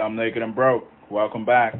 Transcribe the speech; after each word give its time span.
Dumb 0.00 0.16
Naked 0.16 0.40
and 0.40 0.54
Broke. 0.54 0.90
Welcome 1.10 1.44
back. 1.44 1.76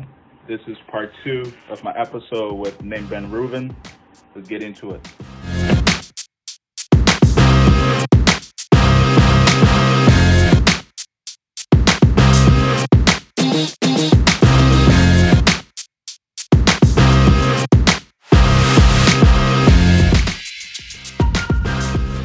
This 0.47 0.61
is 0.67 0.77
part 0.89 1.11
two 1.25 1.55
of 1.71 1.83
my 1.83 1.99
episode 1.99 2.53
with 2.53 2.83
Nim 2.83 3.07
Ben-Reuven. 3.07 3.75
Let's 4.35 4.47
get 4.47 4.63
into 4.63 4.91
it. 4.91 5.01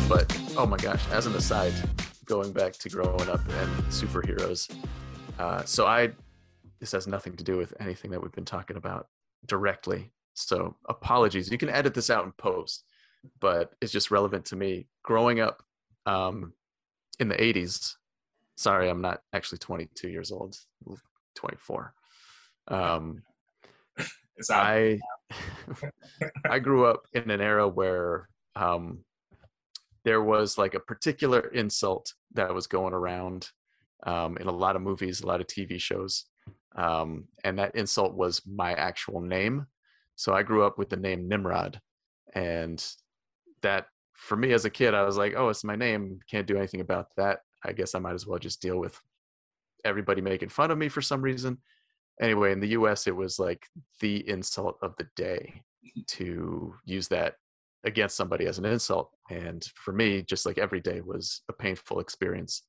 But 0.09 0.37
oh 0.57 0.67
my 0.69 0.75
gosh, 0.75 1.07
as 1.11 1.25
an 1.25 1.35
aside, 1.35 1.71
going 2.25 2.51
back 2.51 2.73
to 2.73 2.89
growing 2.89 3.29
up 3.29 3.39
and 3.47 3.83
superheroes. 3.85 4.69
Uh, 5.39 5.63
so 5.63 5.85
I, 5.85 6.11
this 6.79 6.91
has 6.91 7.07
nothing 7.07 7.35
to 7.37 7.43
do 7.43 7.57
with 7.57 7.73
anything 7.79 8.11
that 8.11 8.21
we've 8.21 8.31
been 8.31 8.45
talking 8.45 8.77
about 8.77 9.07
directly. 9.45 10.11
So 10.33 10.75
apologies. 10.87 11.51
You 11.51 11.57
can 11.57 11.69
edit 11.69 11.93
this 11.93 12.09
out 12.09 12.25
in 12.25 12.31
post, 12.33 12.83
but 13.39 13.73
it's 13.81 13.91
just 13.91 14.11
relevant 14.11 14.45
to 14.45 14.55
me. 14.55 14.87
Growing 15.03 15.39
up 15.39 15.63
um, 16.05 16.53
in 17.19 17.27
the 17.27 17.35
80s, 17.35 17.95
sorry, 18.55 18.89
I'm 18.89 19.01
not 19.01 19.21
actually 19.33 19.59
22 19.59 20.09
years 20.09 20.31
old, 20.31 20.57
24. 21.35 21.93
Um. 22.67 23.23
I 24.51 24.99
I 26.49 26.59
grew 26.59 26.85
up 26.85 27.07
in 27.13 27.31
an 27.31 27.41
era 27.41 27.67
where 27.67 28.29
um, 28.55 28.99
there 30.03 30.21
was 30.21 30.57
like 30.57 30.73
a 30.73 30.79
particular 30.79 31.39
insult 31.39 32.13
that 32.33 32.53
was 32.53 32.67
going 32.67 32.93
around 32.93 33.49
um, 34.03 34.37
in 34.37 34.47
a 34.47 34.51
lot 34.51 34.75
of 34.75 34.81
movies, 34.81 35.21
a 35.21 35.27
lot 35.27 35.41
of 35.41 35.47
TV 35.47 35.79
shows, 35.79 36.25
um, 36.75 37.25
and 37.43 37.57
that 37.59 37.75
insult 37.75 38.13
was 38.13 38.41
my 38.45 38.73
actual 38.73 39.21
name. 39.21 39.67
So 40.15 40.33
I 40.33 40.43
grew 40.43 40.63
up 40.63 40.77
with 40.77 40.89
the 40.89 40.97
name 40.97 41.27
Nimrod, 41.27 41.79
and 42.33 42.83
that 43.61 43.87
for 44.13 44.37
me 44.37 44.53
as 44.53 44.65
a 44.65 44.69
kid, 44.69 44.93
I 44.93 45.03
was 45.03 45.17
like, 45.17 45.33
"Oh, 45.35 45.49
it's 45.49 45.63
my 45.63 45.75
name. 45.75 46.19
Can't 46.29 46.47
do 46.47 46.57
anything 46.57 46.81
about 46.81 47.07
that. 47.17 47.41
I 47.63 47.73
guess 47.73 47.95
I 47.95 47.99
might 47.99 48.13
as 48.13 48.27
well 48.27 48.39
just 48.39 48.61
deal 48.61 48.77
with 48.77 48.99
everybody 49.83 50.21
making 50.21 50.49
fun 50.49 50.71
of 50.71 50.77
me 50.77 50.89
for 50.89 51.01
some 51.01 51.21
reason." 51.21 51.57
Anyway, 52.21 52.51
in 52.53 52.61
the 52.61 52.69
U.S., 52.69 53.07
it 53.07 53.15
was 53.15 53.39
like 53.39 53.67
the 53.99 54.27
insult 54.29 54.77
of 54.81 54.95
the 54.97 55.07
day 55.15 55.61
to 56.07 56.73
use 56.85 57.07
that 57.09 57.35
against 57.83 58.17
somebody 58.17 58.47
as 58.47 58.57
an 58.57 58.65
insult. 58.65 59.11
And 59.29 59.63
for 59.75 59.91
me, 59.91 60.21
just 60.23 60.45
like 60.45 60.57
every 60.57 60.81
day 60.81 61.01
was 61.01 61.41
a 61.49 61.53
painful 61.53 61.99
experience 61.99 62.63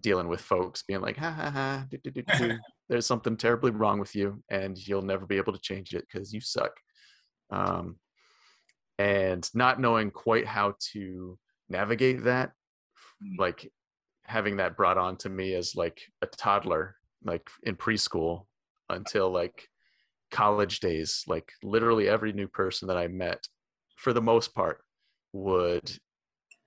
dealing 0.00 0.28
with 0.28 0.40
folks 0.40 0.82
being 0.82 1.00
like, 1.00 1.16
ha 1.16 1.30
ha 1.30 1.50
ha, 1.50 1.86
do, 1.90 1.98
do, 2.04 2.22
do, 2.22 2.58
there's 2.88 3.06
something 3.06 3.36
terribly 3.36 3.70
wrong 3.70 3.98
with 3.98 4.14
you 4.14 4.42
and 4.50 4.76
you'll 4.86 5.02
never 5.02 5.26
be 5.26 5.36
able 5.36 5.52
to 5.52 5.58
change 5.60 5.94
it 5.94 6.06
because 6.10 6.32
you 6.32 6.40
suck. 6.40 6.72
Um, 7.50 7.96
and 8.98 9.48
not 9.54 9.80
knowing 9.80 10.10
quite 10.10 10.46
how 10.46 10.74
to 10.92 11.38
navigate 11.68 12.24
that, 12.24 12.52
Mm. 13.22 13.38
like 13.38 13.72
having 14.24 14.56
that 14.56 14.76
brought 14.76 14.98
on 14.98 15.16
to 15.18 15.28
me 15.28 15.54
as 15.54 15.74
like 15.74 16.00
a 16.22 16.26
toddler, 16.26 16.96
like 17.24 17.48
in 17.62 17.76
preschool 17.76 18.46
until 18.90 19.30
like 19.30 19.68
college 20.30 20.80
days, 20.80 21.24
like 21.26 21.50
literally 21.62 22.08
every 22.08 22.32
new 22.32 22.48
person 22.48 22.88
that 22.88 22.96
I 22.96 23.08
met 23.08 23.46
for 23.96 24.12
the 24.12 24.22
most 24.22 24.54
part 24.54 24.82
would 25.32 25.90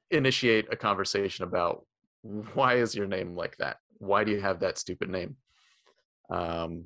initiate 0.09 0.71
a 0.71 0.75
conversation 0.75 1.43
about 1.43 1.85
why 2.21 2.75
is 2.75 2.95
your 2.95 3.07
name 3.07 3.35
like 3.35 3.57
that? 3.57 3.77
Why 3.97 4.23
do 4.23 4.31
you 4.31 4.41
have 4.41 4.59
that 4.59 4.77
stupid 4.77 5.09
name? 5.09 5.37
Um, 6.29 6.85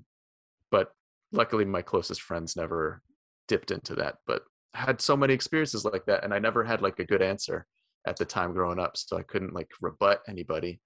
but 0.72 0.92
luckily 1.34 1.66
my 1.66 1.82
closest 1.82 2.22
friends 2.22 2.56
never 2.56 3.02
dipped 3.48 3.72
into 3.72 3.96
that 3.96 4.16
but 4.26 4.44
had 4.74 5.02
so 5.02 5.18
many 5.18 5.34
experiences 5.34 5.84
like 5.84 6.06
that 6.06 6.24
and 6.24 6.34
i 6.34 6.40
never 6.40 6.64
had 6.64 6.82
like 6.82 6.98
a 7.00 7.06
good 7.06 7.22
answer 7.22 7.66
at 8.08 8.16
the 8.18 8.26
time 8.26 8.54
growing 8.54 8.80
up 8.80 8.96
so 8.96 9.18
i 9.18 9.22
couldn't 9.24 9.54
like 9.54 9.70
rebut 9.82 10.22
anybody. 10.28 10.80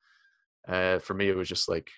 Uh, 0.67 0.99
for 0.99 1.13
me 1.13 1.29
it 1.29 1.35
was 1.35 1.47
just 1.47 1.69
like 1.69 1.89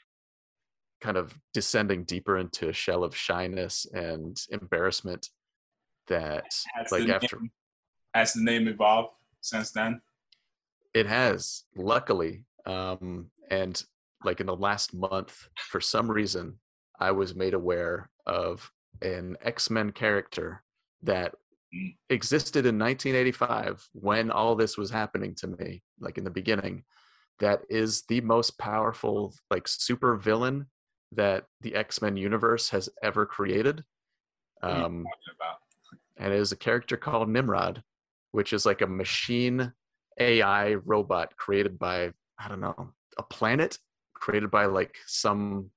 kind 1.01 1.17
of 1.17 1.35
descending 1.53 2.03
deeper 2.03 2.37
into 2.37 2.69
a 2.69 2.73
shell 2.73 3.03
of 3.03 3.15
shyness 3.15 3.87
and 3.93 4.37
embarrassment 4.51 5.27
that 6.07 6.45
Has 6.75 6.91
like 6.91 7.09
after 7.09 7.39
name, 7.39 7.51
has 8.13 8.33
the 8.33 8.43
name 8.43 8.67
evolved 8.67 9.13
since 9.41 9.71
then? 9.71 10.01
It 10.93 11.05
has 11.07 11.63
luckily 11.75 12.45
um 12.65 13.29
and 13.49 13.83
like 14.23 14.39
in 14.39 14.47
the 14.47 14.55
last 14.55 14.93
month 14.93 15.47
for 15.57 15.79
some 15.79 16.09
reason 16.09 16.57
i 16.99 17.11
was 17.11 17.35
made 17.35 17.53
aware 17.53 18.09
of 18.25 18.71
an 19.01 19.37
x-men 19.41 19.91
character 19.91 20.63
that 21.03 21.33
Mm. 21.71 21.95
existed 22.09 22.65
in 22.65 22.79
1985 22.79 23.87
when 23.93 24.31
all 24.31 24.55
this 24.55 24.75
was 24.75 24.89
happening 24.89 25.35
to 25.35 25.45
me 25.45 25.83
like 25.99 26.17
in 26.17 26.23
the 26.23 26.31
beginning 26.31 26.83
that 27.37 27.61
is 27.69 28.01
the 28.07 28.21
most 28.21 28.57
powerful 28.57 29.35
like 29.51 29.67
super 29.67 30.15
villain 30.17 30.65
that 31.11 31.45
the 31.61 31.75
x-men 31.75 32.17
universe 32.17 32.69
has 32.69 32.89
ever 33.03 33.23
created 33.23 33.83
What 34.61 34.71
are 34.71 34.77
you 34.79 34.83
um 34.85 35.05
and 36.17 36.33
it 36.33 36.39
is 36.39 36.51
a 36.51 36.57
character 36.57 36.97
called 36.97 37.29
Nimrod, 37.29 37.83
which 38.31 38.51
is 38.51 38.65
like 38.65 38.81
a 38.81 38.87
machine 38.87 39.71
AI 40.19 40.73
robot 40.85 41.35
created 41.37 41.79
by 41.79 42.11
I 42.39 42.47
don't 42.47 42.61
know 42.61 42.91
a 43.17 43.23
planet 43.23 43.77
created 44.13 44.51
by 44.51 44.65
like 44.65 44.95
some 45.07 45.69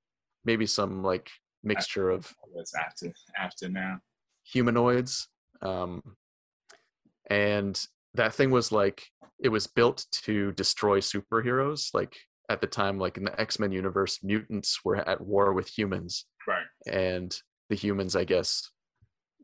maybe 0.44 0.66
some 0.66 1.02
like 1.02 1.30
mixture 1.62 2.10
of 2.10 2.32
What's 2.50 2.74
after 2.74 3.12
after 3.38 3.68
now? 3.68 3.98
humanoids 4.44 5.28
um 5.62 6.02
and 7.30 7.86
that 8.14 8.34
thing 8.34 8.50
was 8.50 8.72
like 8.72 9.04
it 9.40 9.48
was 9.48 9.66
built 9.66 10.04
to 10.10 10.52
destroy 10.52 11.00
superheroes 11.00 11.94
like 11.94 12.16
at 12.48 12.60
the 12.60 12.66
time 12.66 12.98
like 12.98 13.16
in 13.16 13.24
the 13.24 13.40
x-men 13.40 13.70
universe 13.72 14.18
mutants 14.22 14.80
were 14.84 14.96
at 14.96 15.20
war 15.20 15.52
with 15.52 15.68
humans 15.68 16.26
Right. 16.46 16.66
and 16.92 17.36
the 17.70 17.76
humans 17.76 18.16
i 18.16 18.24
guess 18.24 18.68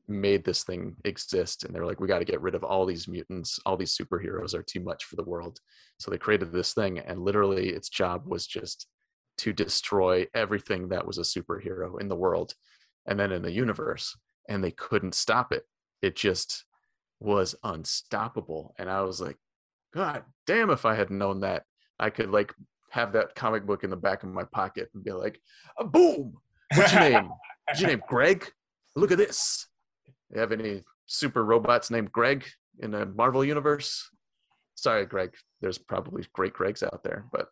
made 0.08 0.44
this 0.44 0.64
thing 0.64 0.96
exist 1.04 1.64
and 1.64 1.74
they 1.74 1.80
were 1.80 1.86
like 1.86 2.00
we 2.00 2.08
got 2.08 2.18
to 2.18 2.24
get 2.24 2.40
rid 2.40 2.54
of 2.54 2.64
all 2.64 2.86
these 2.86 3.08
mutants. 3.08 3.58
All 3.66 3.76
these 3.76 3.96
superheroes 3.96 4.54
are 4.54 4.62
too 4.62 4.80
much 4.80 5.04
for 5.04 5.16
the 5.16 5.24
world. 5.24 5.58
So 5.98 6.10
they 6.10 6.18
created 6.18 6.52
this 6.52 6.72
thing 6.72 6.98
and 6.98 7.22
literally 7.22 7.70
its 7.70 7.88
job 7.88 8.22
was 8.26 8.46
just 8.46 8.86
to 9.38 9.52
destroy 9.52 10.26
everything 10.34 10.88
that 10.88 11.06
was 11.06 11.18
a 11.18 11.22
superhero 11.22 12.00
in 12.00 12.08
the 12.08 12.16
world 12.16 12.54
and 13.06 13.18
then 13.18 13.32
in 13.32 13.42
the 13.42 13.52
universe 13.52 14.16
and 14.48 14.64
they 14.64 14.72
couldn't 14.72 15.14
stop 15.14 15.52
it. 15.52 15.64
It 16.02 16.16
just 16.16 16.64
was 17.20 17.54
unstoppable 17.64 18.74
and 18.78 18.88
i 18.88 19.02
was 19.02 19.20
like 19.20 19.36
god 19.92 20.22
damn 20.46 20.70
if 20.70 20.84
i 20.84 20.94
had 20.94 21.10
known 21.10 21.40
that 21.40 21.64
i 21.98 22.10
could 22.10 22.30
like 22.30 22.54
have 22.90 23.12
that 23.12 23.34
comic 23.34 23.66
book 23.66 23.84
in 23.84 23.90
the 23.90 23.96
back 23.96 24.22
of 24.22 24.28
my 24.28 24.44
pocket 24.44 24.88
and 24.94 25.04
be 25.04 25.12
like 25.12 25.38
"Ah, 25.78 25.84
boom! 25.84 26.32
What's 26.74 26.92
your 26.92 27.02
name? 27.02 27.30
Is 27.70 27.80
your 27.80 27.90
name 27.90 28.02
greg? 28.08 28.50
Look 28.96 29.12
at 29.12 29.18
this 29.18 29.66
you 30.32 30.40
have 30.40 30.52
any 30.52 30.82
super 31.06 31.44
robots 31.44 31.90
named 31.90 32.12
greg 32.12 32.44
in 32.80 32.90
the 32.90 33.06
marvel 33.06 33.44
universe? 33.44 34.08
Sorry 34.74 35.06
greg. 35.06 35.34
There's 35.60 35.78
probably 35.78 36.24
great 36.32 36.54
gregs 36.54 36.82
out 36.82 37.02
there 37.02 37.26
but 37.32 37.48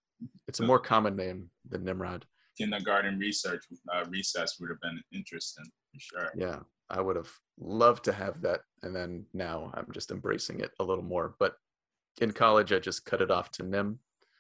it's 0.49 0.61
a 0.61 0.65
more 0.65 0.79
common 0.79 1.15
name 1.17 1.51
than 1.69 1.85
nimrod. 1.85 2.25
Kindergarten 2.57 3.19
research 3.19 3.63
uh, 3.95 4.05
recess 4.09 4.57
would 4.59 4.71
have 4.71 4.81
been 4.81 4.99
interesting 5.13 5.65
for 5.93 6.01
sure. 6.01 6.31
yeah 6.37 6.61
i 6.89 7.01
would 7.01 7.17
have 7.17 7.31
loved 7.59 8.05
to 8.05 8.13
have 8.13 8.41
that 8.41 8.61
and 8.83 8.95
then 8.97 9.27
now 9.35 9.71
i'm 9.75 9.87
just 9.93 10.11
embracing 10.11 10.61
it 10.61 10.71
a 10.81 10.85
little 10.85 11.05
more. 11.05 11.35
But 11.39 11.55
in 12.21 12.33
college 12.33 12.73
i 12.73 12.79
just 12.79 13.05
cut 13.05 13.21
it 13.21 13.31
off 13.31 13.51
to 13.53 13.63
nim 13.63 13.99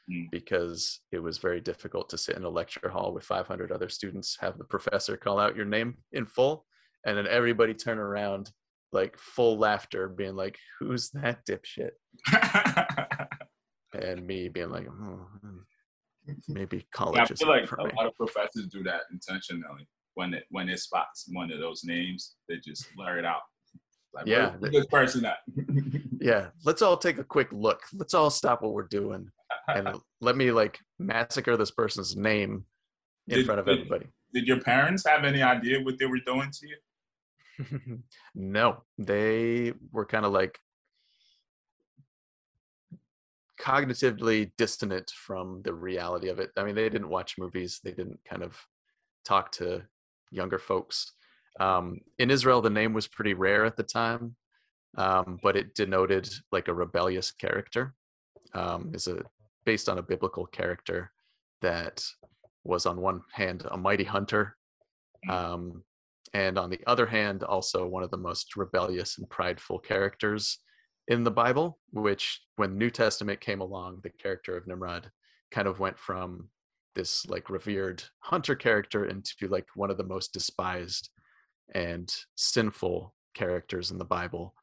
Mm. 0.08 0.30
because 0.30 1.00
it 1.10 1.18
was 1.18 1.38
very 1.38 1.60
difficult 1.60 2.08
to 2.10 2.16
sit 2.16 2.36
in 2.36 2.44
a 2.44 2.48
lecture 2.48 2.88
hall 2.88 3.12
with 3.12 3.24
500 3.24 3.72
other 3.72 3.88
students 3.88 4.36
have 4.40 4.56
the 4.56 4.62
professor 4.62 5.16
call 5.16 5.40
out 5.40 5.56
your 5.56 5.64
name 5.64 5.96
in 6.12 6.26
full 6.26 6.64
and 7.06 7.16
then 7.16 7.26
everybody 7.28 7.72
turn 7.72 7.98
around 7.98 8.50
like 8.92 9.16
full 9.18 9.56
laughter 9.58 10.08
being 10.08 10.36
like 10.36 10.58
who's 10.78 11.08
that 11.10 11.38
dipshit 11.48 11.92
and 14.00 14.26
me 14.26 14.48
being 14.48 14.70
like 14.70 14.86
oh, 14.88 15.26
hmm, 15.40 16.32
maybe 16.48 16.86
college 16.92 17.18
I 17.20 17.34
feel 17.34 17.48
like 17.48 17.70
a 17.72 17.84
me. 17.84 17.90
lot 17.96 18.06
of 18.06 18.14
professors 18.14 18.66
do 18.70 18.82
that 18.84 19.02
intentionally. 19.12 19.88
When 20.14 20.34
it 20.34 20.44
when 20.50 20.68
it 20.68 20.80
spots 20.80 21.26
one 21.32 21.52
of 21.52 21.60
those 21.60 21.82
names, 21.84 22.36
they 22.48 22.56
just 22.64 22.86
blur 22.96 23.18
it 23.18 23.24
out. 23.24 23.42
Like, 24.14 24.26
Yeah, 24.26 24.54
this 24.60 24.86
person 24.86 25.24
at? 25.26 25.38
yeah 26.20 26.48
let's 26.64 26.80
all 26.80 26.96
take 26.96 27.18
a 27.18 27.24
quick 27.24 27.48
look 27.52 27.80
let's 27.92 28.14
all 28.14 28.30
stop 28.30 28.62
what 28.62 28.72
we're 28.72 28.88
doing 28.88 29.28
and 29.68 29.88
let 30.22 30.34
me 30.36 30.50
like 30.50 30.78
massacre 30.98 31.54
this 31.58 31.70
person's 31.70 32.16
name 32.16 32.64
in 33.28 33.36
Did- 33.36 33.46
front 33.46 33.60
of 33.60 33.66
did- 33.66 33.78
everybody 33.80 34.06
Did 34.32 34.46
your 34.46 34.60
parents 34.60 35.04
have 35.06 35.24
any 35.24 35.42
idea 35.42 35.80
what 35.82 35.98
they 35.98 36.06
were 36.06 36.20
doing 36.26 36.50
to 36.50 36.66
you? 36.68 36.76
no 38.34 38.82
they 38.98 39.72
were 39.92 40.06
kind 40.06 40.24
of 40.24 40.32
like 40.32 40.58
cognitively 43.60 44.52
dissonant 44.58 45.10
from 45.10 45.62
the 45.62 45.72
reality 45.72 46.28
of 46.28 46.38
it 46.38 46.50
i 46.56 46.62
mean 46.62 46.74
they 46.74 46.88
didn't 46.88 47.08
watch 47.08 47.36
movies 47.38 47.80
they 47.82 47.92
didn't 47.92 48.20
kind 48.28 48.42
of 48.42 48.56
talk 49.24 49.50
to 49.50 49.82
younger 50.30 50.58
folks. 50.58 51.12
Um, 51.58 52.00
in 52.18 52.30
Israel, 52.30 52.60
the 52.60 52.70
name 52.70 52.92
was 52.92 53.06
pretty 53.08 53.34
rare 53.34 53.64
at 53.64 53.76
the 53.76 53.82
time, 53.82 54.36
um, 54.96 55.38
but 55.42 55.56
it 55.56 55.74
denoted 55.74 56.28
like 56.52 56.68
a 56.68 56.74
rebellious 56.74 57.32
character. 57.32 57.94
Um, 58.54 58.92
is 58.94 59.08
a 59.08 59.22
based 59.64 59.88
on 59.88 59.98
a 59.98 60.02
biblical 60.02 60.46
character 60.46 61.10
that 61.60 62.02
was 62.64 62.86
on 62.86 63.00
one 63.00 63.20
hand 63.32 63.66
a 63.70 63.76
mighty 63.76 64.04
hunter, 64.04 64.56
um, 65.28 65.82
and 66.34 66.58
on 66.58 66.70
the 66.70 66.80
other 66.86 67.06
hand 67.06 67.42
also 67.42 67.86
one 67.86 68.02
of 68.02 68.10
the 68.10 68.16
most 68.16 68.56
rebellious 68.56 69.18
and 69.18 69.28
prideful 69.28 69.78
characters 69.78 70.58
in 71.08 71.24
the 71.24 71.30
Bible. 71.30 71.78
Which, 71.92 72.40
when 72.56 72.78
New 72.78 72.90
Testament 72.90 73.40
came 73.40 73.60
along, 73.60 74.00
the 74.02 74.10
character 74.10 74.56
of 74.56 74.66
Nimrod 74.66 75.10
kind 75.50 75.68
of 75.68 75.78
went 75.78 75.98
from 75.98 76.48
this 76.94 77.26
like 77.26 77.50
revered 77.50 78.02
hunter 78.20 78.54
character 78.54 79.06
into 79.06 79.48
like 79.48 79.66
one 79.74 79.90
of 79.90 79.98
the 79.98 80.04
most 80.04 80.32
despised 80.32 81.10
and 81.74 82.14
sinful 82.36 83.14
characters 83.34 83.90
in 83.90 83.98
the 83.98 84.04
Bible. 84.04 84.54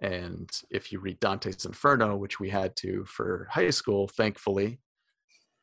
And 0.00 0.50
if 0.70 0.92
you 0.92 1.00
read 1.00 1.20
Dante's 1.20 1.64
Inferno, 1.64 2.16
which 2.16 2.40
we 2.40 2.50
had 2.50 2.74
to 2.76 3.04
for 3.04 3.46
high 3.50 3.70
school, 3.70 4.08
thankfully, 4.08 4.80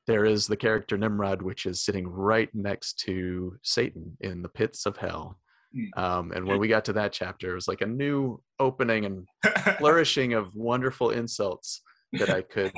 there 0.10 0.26
is 0.26 0.48
the 0.48 0.58
character 0.58 0.98
Nimrod, 0.98 1.44
which 1.44 1.68
is 1.68 1.86
sitting 1.86 2.08
right 2.08 2.50
next 2.56 2.98
to 3.02 3.56
Satan 3.62 4.18
in 4.22 4.42
the 4.42 4.50
pits 4.50 4.88
of 4.88 4.98
hell. 4.98 5.38
Hmm. 5.72 6.04
Um, 6.04 6.32
and 6.32 6.48
when 6.48 6.58
we 6.58 6.68
got 6.68 6.84
to 6.86 6.94
that 6.94 7.14
chapter, 7.14 7.52
it 7.52 7.54
was 7.54 7.68
like 7.68 7.82
a 7.82 7.86
new 7.86 8.42
opening 8.60 9.06
and 9.06 9.28
flourishing 9.78 10.34
of 10.34 10.56
wonderful 10.56 11.12
insults 11.12 11.84
that 12.14 12.32
I 12.32 12.42
could 12.42 12.74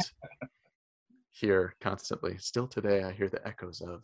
hear 1.32 1.74
constantly. 1.80 2.38
Still 2.38 2.68
today, 2.68 3.02
I 3.02 3.14
hear 3.14 3.30
the 3.30 3.48
echoes 3.48 3.80
of. 3.80 4.04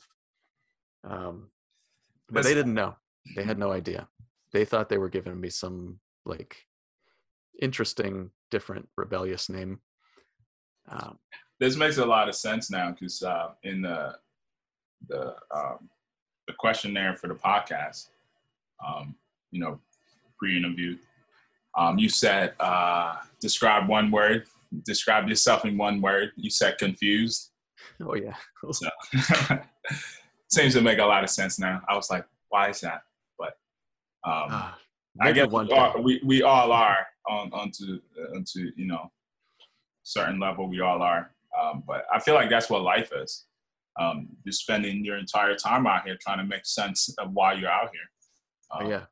Um, 1.04 1.50
but 2.30 2.46
they 2.46 2.54
didn't 2.54 2.76
know. 2.76 2.96
They 3.36 3.44
had 3.44 3.60
no 3.60 3.74
idea. 3.74 4.08
They 4.54 4.64
thought 4.64 4.88
they 4.88 5.00
were 5.00 5.10
giving 5.10 5.38
me 5.38 5.50
some 5.50 6.00
like 6.26 6.56
interesting, 7.62 8.30
different, 8.52 8.88
rebellious 8.96 9.50
name. 9.50 9.82
Um, 10.88 11.20
this 11.60 11.76
makes 11.76 11.98
a 11.98 12.06
lot 12.06 12.30
of 12.30 12.36
sense 12.36 12.70
now 12.70 12.92
because 12.92 13.24
uh, 13.24 13.50
in 13.64 13.82
the 13.82 14.16
the 15.08 15.36
um, 15.56 15.90
the 16.48 16.54
questionnaire 16.58 17.16
for 17.16 17.28
the 17.28 17.36
podcast, 17.36 18.08
um, 18.86 19.16
you 19.52 19.60
know, 19.60 19.80
pre-interview, 20.38 20.98
um, 21.78 21.98
you 21.98 22.10
said 22.10 22.54
uh, 22.60 23.16
describe 23.40 23.88
one 23.88 24.12
word. 24.12 24.46
Describe 24.86 25.30
yourself 25.30 25.66
in 25.66 25.78
one 25.78 26.02
word. 26.02 26.32
You 26.36 26.50
said 26.50 26.78
confused. 26.78 27.52
oh 28.02 28.16
yeah, 28.16 28.36
So 28.72 28.90
seems 30.50 30.74
to 30.74 30.82
make 30.82 31.00
a 31.00 31.06
lot 31.06 31.24
of 31.24 31.30
sense 31.30 31.60
now. 31.60 31.82
I 31.88 31.96
was 31.96 32.10
like, 32.10 32.26
why 32.50 32.70
is 32.70 32.82
that? 32.82 33.04
But 33.38 33.58
um, 34.26 34.48
Ah, 34.50 34.78
I 35.22 35.32
guess 35.32 35.50
one 35.50 35.68
we, 35.68 35.74
are, 35.74 36.02
we 36.02 36.22
we 36.24 36.44
all 36.44 36.72
are 36.72 37.08
on 37.28 37.52
onto 37.54 38.00
onto 38.36 38.72
you 38.76 38.86
know 38.86 39.12
certain 40.04 40.40
level. 40.40 40.68
We 40.68 40.82
all 40.82 41.02
are, 41.02 41.32
um, 41.60 41.84
but 41.88 42.06
I 42.14 42.20
feel 42.20 42.36
like 42.36 42.50
that's 42.50 42.70
what 42.70 42.82
life 42.82 43.12
is. 43.16 43.46
Um, 44.00 44.28
you're 44.44 44.52
spending 44.54 45.04
your 45.04 45.18
entire 45.18 45.56
time 45.56 45.88
out 45.88 46.06
here 46.06 46.18
trying 46.22 46.38
to 46.38 46.44
make 46.46 46.66
sense 46.66 47.10
of 47.18 47.32
why 47.34 47.54
you're 47.54 47.70
out 47.72 47.90
here. 47.92 48.02
Oh, 48.72 48.86
Um, 48.86 48.92
yeah, 48.92 49.06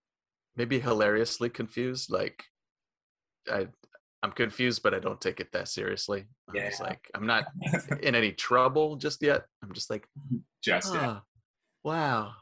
maybe 0.56 0.80
hilariously 0.80 1.50
confused. 1.50 2.12
Like, 2.12 2.44
I, 3.52 3.68
I'm 4.22 4.32
confused, 4.32 4.84
but 4.84 4.94
I 4.94 5.00
don't 5.00 5.20
take 5.20 5.40
it 5.40 5.52
that 5.54 5.68
seriously. 5.70 6.26
I'm 6.48 6.56
just 6.56 6.80
Yeah. 6.80 6.86
like, 6.88 7.10
I'm 7.16 7.26
not 7.26 7.46
in 8.04 8.14
any 8.16 8.32
trouble 8.32 8.96
just 8.96 9.22
yet. 9.24 9.46
I'm 9.64 9.74
just 9.74 9.90
like, 9.90 10.08
Just 10.64 10.94
yeah. 10.94 11.08
ah, 11.20 11.24
wow, 11.84 12.34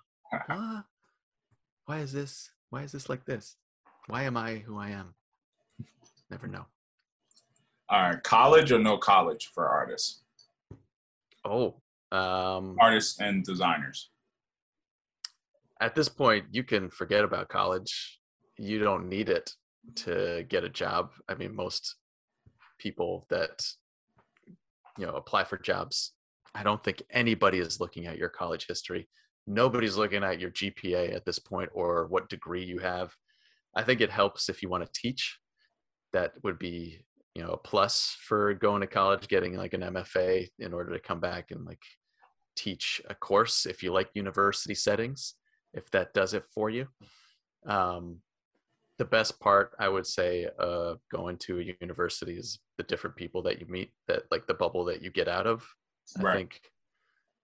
why 1.86 2.00
is 2.00 2.12
this? 2.12 2.50
Why 2.70 2.82
is 2.84 2.92
this 2.92 3.08
like 3.10 3.26
this? 3.26 3.56
Why 4.08 4.24
am 4.24 4.36
I 4.36 4.56
who 4.56 4.78
I 4.78 4.90
am? 4.90 5.14
Never 6.30 6.48
know. 6.48 6.66
All 7.90 8.02
right, 8.02 8.24
college 8.24 8.72
or 8.72 8.80
no 8.80 8.98
college 8.98 9.52
for 9.54 9.68
artists, 9.68 10.22
Oh, 11.46 11.76
um, 12.12 12.76
artists 12.80 13.20
and 13.20 13.44
designers. 13.44 14.10
at 15.82 15.94
this 15.96 16.08
point, 16.10 16.46
you 16.52 16.64
can 16.64 16.90
forget 16.90 17.24
about 17.26 17.50
college. 17.50 18.20
You 18.58 18.80
don't 18.80 19.10
need 19.10 19.30
it 19.30 19.52
to 19.96 20.46
get 20.48 20.64
a 20.64 20.70
job. 20.70 21.12
I 21.28 21.36
mean, 21.36 21.54
most 21.56 21.96
people 22.80 23.26
that 23.30 23.66
you 24.98 25.06
know 25.06 25.16
apply 25.16 25.44
for 25.44 25.58
jobs, 25.58 26.14
I 26.56 26.64
don't 26.64 26.84
think 26.84 27.04
anybody 27.12 27.60
is 27.60 27.80
looking 27.82 28.06
at 28.08 28.18
your 28.18 28.30
college 28.30 28.66
history. 28.68 29.10
Nobody's 29.46 29.98
looking 29.98 30.24
at 30.24 30.40
your 30.40 30.52
GPA 30.52 31.14
at 31.14 31.26
this 31.26 31.40
point 31.40 31.70
or 31.74 32.08
what 32.08 32.30
degree 32.30 32.64
you 32.64 32.80
have. 32.80 33.14
I 33.76 33.84
think 33.84 34.00
it 34.00 34.10
helps 34.10 34.48
if 34.48 34.62
you 34.64 34.70
want 34.70 34.86
to 34.86 34.92
teach. 35.02 35.38
That 36.14 36.32
would 36.44 36.60
be, 36.60 37.04
you 37.36 37.44
know, 37.44 37.52
a 37.52 37.58
plus 37.58 38.16
for 38.20 38.54
going 38.54 38.82
to 38.82 38.88
college, 38.88 39.28
getting 39.28 39.56
like 39.56 39.74
an 39.74 39.82
MFA 39.82 40.48
in 40.60 40.74
order 40.74 40.94
to 40.94 41.00
come 41.00 41.20
back 41.20 41.52
and 41.52 41.66
like 41.66 41.82
teach 42.56 43.02
a 43.10 43.16
course 43.16 43.66
if 43.66 43.82
you 43.82 43.92
like 43.92 44.10
university 44.14 44.76
settings 44.76 45.36
if 45.74 45.90
that 45.92 46.14
does 46.14 46.34
it 46.34 46.44
for 46.54 46.70
you. 46.70 46.88
Um, 47.66 48.18
the 49.00 49.06
best 49.06 49.40
part, 49.40 49.72
I 49.80 49.90
would 49.90 50.06
say, 50.06 50.48
uh, 50.60 50.96
going 51.12 51.38
to 51.40 51.60
a 51.60 51.74
university 51.82 52.38
is 52.38 52.60
the 52.78 52.84
different 52.84 53.16
people 53.16 53.42
that 53.44 53.60
you 53.60 53.66
meet, 53.68 53.92
that 54.08 54.24
like 54.30 54.46
the 54.46 54.54
bubble 54.54 54.86
that 54.86 55.02
you 55.02 55.10
get 55.10 55.28
out 55.28 55.48
of. 55.48 55.68
I 56.20 56.36
think 56.36 56.62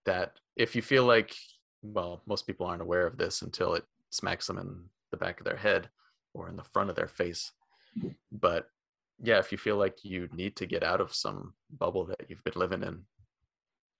that 0.05 0.33
if 0.55 0.75
you 0.75 0.81
feel 0.81 1.05
like, 1.05 1.35
well, 1.81 2.21
most 2.27 2.45
people 2.45 2.67
aren't 2.67 2.81
aware 2.81 3.07
of 3.07 3.17
this 3.17 3.41
until 3.41 3.73
it 3.73 3.83
smacks 4.11 4.47
them 4.47 4.57
in 4.59 4.83
the 5.11 5.17
back 5.17 5.39
of 5.39 5.45
their 5.45 5.57
head 5.57 5.89
or 6.33 6.49
in 6.49 6.55
the 6.55 6.63
front 6.63 6.89
of 6.89 6.95
their 6.95 7.07
face. 7.07 7.51
But 8.31 8.69
yeah, 9.21 9.39
if 9.39 9.51
you 9.51 9.57
feel 9.57 9.77
like 9.77 10.03
you 10.03 10.29
need 10.33 10.55
to 10.57 10.65
get 10.65 10.83
out 10.83 11.01
of 11.01 11.13
some 11.13 11.53
bubble 11.77 12.05
that 12.05 12.29
you've 12.29 12.43
been 12.43 12.53
living 12.55 12.83
in, 12.83 13.01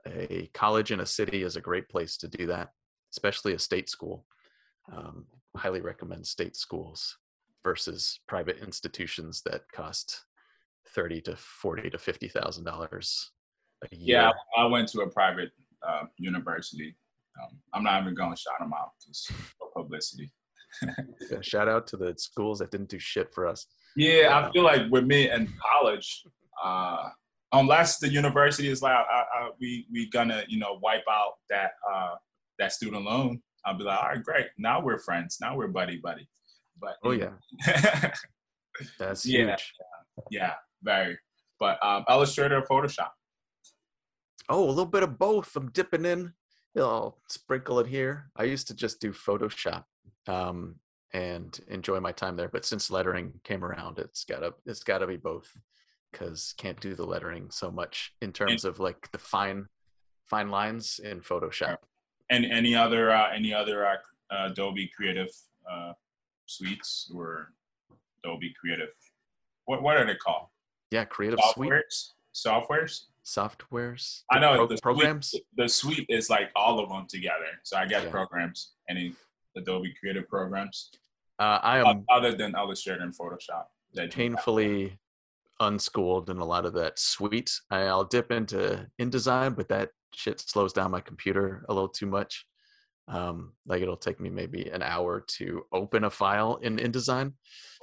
a 0.08 0.50
college 0.54 0.92
in 0.92 1.02
a 1.02 1.06
city 1.06 1.44
is 1.44 1.56
a 1.56 1.62
great 1.62 1.90
place 1.90 2.18
to 2.18 2.28
do 2.28 2.48
that, 2.48 2.70
especially 3.12 3.54
a 3.54 3.60
state 3.60 3.90
school. 3.90 4.26
Um, 4.92 5.26
highly 5.56 5.82
recommend 5.82 6.26
state 6.26 6.56
schools 6.56 7.18
versus 7.64 8.20
private 8.28 8.60
institutions 8.60 9.42
that 9.46 9.62
cost 9.74 10.24
thirty 10.96 11.22
to 11.22 11.36
forty 11.36 11.90
to 11.90 11.98
fifty 11.98 12.28
thousand 12.28 12.64
dollars 12.64 13.32
a 13.92 13.96
year. 13.96 14.18
Yeah, 14.18 14.32
I 14.58 14.66
went 14.66 14.88
to 14.90 15.02
a 15.02 15.10
private 15.10 15.52
uh, 15.88 16.04
university. 16.18 16.96
Um, 17.42 17.58
I'm 17.74 17.84
not 17.84 18.02
even 18.02 18.16
going 18.16 18.34
to 18.34 18.40
shout 18.40 18.60
them 18.60 18.74
out 18.74 18.92
because 19.00 19.28
for 19.58 19.82
publicity. 19.82 20.32
Yeah, 21.32 21.42
Shout 21.42 21.68
out 21.68 21.88
to 21.88 21.98
the 21.98 22.14
schools 22.18 22.60
that 22.60 22.70
didn't 22.70 22.90
do 22.90 23.00
shit 23.00 23.34
for 23.34 23.48
us. 23.48 23.66
Yeah, 23.96 24.38
I 24.48 24.52
feel 24.52 24.64
like 24.64 24.90
with 24.92 25.06
me 25.06 25.30
in 25.32 25.52
college, 25.62 26.24
uh, 26.64 27.10
unless 27.54 27.98
the 28.00 28.10
university 28.10 28.68
is 28.70 28.82
like, 28.82 28.94
I, 28.94 29.24
I, 29.36 29.50
we 29.60 29.88
we 29.92 30.10
gonna 30.10 30.44
you 30.48 30.60
know 30.60 30.80
wipe 30.82 31.04
out 31.10 31.34
that 31.50 31.72
uh, 31.92 32.16
that 32.60 32.72
student 32.74 33.04
loan, 33.06 33.42
I'll 33.66 33.78
be 33.78 33.84
like, 33.84 34.00
all 34.02 34.10
right, 34.10 34.24
great. 34.24 34.48
Now 34.58 34.82
we're 34.82 35.00
friends. 35.00 35.38
Now 35.42 35.56
we're 35.56 35.68
buddy 35.68 35.98
buddy. 35.98 36.28
But 36.80 36.96
Oh 37.04 37.12
yeah, 37.12 37.32
that's 39.00 39.26
Yeah. 39.26 39.48
huge. 39.48 39.74
yeah, 40.32 40.54
very. 40.84 41.18
But 41.60 41.78
um, 41.84 42.06
Illustrator, 42.10 42.58
or 42.60 42.66
Photoshop. 42.68 43.10
Oh, 44.48 44.64
a 44.66 44.70
little 44.70 44.86
bit 44.86 45.04
of 45.04 45.20
both. 45.20 45.56
I'm 45.56 45.70
dipping 45.72 46.06
in. 46.06 46.34
I'll 46.78 47.18
sprinkle 47.28 47.80
it 47.82 47.88
here. 47.88 48.32
I 48.38 48.44
used 48.44 48.68
to 48.68 48.74
just 48.74 49.02
do 49.02 49.12
Photoshop 49.12 49.84
um, 50.28 50.76
and 51.14 51.60
enjoy 51.68 52.00
my 52.00 52.12
time 52.12 52.36
there, 52.36 52.50
but 52.50 52.66
since 52.66 52.92
lettering 52.92 53.34
came 53.44 53.64
around, 53.64 54.00
it's 54.00 54.24
gotta 54.26 54.54
it's 54.66 54.84
gotta 54.84 55.08
be 55.08 55.18
both 55.18 55.58
because 56.12 56.54
can't 56.58 56.80
do 56.80 56.96
the 56.96 57.06
lettering 57.06 57.50
so 57.52 57.72
much 57.72 58.14
in 58.22 58.32
terms 58.32 58.66
of 58.66 58.80
like 58.80 59.12
the 59.12 59.18
fine 59.18 59.68
fine 60.26 60.50
lines 60.50 61.00
in 61.00 61.22
Photoshop. 61.22 61.78
And 62.30 62.46
any 62.46 62.76
other 62.76 63.12
uh, 63.12 63.32
any 63.34 63.54
other 63.54 63.86
uh, 63.86 63.96
Adobe 64.32 64.92
Creative 64.96 65.30
uh, 65.70 65.94
suites 66.46 67.12
or 67.14 67.54
Adobe 68.24 68.54
Creative? 68.60 68.90
What 69.66 69.82
what 69.82 69.98
are 69.98 70.06
they 70.06 70.16
called? 70.16 70.48
Yeah, 70.92 71.06
Creative 71.06 71.40
Suite 71.54 71.72
Softwares. 71.72 72.12
Softwares. 72.34 73.02
softwares. 73.26 74.22
I 74.32 74.40
know 74.40 74.56
pro- 74.56 74.68
the 74.68 74.78
programs. 74.82 75.32
Suite, 75.32 75.44
the 75.58 75.68
suite 75.68 76.06
is 76.10 76.30
like 76.30 76.52
all 76.56 76.80
of 76.80 76.90
them 76.90 77.06
together. 77.10 77.60
So 77.64 77.78
I 77.78 77.86
get 77.86 78.04
Yeah. 78.04 78.10
programs, 78.12 78.74
any 78.88 79.16
Adobe 79.58 79.94
Creative 80.00 80.28
programs, 80.28 80.92
Uh, 81.40 81.60
I 81.64 81.80
am 81.80 82.06
other 82.10 82.34
than 82.36 82.54
Illustrator 82.56 83.02
and 83.02 83.14
Photoshop. 83.18 83.66
painfully 84.12 85.00
unschooled 85.60 86.30
in 86.30 86.38
a 86.38 86.46
lot 86.46 86.66
of 86.66 86.74
that 86.74 86.98
suite. 87.00 87.52
I'll 87.72 88.04
dip 88.06 88.32
into 88.32 88.88
InDesign, 89.00 89.56
but 89.56 89.68
that 89.70 89.90
shit 90.14 90.40
slows 90.40 90.74
down 90.74 90.92
my 90.92 91.02
computer 91.02 91.66
a 91.70 91.74
little 91.74 91.90
too 91.90 92.06
much. 92.08 92.46
Um, 93.08 93.54
like 93.66 93.82
it'll 93.82 93.98
take 93.98 94.20
me 94.20 94.30
maybe 94.30 94.70
an 94.70 94.84
hour 94.84 95.22
to 95.38 95.66
open 95.72 96.04
a 96.04 96.10
file 96.12 96.58
in 96.58 96.78
InDesign, 96.78 97.34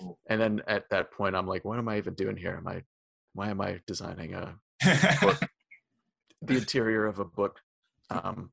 Oh. 0.00 0.18
and 0.28 0.40
then 0.40 0.62
at 0.68 0.88
that 0.90 1.10
point, 1.10 1.34
I'm 1.34 1.46
like, 1.48 1.64
what 1.64 1.78
am 1.78 1.88
I 1.88 1.96
even 1.98 2.14
doing 2.14 2.36
here? 2.36 2.54
Am 2.56 2.68
I, 2.68 2.82
why 3.32 3.48
am 3.50 3.60
I 3.60 3.80
designing 3.86 4.34
a 4.34 4.54
the 6.42 6.56
interior 6.56 7.06
of 7.06 7.18
a 7.18 7.24
book? 7.24 7.60
Um, 8.10 8.52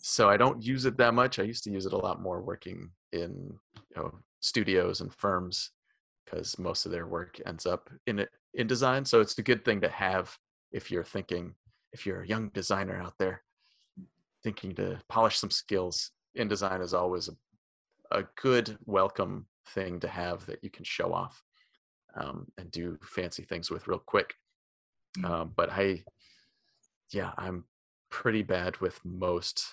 so 0.00 0.28
I 0.28 0.36
don't 0.36 0.62
use 0.62 0.84
it 0.84 0.96
that 0.98 1.14
much. 1.14 1.38
I 1.38 1.42
used 1.42 1.64
to 1.64 1.70
use 1.70 1.86
it 1.86 1.92
a 1.92 1.98
lot 1.98 2.20
more 2.20 2.40
working 2.40 2.90
in 3.12 3.58
you 3.74 3.96
know, 3.96 4.14
studios 4.40 5.00
and 5.00 5.12
firms 5.12 5.70
because 6.24 6.58
most 6.58 6.86
of 6.86 6.92
their 6.92 7.06
work 7.06 7.40
ends 7.46 7.66
up 7.66 7.90
in 8.06 8.26
InDesign. 8.58 9.06
So 9.06 9.20
it's 9.20 9.38
a 9.38 9.42
good 9.42 9.64
thing 9.64 9.80
to 9.80 9.88
have 9.88 10.36
if 10.72 10.90
you're 10.90 11.04
thinking, 11.04 11.54
if 11.92 12.06
you're 12.06 12.22
a 12.22 12.26
young 12.26 12.50
designer 12.50 13.00
out 13.00 13.14
there 13.18 13.42
thinking 14.42 14.74
to 14.76 15.00
polish 15.08 15.38
some 15.38 15.50
skills. 15.50 16.10
InDesign 16.36 16.82
is 16.82 16.94
always 16.94 17.28
a, 17.28 18.18
a 18.18 18.24
good, 18.40 18.78
welcome 18.84 19.46
thing 19.74 20.00
to 20.00 20.08
have 20.08 20.46
that 20.46 20.62
you 20.62 20.70
can 20.70 20.84
show 20.84 21.12
off 21.12 21.42
um, 22.16 22.46
and 22.58 22.70
do 22.70 22.98
fancy 23.02 23.42
things 23.42 23.70
with 23.70 23.88
real 23.88 23.98
quick. 23.98 24.34
Mm. 25.18 25.30
Um, 25.30 25.52
but 25.56 25.70
I, 25.70 26.04
yeah, 27.10 27.32
I'm 27.36 27.64
pretty 28.10 28.42
bad 28.42 28.78
with 28.78 29.00
most 29.04 29.64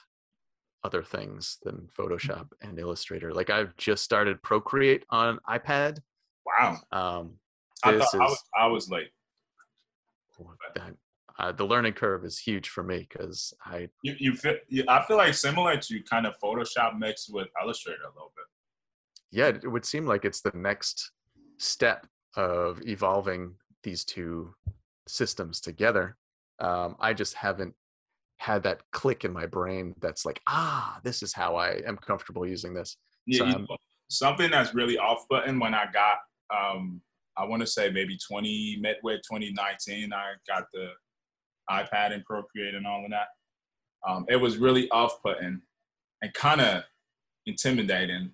other 0.85 1.03
things 1.03 1.57
than 1.63 1.89
Photoshop 1.97 2.47
and 2.61 2.77
Illustrator. 2.79 3.33
Like 3.33 3.49
I've 3.49 3.75
just 3.77 4.03
started 4.03 4.41
Procreate 4.43 5.03
on 5.09 5.39
iPad. 5.49 5.97
Wow. 6.45 6.77
Um, 6.91 7.33
I 7.83 7.91
this 7.93 8.05
thought 8.11 8.21
I 8.21 8.25
is 8.25 8.29
was, 8.31 8.43
I 8.61 8.67
was 8.67 8.89
late. 8.89 9.09
that- 10.75 10.95
uh, 11.37 11.51
the 11.51 11.65
learning 11.65 11.91
curve 11.91 12.23
is 12.23 12.39
huge 12.39 12.69
for 12.69 12.81
me 12.81 13.05
because 13.09 13.53
I 13.65 13.89
You, 14.03 14.15
you 14.17 14.33
feel, 14.35 14.55
you, 14.69 14.85
I 14.87 15.03
feel 15.05 15.17
like 15.17 15.33
similar 15.33 15.75
to 15.75 16.01
kind 16.09 16.25
of 16.25 16.33
Photoshop 16.41 16.97
mixed 16.97 17.27
with 17.33 17.49
Illustrator 17.61 18.03
a 18.03 18.13
little 18.15 18.31
bit. 18.37 18.45
yeah, 19.37 19.47
it 19.47 19.69
would 19.69 19.83
seem 19.83 20.05
like 20.05 20.23
it's 20.23 20.39
the 20.39 20.53
next 20.55 21.11
step 21.57 22.07
of 22.37 22.81
evolving 22.87 23.55
these 23.83 24.05
two 24.05 24.53
systems 25.09 25.59
together. 25.59 26.15
Um, 26.59 26.95
I 27.01 27.11
just 27.13 27.33
haven't 27.33 27.73
had 28.37 28.63
that 28.63 28.81
click 28.91 29.23
in 29.23 29.33
my 29.33 29.45
brain 29.45 29.95
that's 30.01 30.25
like, 30.25 30.41
ah, 30.47 30.99
this 31.03 31.23
is 31.23 31.33
how 31.33 31.55
I 31.55 31.81
am 31.87 31.97
comfortable 31.97 32.45
using 32.45 32.73
this. 32.73 32.97
Yeah, 33.25 33.39
So 33.39 33.45
you 33.45 33.51
know, 33.53 33.77
something 34.09 34.51
that's 34.51 34.73
really 34.73 34.97
off 34.97 35.27
button 35.29 35.59
when 35.59 35.73
I 35.73 35.85
got, 35.91 36.17
um, 36.55 37.01
I 37.37 37.45
want 37.45 37.61
to 37.61 37.67
say 37.67 37.89
maybe 37.89 38.17
20 38.17 38.77
Met 38.81 38.97
midway 39.03 39.15
2019, 39.17 40.13
I 40.13 40.33
got 40.47 40.65
the 40.73 40.89
iPad 41.69 42.13
and 42.13 42.23
Procreate 42.25 42.75
and 42.75 42.85
all 42.85 43.03
of 43.03 43.11
that. 43.11 43.27
Um, 44.07 44.25
it 44.29 44.35
was 44.35 44.57
really 44.57 44.89
off 44.91 45.21
putting 45.23 45.61
and 46.21 46.33
kind 46.33 46.61
of 46.61 46.83
intimidating 47.47 48.31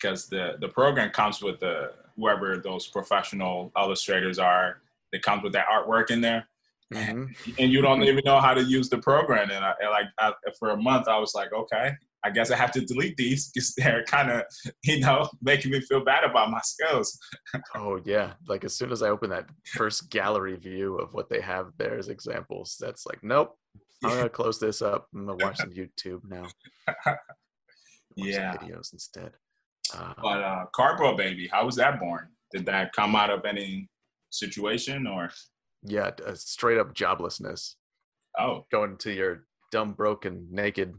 because 0.00 0.26
the 0.26 0.56
the 0.60 0.68
program 0.68 1.10
comes 1.10 1.42
with 1.42 1.60
the 1.60 1.92
whoever 2.16 2.56
those 2.56 2.86
professional 2.86 3.72
illustrators 3.76 4.38
are. 4.38 4.80
It 5.12 5.22
comes 5.22 5.42
with 5.42 5.52
that 5.52 5.66
artwork 5.68 6.10
in 6.10 6.20
there 6.20 6.48
Mhm. 6.94 7.34
and 7.58 7.72
you 7.72 7.82
don't 7.82 8.02
even 8.04 8.22
know 8.24 8.40
how 8.40 8.54
to 8.54 8.62
use 8.62 8.88
the 8.88 8.98
program. 8.98 9.50
And, 9.50 9.64
I, 9.64 9.74
and 9.80 9.90
like 9.90 10.06
I, 10.20 10.32
for 10.58 10.70
a 10.70 10.76
month, 10.76 11.08
I 11.08 11.18
was 11.18 11.34
like, 11.34 11.52
okay, 11.52 11.90
I 12.22 12.30
guess 12.30 12.50
I 12.52 12.56
have 12.56 12.70
to 12.72 12.80
delete 12.80 13.16
these 13.16 13.50
because 13.54 13.74
they're 13.74 14.04
kind 14.04 14.30
of, 14.30 14.42
you 14.84 15.00
know, 15.00 15.28
making 15.42 15.72
me 15.72 15.80
feel 15.80 16.04
bad 16.04 16.22
about 16.24 16.50
my 16.50 16.60
skills. 16.62 17.18
Oh 17.74 18.00
yeah, 18.04 18.34
like 18.48 18.64
as 18.64 18.74
soon 18.76 18.92
as 18.92 19.02
I 19.02 19.08
open 19.08 19.30
that 19.30 19.46
first 19.74 20.10
gallery 20.10 20.56
view 20.56 20.96
of 20.98 21.12
what 21.12 21.28
they 21.28 21.40
have 21.40 21.72
there 21.76 21.98
as 21.98 22.08
examples, 22.08 22.76
that's 22.80 23.04
like, 23.06 23.22
nope. 23.22 23.58
I'm 24.04 24.10
gonna 24.10 24.28
close 24.28 24.60
this 24.60 24.82
up. 24.82 25.08
I'm 25.14 25.26
gonna 25.26 25.44
watch 25.44 25.56
some 25.56 25.70
YouTube 25.70 26.20
now. 26.28 26.42
Watch 26.86 26.96
some 27.06 27.24
Yeah. 28.16 28.56
videos 28.56 28.92
instead. 28.92 29.32
Uh, 29.94 30.14
But 30.22 30.42
uh, 30.42 30.66
Cardboard 30.74 31.16
Baby, 31.16 31.48
how 31.48 31.64
was 31.66 31.76
that 31.76 31.98
born? 31.98 32.28
Did 32.52 32.66
that 32.66 32.92
come 32.92 33.16
out 33.16 33.30
of 33.30 33.44
any 33.44 33.88
situation 34.30 35.06
or? 35.06 35.30
Yeah, 35.82 36.10
uh, 36.26 36.34
straight 36.34 36.78
up 36.78 36.94
joblessness. 36.94 37.74
Oh, 38.38 38.66
Going 38.70 38.96
to 38.98 39.12
your 39.12 39.46
dumb, 39.72 39.92
broken, 39.92 40.46
naked 40.50 40.94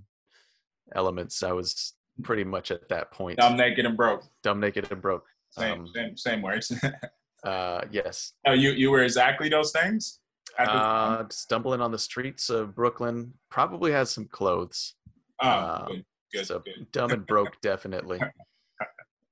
elements. 0.96 1.44
I 1.44 1.52
was 1.52 1.94
pretty 2.24 2.44
much 2.44 2.72
at 2.72 2.88
that 2.90 3.12
point. 3.12 3.42
I'm 3.42 3.58
naked 3.58 3.86
and 3.86 3.96
broke. 3.96 4.24
dumb, 4.44 4.60
naked, 4.60 4.92
and 4.92 5.02
broke. 5.02 5.26
Same, 5.52 5.82
Um, 5.82 5.88
same, 5.94 6.18
same 6.18 6.42
words. 6.42 6.72
uh, 7.44 7.82
yes. 7.92 8.34
oh, 8.46 8.54
you 8.54 8.72
you 8.72 8.90
were 8.92 9.04
exactly 9.04 9.50
those 9.50 9.72
things. 9.72 10.20
At 10.58 10.66
the 10.68 10.72
time? 10.74 11.26
Uh, 11.26 11.30
stumbling 11.30 11.82
on 11.82 11.92
the 11.92 12.00
streets 12.00 12.50
of 12.50 12.74
Brooklyn. 12.74 13.34
Probably 13.52 13.92
has 13.92 14.10
some 14.10 14.26
clothes. 14.26 14.96
oh, 15.42 15.48
uh, 15.48 15.86
good, 15.88 16.06
good, 16.34 16.48
so 16.48 16.60
good. 16.60 16.88
dumb 16.92 17.12
and 17.12 17.26
broke, 17.28 17.54
definitely. 17.62 18.20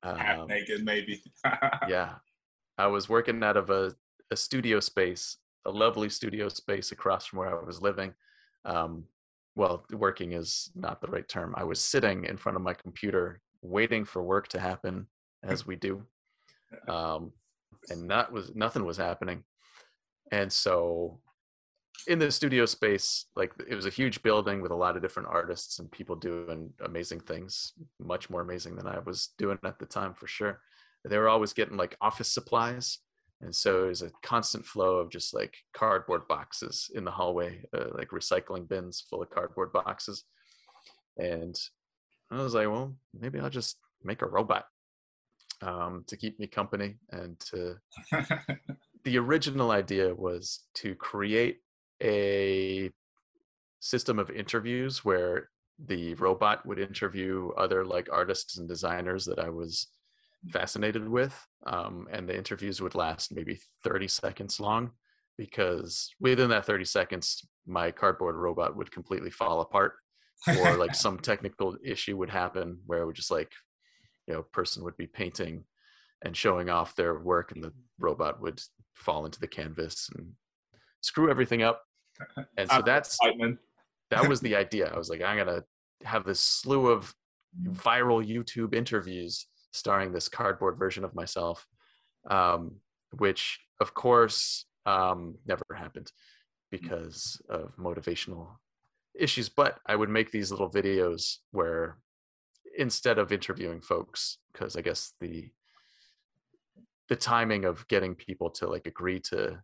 Half 0.03 0.39
Um, 0.41 0.47
naked, 0.47 0.85
maybe. 0.85 1.23
yeah 1.89 2.15
i 2.77 2.85
was 2.85 3.07
working 3.09 3.41
out 3.41 3.55
of 3.57 3.69
a, 3.71 3.95
a 4.31 4.35
studio 4.35 4.79
space 4.79 5.37
a 5.65 5.71
lovely 5.71 6.09
studio 6.09 6.47
space 6.47 6.91
across 6.91 7.25
from 7.25 7.39
where 7.39 7.59
i 7.59 7.65
was 7.65 7.81
living. 7.81 8.13
Um, 8.65 9.05
well 9.55 9.85
working 9.91 10.33
is 10.33 10.71
not 10.75 11.01
the 11.01 11.07
right 11.07 11.27
term. 11.27 11.53
I 11.57 11.63
was 11.63 11.79
sitting 11.79 12.25
in 12.25 12.37
front 12.37 12.55
of 12.55 12.61
my 12.61 12.73
computer 12.73 13.41
waiting 13.61 14.05
for 14.05 14.21
work 14.21 14.47
to 14.49 14.59
happen 14.59 15.07
as 15.43 15.65
we 15.65 15.75
do. 15.75 16.03
Um, 16.87 17.31
and 17.89 18.09
that 18.11 18.31
was 18.31 18.53
nothing 18.53 18.83
was 18.85 18.97
happening. 18.97 19.43
And 20.31 20.51
so 20.51 21.19
in 22.07 22.19
the 22.19 22.29
studio 22.29 22.65
space 22.65 23.27
like 23.37 23.53
it 23.69 23.73
was 23.73 23.85
a 23.85 23.89
huge 23.89 24.21
building 24.21 24.61
with 24.61 24.71
a 24.71 24.75
lot 24.75 24.97
of 24.97 25.01
different 25.01 25.29
artists 25.29 25.79
and 25.79 25.89
people 25.91 26.15
doing 26.15 26.69
amazing 26.83 27.21
things 27.21 27.71
much 28.01 28.29
more 28.29 28.41
amazing 28.41 28.75
than 28.75 28.85
i 28.85 28.99
was 28.99 29.29
doing 29.37 29.57
at 29.63 29.79
the 29.79 29.85
time 29.85 30.13
for 30.13 30.27
sure. 30.27 30.59
They 31.05 31.17
were 31.17 31.29
always 31.29 31.53
getting 31.53 31.77
like 31.77 31.95
office 32.01 32.27
supplies 32.27 32.99
and 33.41 33.53
so 33.53 33.81
there's 33.81 34.01
a 34.01 34.11
constant 34.23 34.65
flow 34.65 34.97
of 34.97 35.09
just 35.09 35.33
like 35.33 35.55
cardboard 35.73 36.27
boxes 36.27 36.89
in 36.95 37.03
the 37.03 37.11
hallway 37.11 37.61
uh, 37.77 37.89
like 37.93 38.09
recycling 38.09 38.67
bins 38.67 39.05
full 39.09 39.21
of 39.21 39.29
cardboard 39.29 39.71
boxes. 39.73 40.23
And 41.17 41.57
i 42.31 42.41
was 42.41 42.55
like 42.55 42.67
well 42.67 42.95
maybe 43.13 43.39
i'll 43.39 43.51
just 43.51 43.77
make 44.03 44.23
a 44.23 44.27
robot 44.27 44.65
um, 45.61 46.03
to 46.07 46.17
keep 46.17 46.39
me 46.39 46.47
company. 46.47 46.95
And 47.11 47.39
to 47.51 47.75
the 49.03 49.17
original 49.17 49.71
idea 49.71 50.13
was 50.13 50.63
to 50.75 50.95
create 50.95 51.59
a 52.01 52.91
system 53.79 54.19
of 54.19 54.29
interviews 54.29 55.05
where 55.05 55.49
the 55.85 56.13
robot 56.15 56.65
would 56.65 56.79
interview 56.79 57.51
other 57.57 57.85
like 57.85 58.07
artists 58.11 58.57
and 58.57 58.67
designers 58.67 59.25
that 59.25 59.39
I 59.39 59.49
was 59.49 59.87
fascinated 60.51 61.07
with. 61.07 61.35
Um, 61.65 62.07
and 62.11 62.27
the 62.27 62.37
interviews 62.37 62.81
would 62.81 62.95
last 62.95 63.33
maybe 63.33 63.59
30 63.83 64.07
seconds 64.07 64.59
long 64.59 64.91
because 65.37 66.13
within 66.19 66.49
that 66.49 66.65
30 66.65 66.85
seconds, 66.85 67.45
my 67.65 67.91
cardboard 67.91 68.35
robot 68.35 68.75
would 68.75 68.91
completely 68.91 69.31
fall 69.31 69.61
apart 69.61 69.93
or 70.59 70.77
like 70.77 70.95
some 70.95 71.19
technical 71.19 71.77
issue 71.83 72.17
would 72.17 72.29
happen 72.29 72.79
where 72.85 73.01
it 73.01 73.05
would 73.05 73.15
just 73.15 73.31
like, 73.31 73.51
you 74.27 74.33
know, 74.33 74.43
person 74.43 74.83
would 74.83 74.97
be 74.97 75.07
painting 75.07 75.63
and 76.23 76.35
showing 76.35 76.69
off 76.69 76.95
their 76.95 77.19
work 77.19 77.51
and 77.51 77.63
the 77.63 77.73
robot 77.99 78.41
would 78.41 78.61
fall 78.93 79.25
into 79.25 79.39
the 79.39 79.47
canvas 79.47 80.09
and 80.15 80.31
screw 81.01 81.29
everything 81.29 81.61
up. 81.61 81.81
And 82.57 82.69
so 82.69 82.81
that's 82.81 83.17
that 84.09 84.27
was 84.27 84.39
the 84.39 84.55
idea. 84.63 84.91
I 84.93 84.97
was 84.97 85.09
like, 85.09 85.21
I'm 85.21 85.37
gonna 85.37 85.63
have 86.03 86.23
this 86.23 86.39
slew 86.39 86.87
of 86.87 87.13
viral 87.63 88.25
YouTube 88.25 88.73
interviews 88.73 89.47
starring 89.75 90.11
this 90.11 90.29
cardboard 90.29 90.77
version 90.77 91.03
of 91.03 91.15
myself, 91.15 91.67
um, 92.29 92.75
which 93.17 93.59
of 93.81 93.93
course 93.93 94.65
um, 94.85 95.35
never 95.45 95.63
happened 95.75 96.11
because 96.71 97.41
of 97.49 97.75
motivational 97.77 98.47
issues. 99.19 99.49
But 99.49 99.79
I 99.85 99.95
would 99.95 100.09
make 100.09 100.31
these 100.31 100.51
little 100.51 100.69
videos 100.69 101.37
where 101.51 101.97
instead 102.77 103.17
of 103.17 103.31
interviewing 103.31 103.81
folks, 103.81 104.37
because 104.51 104.75
I 104.75 104.81
guess 104.81 105.13
the 105.19 105.49
the 107.07 107.15
timing 107.15 107.65
of 107.65 107.87
getting 107.87 108.15
people 108.15 108.49
to 108.49 108.67
like 108.67 108.87
agree 108.87 109.19
to 109.19 109.61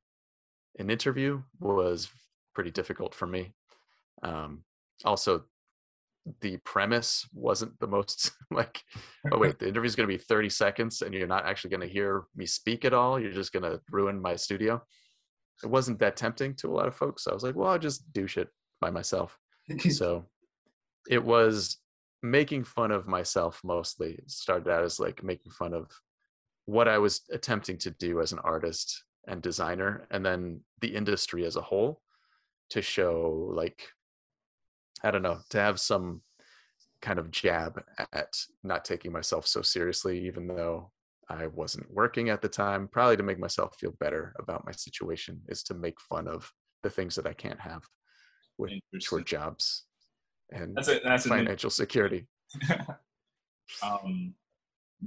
an 0.78 0.90
interview 0.92 1.42
was 1.60 2.10
pretty 2.54 2.70
difficult 2.70 3.16
for 3.16 3.26
me. 3.26 3.54
Um, 4.22 4.64
also, 5.04 5.46
the 6.42 6.58
premise 6.58 7.28
wasn't 7.34 7.78
the 7.80 7.88
most 7.88 8.32
like, 8.52 8.82
oh 9.32 9.38
wait, 9.40 9.60
the 9.60 9.68
interview's 9.68 9.96
going 9.96 10.08
to 10.08 10.18
be 10.18 10.22
30 10.22 10.50
seconds 10.50 11.02
and 11.02 11.14
you're 11.14 11.28
not 11.28 11.46
actually 11.46 11.72
going 11.72 11.88
to 11.88 11.94
hear 11.94 12.24
me 12.36 12.46
speak 12.46 12.86
at 12.86 12.94
all. 12.94 13.20
You're 13.20 13.32
just 13.32 13.54
going 13.54 13.64
to 13.64 13.82
ruin 13.90 14.22
my 14.22 14.36
studio. 14.36 14.82
It 15.64 15.68
wasn't 15.68 16.00
that 16.00 16.18
tempting 16.18 16.56
to 16.56 16.70
a 16.70 16.76
lot 16.76 16.88
of 16.88 16.96
folks. 16.96 17.24
So 17.24 17.32
I 17.32 17.34
was 17.34 17.44
like, 17.44 17.56
well, 17.56 17.70
I'll 17.70 17.80
just 17.80 18.12
do 18.14 18.28
shit 18.28 18.50
by 18.80 18.90
myself. 18.90 19.38
so 19.90 20.26
it 21.10 21.24
was 21.24 21.78
making 22.24 22.64
fun 22.64 22.92
of 22.92 23.08
myself 23.08 23.60
mostly. 23.64 24.14
It 24.14 24.30
started 24.30 24.70
out 24.72 24.84
as 24.84 25.00
like 25.00 25.24
making 25.24 25.52
fun 25.52 25.74
of 25.74 25.90
what 26.66 26.88
I 26.88 27.00
was 27.00 27.22
attempting 27.32 27.78
to 27.80 27.92
do 27.92 28.22
as 28.22 28.32
an 28.32 28.40
artist 28.40 29.04
and 29.28 29.42
designer, 29.42 30.08
and 30.12 30.26
then 30.26 30.62
the 30.80 30.96
industry 30.96 31.46
as 31.46 31.56
a 31.56 31.62
whole 31.62 32.02
to 32.70 32.82
show 32.82 33.52
like 33.54 33.88
I 35.04 35.12
don't 35.12 35.22
know, 35.22 35.40
to 35.50 35.60
have 35.60 35.80
some 35.80 36.22
kind 37.02 37.20
of 37.20 37.32
jab 37.32 37.82
at 38.14 38.34
not 38.64 38.86
taking 38.86 39.12
myself 39.12 39.48
so 39.48 39.62
seriously, 39.62 40.26
even 40.28 40.48
though 40.48 40.92
I 41.30 41.48
wasn't 41.48 41.92
working 41.92 42.30
at 42.30 42.42
the 42.42 42.50
time, 42.50 42.88
probably 42.88 43.18
to 43.18 43.24
make 43.24 43.40
myself 43.40 43.76
feel 43.80 43.94
better 44.00 44.34
about 44.40 44.66
my 44.66 44.72
situation 44.72 45.42
is 45.48 45.64
to 45.64 45.74
make 45.74 46.00
fun 46.02 46.28
of 46.28 46.52
the 46.84 46.90
things 46.90 47.16
that 47.16 47.28
I 47.28 47.34
can't 47.34 47.60
have, 47.60 47.82
which 48.58 49.12
were 49.12 49.22
jobs 49.22 49.86
and 50.52 50.76
That's 50.76 50.90
a 50.90 51.00
that's 51.04 51.26
financial 51.26 51.70
security. 51.70 52.28
um, 53.84 54.34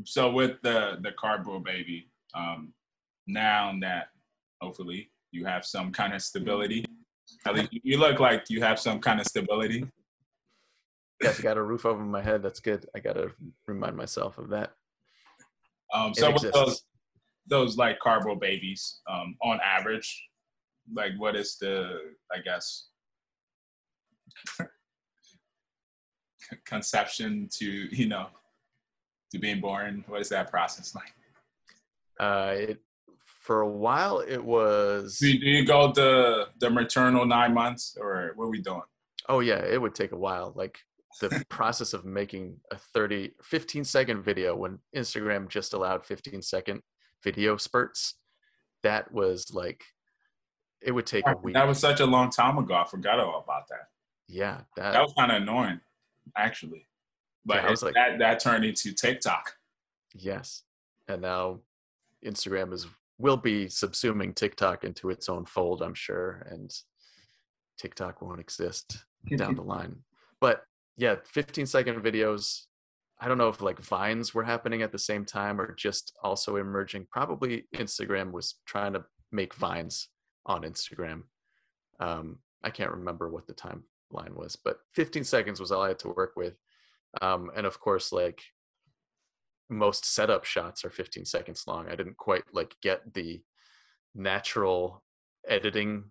so 0.04 0.30
with 0.30 0.60
the 0.62 0.98
the 1.02 1.12
cardboard 1.12 1.64
baby, 1.64 2.10
um, 2.34 2.72
now 3.26 3.74
that 3.80 4.08
hopefully 4.60 5.10
you 5.30 5.44
have 5.44 5.64
some 5.64 5.92
kind 5.92 6.14
of 6.14 6.22
stability, 6.22 6.84
you 7.70 7.98
look 7.98 8.20
like 8.20 8.48
you 8.48 8.62
have 8.62 8.78
some 8.78 9.00
kind 9.00 9.20
of 9.20 9.26
stability. 9.26 9.86
Yes, 11.22 11.38
I 11.38 11.42
got 11.42 11.56
a 11.56 11.62
roof 11.62 11.86
over 11.86 12.02
my 12.02 12.22
head. 12.22 12.42
That's 12.42 12.60
good. 12.60 12.86
I 12.94 13.00
got 13.00 13.14
to 13.14 13.30
remind 13.66 13.96
myself 13.96 14.38
of 14.38 14.48
that. 14.50 14.72
Um, 15.92 16.12
so 16.14 16.32
those 16.32 16.82
those 17.46 17.76
like 17.76 17.98
cardboard 18.00 18.40
babies, 18.40 19.00
um, 19.08 19.36
on 19.42 19.60
average, 19.62 20.28
like 20.92 21.12
what 21.18 21.36
is 21.36 21.56
the 21.60 22.00
I 22.32 22.40
guess 22.40 22.88
conception 26.66 27.48
to 27.58 27.66
you 27.66 28.08
know 28.08 28.26
to 29.32 29.38
being 29.38 29.60
born? 29.60 30.04
What 30.08 30.20
is 30.20 30.28
that 30.30 30.50
process 30.50 30.94
like? 30.94 31.12
Uh, 32.18 32.54
it 32.54 32.83
for 33.44 33.60
a 33.60 33.68
while 33.68 34.20
it 34.20 34.42
was. 34.42 35.18
Do 35.18 35.28
you, 35.30 35.38
do 35.38 35.46
you 35.46 35.66
go 35.66 35.92
the 35.92 36.48
the 36.58 36.70
maternal 36.70 37.26
nine 37.26 37.52
months 37.52 37.94
or 38.00 38.32
what 38.36 38.46
are 38.46 38.50
we 38.50 38.62
doing? 38.62 38.80
Oh 39.28 39.40
yeah, 39.40 39.58
it 39.62 39.80
would 39.80 39.94
take 39.94 40.12
a 40.12 40.16
while. 40.16 40.52
Like 40.56 40.78
the 41.20 41.44
process 41.50 41.92
of 41.92 42.04
making 42.06 42.56
a 42.72 42.76
30, 42.94 43.32
15 43.42 43.84
second 43.84 44.22
video 44.22 44.56
when 44.56 44.78
Instagram 44.96 45.48
just 45.48 45.74
allowed 45.74 46.04
15 46.06 46.40
second 46.42 46.80
video 47.22 47.56
spurts. 47.58 48.14
That 48.82 49.12
was 49.12 49.52
like, 49.54 49.82
it 50.82 50.92
would 50.92 51.06
take 51.06 51.26
a 51.26 51.36
week. 51.42 51.54
That 51.54 51.68
was 51.68 51.78
such 51.78 52.00
a 52.00 52.06
long 52.06 52.30
time 52.30 52.56
ago. 52.58 52.74
I 52.74 52.84
forgot 52.86 53.20
all 53.20 53.40
about 53.42 53.68
that. 53.68 53.88
yeah, 54.28 54.62
that, 54.76 54.92
That 54.92 55.02
was 55.02 55.12
kind 55.16 55.30
of 55.32 55.40
annoying, 55.42 55.80
actually. 56.36 56.86
But 57.46 57.58
Yeah, 57.58 57.66
I 57.66 57.70
was 57.70 57.82
it- 57.82 57.86
like- 57.86 57.94
that 57.94 58.18
that 58.18 58.40
turned 58.40 58.64
into 58.64 58.92
TikTok. 58.92 59.54
yes. 60.14 60.62
And 61.08 61.20
now 61.22 61.60
Instagram 62.24 62.72
is 62.72 62.86
will 63.18 63.36
be 63.36 63.66
subsuming 63.66 64.34
TikTok 64.34 64.84
into 64.84 65.10
its 65.10 65.28
own 65.28 65.44
fold, 65.44 65.82
I'm 65.82 65.94
sure, 65.94 66.46
and 66.50 66.70
TikTok 67.78 68.22
won't 68.22 68.40
exist 68.40 69.04
down 69.36 69.54
the 69.54 69.62
line. 69.62 69.96
But 70.40 70.62
yeah, 70.96 71.16
15 71.24 71.66
second 71.66 72.02
videos. 72.02 72.62
I 73.20 73.28
don't 73.28 73.38
know 73.38 73.48
if 73.48 73.62
like 73.62 73.80
vines 73.80 74.34
were 74.34 74.42
happening 74.42 74.82
at 74.82 74.92
the 74.92 74.98
same 74.98 75.24
time 75.24 75.60
or 75.60 75.74
just 75.74 76.16
also 76.22 76.56
emerging. 76.56 77.06
Probably 77.10 77.66
Instagram 77.74 78.32
was 78.32 78.56
trying 78.66 78.92
to 78.94 79.04
make 79.30 79.54
vines 79.54 80.08
on 80.46 80.62
Instagram. 80.62 81.22
Um, 82.00 82.38
I 82.62 82.70
can't 82.70 82.90
remember 82.90 83.30
what 83.30 83.46
the 83.46 83.54
timeline 83.54 84.34
was, 84.34 84.56
but 84.56 84.78
15 84.94 85.24
seconds 85.24 85.60
was 85.60 85.70
all 85.70 85.82
I 85.82 85.88
had 85.88 85.98
to 86.00 86.08
work 86.08 86.32
with. 86.36 86.54
Um, 87.22 87.50
and 87.56 87.66
of 87.66 87.78
course, 87.78 88.12
like 88.12 88.42
most 89.74 90.04
setup 90.06 90.44
shots 90.44 90.84
are 90.84 90.90
15 90.90 91.24
seconds 91.24 91.64
long. 91.66 91.88
I 91.88 91.96
didn't 91.96 92.16
quite 92.16 92.44
like 92.52 92.74
get 92.82 93.14
the 93.14 93.42
natural 94.14 95.02
editing 95.48 96.04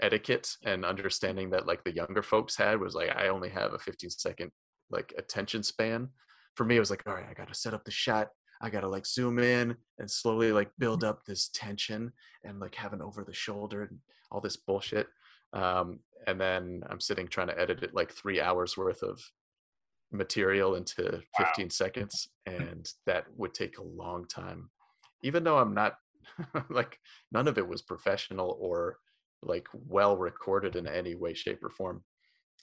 etiquette 0.00 0.56
and 0.64 0.84
understanding 0.84 1.50
that 1.50 1.66
like 1.66 1.84
the 1.84 1.94
younger 1.94 2.22
folks 2.22 2.56
had 2.56 2.80
was 2.80 2.94
like 2.94 3.14
I 3.14 3.28
only 3.28 3.50
have 3.50 3.74
a 3.74 3.78
15 3.78 4.10
second 4.10 4.50
like 4.90 5.12
attention 5.18 5.62
span. 5.62 6.08
For 6.54 6.64
me, 6.64 6.76
it 6.76 6.80
was 6.80 6.90
like, 6.90 7.02
all 7.06 7.14
right, 7.14 7.26
I 7.28 7.34
gotta 7.34 7.54
set 7.54 7.74
up 7.74 7.84
the 7.84 7.90
shot. 7.90 8.28
I 8.60 8.70
gotta 8.70 8.88
like 8.88 9.06
zoom 9.06 9.38
in 9.38 9.76
and 9.98 10.10
slowly 10.10 10.52
like 10.52 10.70
build 10.78 11.04
up 11.04 11.24
this 11.24 11.50
tension 11.52 12.12
and 12.44 12.58
like 12.58 12.74
have 12.74 12.92
an 12.92 13.02
over 13.02 13.24
the 13.24 13.34
shoulder 13.34 13.82
and 13.82 13.98
all 14.30 14.40
this 14.40 14.56
bullshit. 14.56 15.06
Um, 15.52 16.00
and 16.26 16.40
then 16.40 16.82
I'm 16.90 17.00
sitting 17.00 17.28
trying 17.28 17.48
to 17.48 17.58
edit 17.58 17.82
it 17.82 17.94
like 17.94 18.12
three 18.12 18.40
hours 18.40 18.76
worth 18.76 19.02
of 19.02 19.20
material 20.12 20.74
into 20.76 21.20
15 21.36 21.70
seconds, 21.70 22.28
and 22.46 22.90
that 23.06 23.24
would 23.36 23.54
take 23.54 23.78
a 23.78 23.82
long 23.82 24.26
time. 24.26 24.70
Even 25.22 25.44
though 25.44 25.58
I'm 25.58 25.74
not 25.74 25.96
like 26.70 26.98
none 27.32 27.48
of 27.48 27.58
it 27.58 27.66
was 27.66 27.82
professional 27.82 28.56
or 28.60 28.98
like 29.42 29.68
well 29.72 30.16
recorded 30.16 30.76
in 30.76 30.86
any 30.86 31.14
way 31.14 31.34
shape 31.34 31.62
or 31.62 31.70
form 31.70 32.02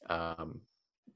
um 0.10 0.60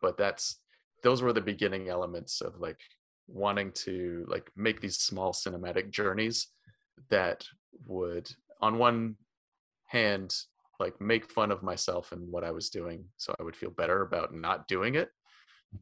but 0.01 0.17
that's 0.17 0.61
those 1.03 1.21
were 1.21 1.33
the 1.33 1.41
beginning 1.41 1.89
elements 1.89 2.41
of 2.41 2.59
like 2.59 2.79
wanting 3.27 3.71
to 3.71 4.25
like 4.27 4.49
make 4.55 4.81
these 4.81 4.97
small 4.97 5.33
cinematic 5.33 5.91
journeys 5.91 6.47
that 7.09 7.45
would 7.85 8.29
on 8.61 8.77
one 8.77 9.15
hand 9.85 10.33
like 10.79 10.99
make 11.01 11.29
fun 11.31 11.51
of 11.51 11.61
myself 11.61 12.11
and 12.11 12.27
what 12.31 12.43
i 12.43 12.51
was 12.51 12.69
doing 12.69 13.03
so 13.17 13.33
i 13.39 13.43
would 13.43 13.55
feel 13.55 13.71
better 13.71 14.01
about 14.01 14.33
not 14.33 14.67
doing 14.67 14.95
it 14.95 15.09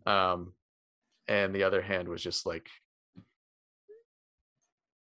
um 0.06 0.54
and 1.28 1.54
the 1.54 1.64
other 1.64 1.82
hand 1.82 2.08
was 2.08 2.22
just 2.22 2.46
like 2.46 2.70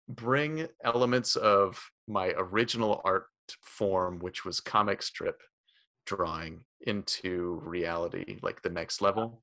bring 0.08 0.66
elements 0.84 1.36
of 1.36 1.80
my 2.08 2.32
original 2.36 3.00
art 3.04 3.26
form, 3.62 4.18
which 4.18 4.44
was 4.44 4.60
comic 4.60 5.02
strip 5.02 5.42
drawing, 6.04 6.64
into 6.82 7.60
reality, 7.64 8.38
like 8.42 8.62
the 8.62 8.70
next 8.70 9.00
level. 9.00 9.42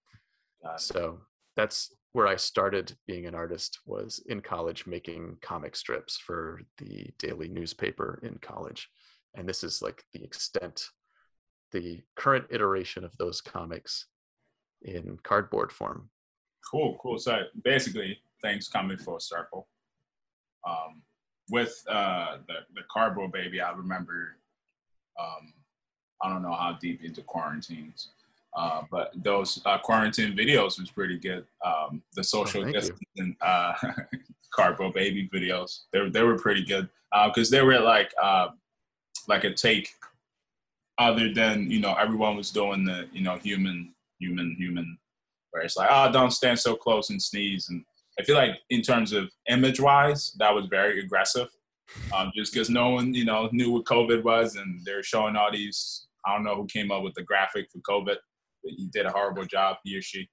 So 0.78 1.20
that's 1.58 1.94
where 2.14 2.28
I 2.28 2.38
started 2.38 2.96
being 3.06 3.26
an 3.26 3.36
artist 3.36 3.80
was 3.86 4.24
in 4.28 4.40
college 4.42 4.86
making 4.88 5.38
comic 5.42 5.76
strips 5.76 6.18
for 6.18 6.62
the 6.78 7.10
daily 7.20 7.50
newspaper 7.50 8.20
in 8.24 8.38
college. 8.38 8.88
And 9.36 9.48
this 9.48 9.64
is 9.64 9.82
like 9.82 10.04
the 10.14 10.24
extent, 10.24 10.86
the 11.74 12.02
current 12.16 12.46
iteration 12.50 13.04
of 13.04 13.18
those 13.18 13.42
comics 13.42 14.06
in 14.84 15.18
cardboard 15.24 15.72
form. 15.72 16.10
Cool, 16.70 16.98
cool. 17.02 17.20
So 17.20 17.44
basically, 17.64 18.18
things 18.42 18.68
coming 18.68 18.98
full 18.98 19.20
circle. 19.20 19.68
Um, 20.68 21.02
with 21.50 21.84
uh, 21.90 22.38
the 22.48 22.54
the 22.76 22.82
cardboard 22.92 23.32
baby, 23.32 23.62
I 23.62 23.72
remember. 23.72 24.38
Um, 25.20 25.54
I 26.22 26.30
don't 26.30 26.42
know 26.42 26.54
how 26.54 26.78
deep 26.82 27.04
into 27.04 27.22
quarantines, 27.22 28.10
uh, 28.58 28.84
but 28.90 29.12
those 29.24 29.62
uh, 29.66 29.78
quarantine 29.78 30.36
videos 30.38 30.80
was 30.80 30.90
pretty 30.90 31.20
good. 31.20 31.46
Um, 31.66 32.02
the 32.16 32.24
social 32.24 32.64
thank 32.64 32.74
you. 32.74 32.80
distancing 32.82 33.36
uh, 33.42 33.74
cardboard 34.54 34.94
baby 34.94 35.30
videos, 35.34 35.82
they 35.92 36.00
were- 36.00 36.10
they 36.10 36.24
were 36.24 36.38
pretty 36.40 36.64
good 36.64 36.88
because 37.26 37.50
they 37.50 37.62
were 37.62 37.80
like 37.80 38.12
uh, 38.22 38.48
like 39.28 39.44
a 39.44 39.54
take 39.54 39.90
other 40.98 41.34
than 41.34 41.70
you 41.70 41.80
know 41.80 41.94
everyone 41.96 42.36
was 42.38 42.52
doing 42.52 42.86
the 42.86 43.08
you 43.12 43.22
know 43.22 43.36
human 43.36 43.94
human 44.24 44.56
human 44.58 44.98
where 45.52 45.64
it's 45.64 45.78
like 45.78 45.90
oh 45.92 46.12
don't 46.12 46.32
stand 46.32 46.60
so 46.60 46.76
close 46.76 47.10
and 47.10 47.22
sneeze. 47.22 47.68
And 47.70 47.84
i 48.20 48.24
feel 48.24 48.36
like 48.36 48.52
in 48.70 48.82
terms 48.82 49.14
of 49.14 49.30
image 49.50 49.80
wise 49.80 50.34
that 50.40 50.54
was 50.54 50.66
very 50.68 51.00
aggressive 51.00 51.48
um, 52.16 52.32
just 52.36 52.54
because 52.54 52.70
no 52.70 52.90
one 52.90 53.14
you 53.14 53.26
know 53.26 53.50
knew 53.52 53.72
what 53.72 53.86
covid 53.86 54.24
was 54.24 54.56
and 54.56 54.82
they're 54.86 55.04
showing 55.04 55.36
all 55.36 55.52
these 55.52 56.08
i 56.26 56.34
don't 56.34 56.44
know 56.44 56.56
who 56.56 56.66
came 56.68 56.92
up 56.92 57.04
with 57.04 57.14
the 57.14 57.24
graphic 57.24 57.68
for 57.72 57.80
covid 57.80 58.18
but 58.64 58.72
he 58.78 58.88
did 58.94 59.06
a 59.06 59.12
horrible 59.12 59.46
job 59.46 59.76
he 59.84 59.98
or 59.98 60.02
she. 60.02 60.28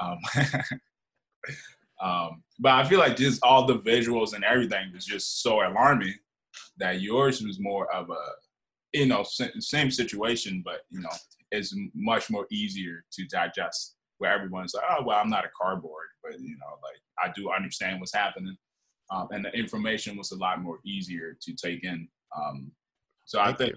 Um, 0.00 0.18
um, 2.02 2.42
but 2.60 2.72
i 2.72 2.84
feel 2.84 2.98
like 2.98 3.16
just 3.16 3.42
all 3.42 3.66
the 3.66 3.78
visuals 3.78 4.34
and 4.34 4.44
everything 4.44 4.92
was 4.92 5.04
just 5.04 5.42
so 5.42 5.66
alarming 5.66 6.14
that 6.78 7.00
yours 7.00 7.42
was 7.42 7.60
more 7.60 7.92
of 7.92 8.10
a 8.10 8.24
you 8.92 9.06
know 9.06 9.24
same 9.24 9.90
situation 9.90 10.62
but 10.64 10.80
you 10.90 11.00
know 11.00 11.10
is 11.52 11.76
much 11.94 12.30
more 12.30 12.46
easier 12.50 13.04
to 13.12 13.24
digest 13.26 13.96
where 14.18 14.32
everyone's 14.32 14.74
like 14.74 14.84
oh 14.90 15.02
well 15.04 15.18
i'm 15.18 15.30
not 15.30 15.44
a 15.44 15.50
cardboard 15.60 16.06
but 16.22 16.40
you 16.40 16.56
know 16.58 16.78
like 16.82 17.00
i 17.22 17.32
do 17.34 17.50
understand 17.50 18.00
what's 18.00 18.14
happening 18.14 18.56
um, 19.10 19.28
and 19.30 19.44
the 19.44 19.52
information 19.52 20.16
was 20.16 20.32
a 20.32 20.36
lot 20.36 20.62
more 20.62 20.78
easier 20.84 21.36
to 21.40 21.52
take 21.54 21.84
in 21.84 22.08
um, 22.36 22.70
so 23.24 23.40
i 23.40 23.52
think 23.52 23.74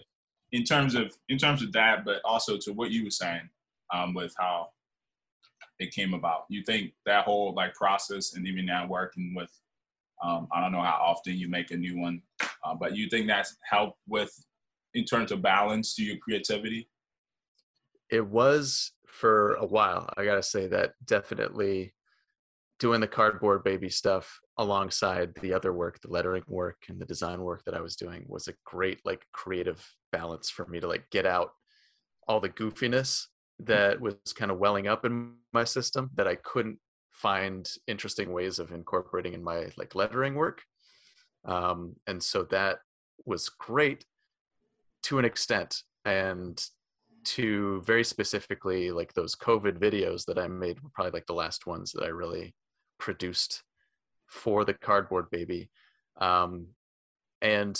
in 0.51 0.63
terms 0.63 0.95
of 0.95 1.13
in 1.29 1.37
terms 1.37 1.61
of 1.61 1.71
that 1.71 2.05
but 2.05 2.21
also 2.23 2.57
to 2.57 2.71
what 2.71 2.91
you 2.91 3.03
were 3.03 3.11
saying 3.11 3.47
um, 3.93 4.13
with 4.13 4.33
how 4.39 4.67
it 5.79 5.91
came 5.91 6.13
about 6.13 6.45
you 6.47 6.63
think 6.63 6.93
that 7.05 7.25
whole 7.25 7.53
like 7.53 7.73
process 7.73 8.35
and 8.35 8.47
even 8.47 8.65
now 8.65 8.87
working 8.87 9.33
with 9.35 9.51
um, 10.23 10.47
i 10.53 10.61
don't 10.61 10.71
know 10.71 10.81
how 10.81 10.99
often 11.03 11.33
you 11.33 11.49
make 11.49 11.71
a 11.71 11.77
new 11.77 11.99
one 11.99 12.21
uh, 12.63 12.73
but 12.73 12.95
you 12.95 13.09
think 13.09 13.27
that's 13.27 13.57
helped 13.63 13.97
with 14.07 14.31
in 14.93 15.03
terms 15.03 15.31
of 15.31 15.41
balance 15.41 15.93
to 15.95 16.03
your 16.03 16.17
creativity 16.17 16.87
it 18.09 18.25
was 18.25 18.91
for 19.07 19.55
a 19.55 19.65
while. 19.65 20.09
I 20.17 20.25
gotta 20.25 20.43
say 20.43 20.67
that 20.67 20.93
definitely 21.05 21.93
doing 22.79 22.99
the 22.99 23.07
cardboard 23.07 23.63
baby 23.63 23.89
stuff 23.89 24.39
alongside 24.57 25.33
the 25.41 25.53
other 25.53 25.71
work, 25.71 26.01
the 26.01 26.09
lettering 26.09 26.43
work 26.47 26.77
and 26.89 26.99
the 26.99 27.05
design 27.05 27.41
work 27.41 27.63
that 27.65 27.73
I 27.73 27.81
was 27.81 27.95
doing 27.95 28.25
was 28.27 28.47
a 28.47 28.53
great 28.65 28.99
like 29.05 29.25
creative 29.31 29.85
balance 30.11 30.49
for 30.49 30.65
me 30.65 30.79
to 30.79 30.87
like 30.87 31.09
get 31.09 31.25
out 31.25 31.51
all 32.27 32.39
the 32.39 32.49
goofiness 32.49 33.27
that 33.59 34.01
was 34.01 34.15
kind 34.35 34.51
of 34.51 34.57
welling 34.57 34.87
up 34.87 35.05
in 35.05 35.35
my 35.53 35.63
system 35.63 36.09
that 36.15 36.27
I 36.27 36.35
couldn't 36.35 36.77
find 37.11 37.69
interesting 37.87 38.33
ways 38.33 38.59
of 38.59 38.71
incorporating 38.71 39.33
in 39.33 39.43
my 39.43 39.67
like 39.77 39.95
lettering 39.95 40.35
work. 40.35 40.61
Um, 41.45 41.95
and 42.07 42.21
so 42.21 42.43
that 42.45 42.79
was 43.25 43.47
great 43.49 44.05
to 45.03 45.19
an 45.19 45.25
extent. 45.25 45.83
And 46.03 46.61
to 47.25 47.81
very 47.81 48.03
specifically 48.03 48.91
like 48.91 49.13
those 49.13 49.35
COVID 49.35 49.77
videos 49.77 50.25
that 50.25 50.37
I 50.37 50.47
made 50.47 50.81
were 50.81 50.89
probably 50.93 51.11
like 51.11 51.25
the 51.25 51.33
last 51.33 51.65
ones 51.65 51.91
that 51.91 52.03
I 52.03 52.07
really 52.07 52.55
produced 52.99 53.63
for 54.27 54.63
the 54.63 54.73
cardboard 54.73 55.29
baby. 55.31 55.69
Um, 56.17 56.67
and 57.41 57.79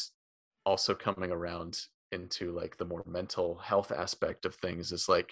also 0.65 0.93
coming 0.93 1.31
around 1.31 1.79
into 2.11 2.51
like 2.51 2.77
the 2.77 2.85
more 2.85 3.03
mental 3.05 3.55
health 3.57 3.91
aspect 3.91 4.45
of 4.45 4.55
things 4.55 4.91
is 4.91 5.07
like 5.07 5.31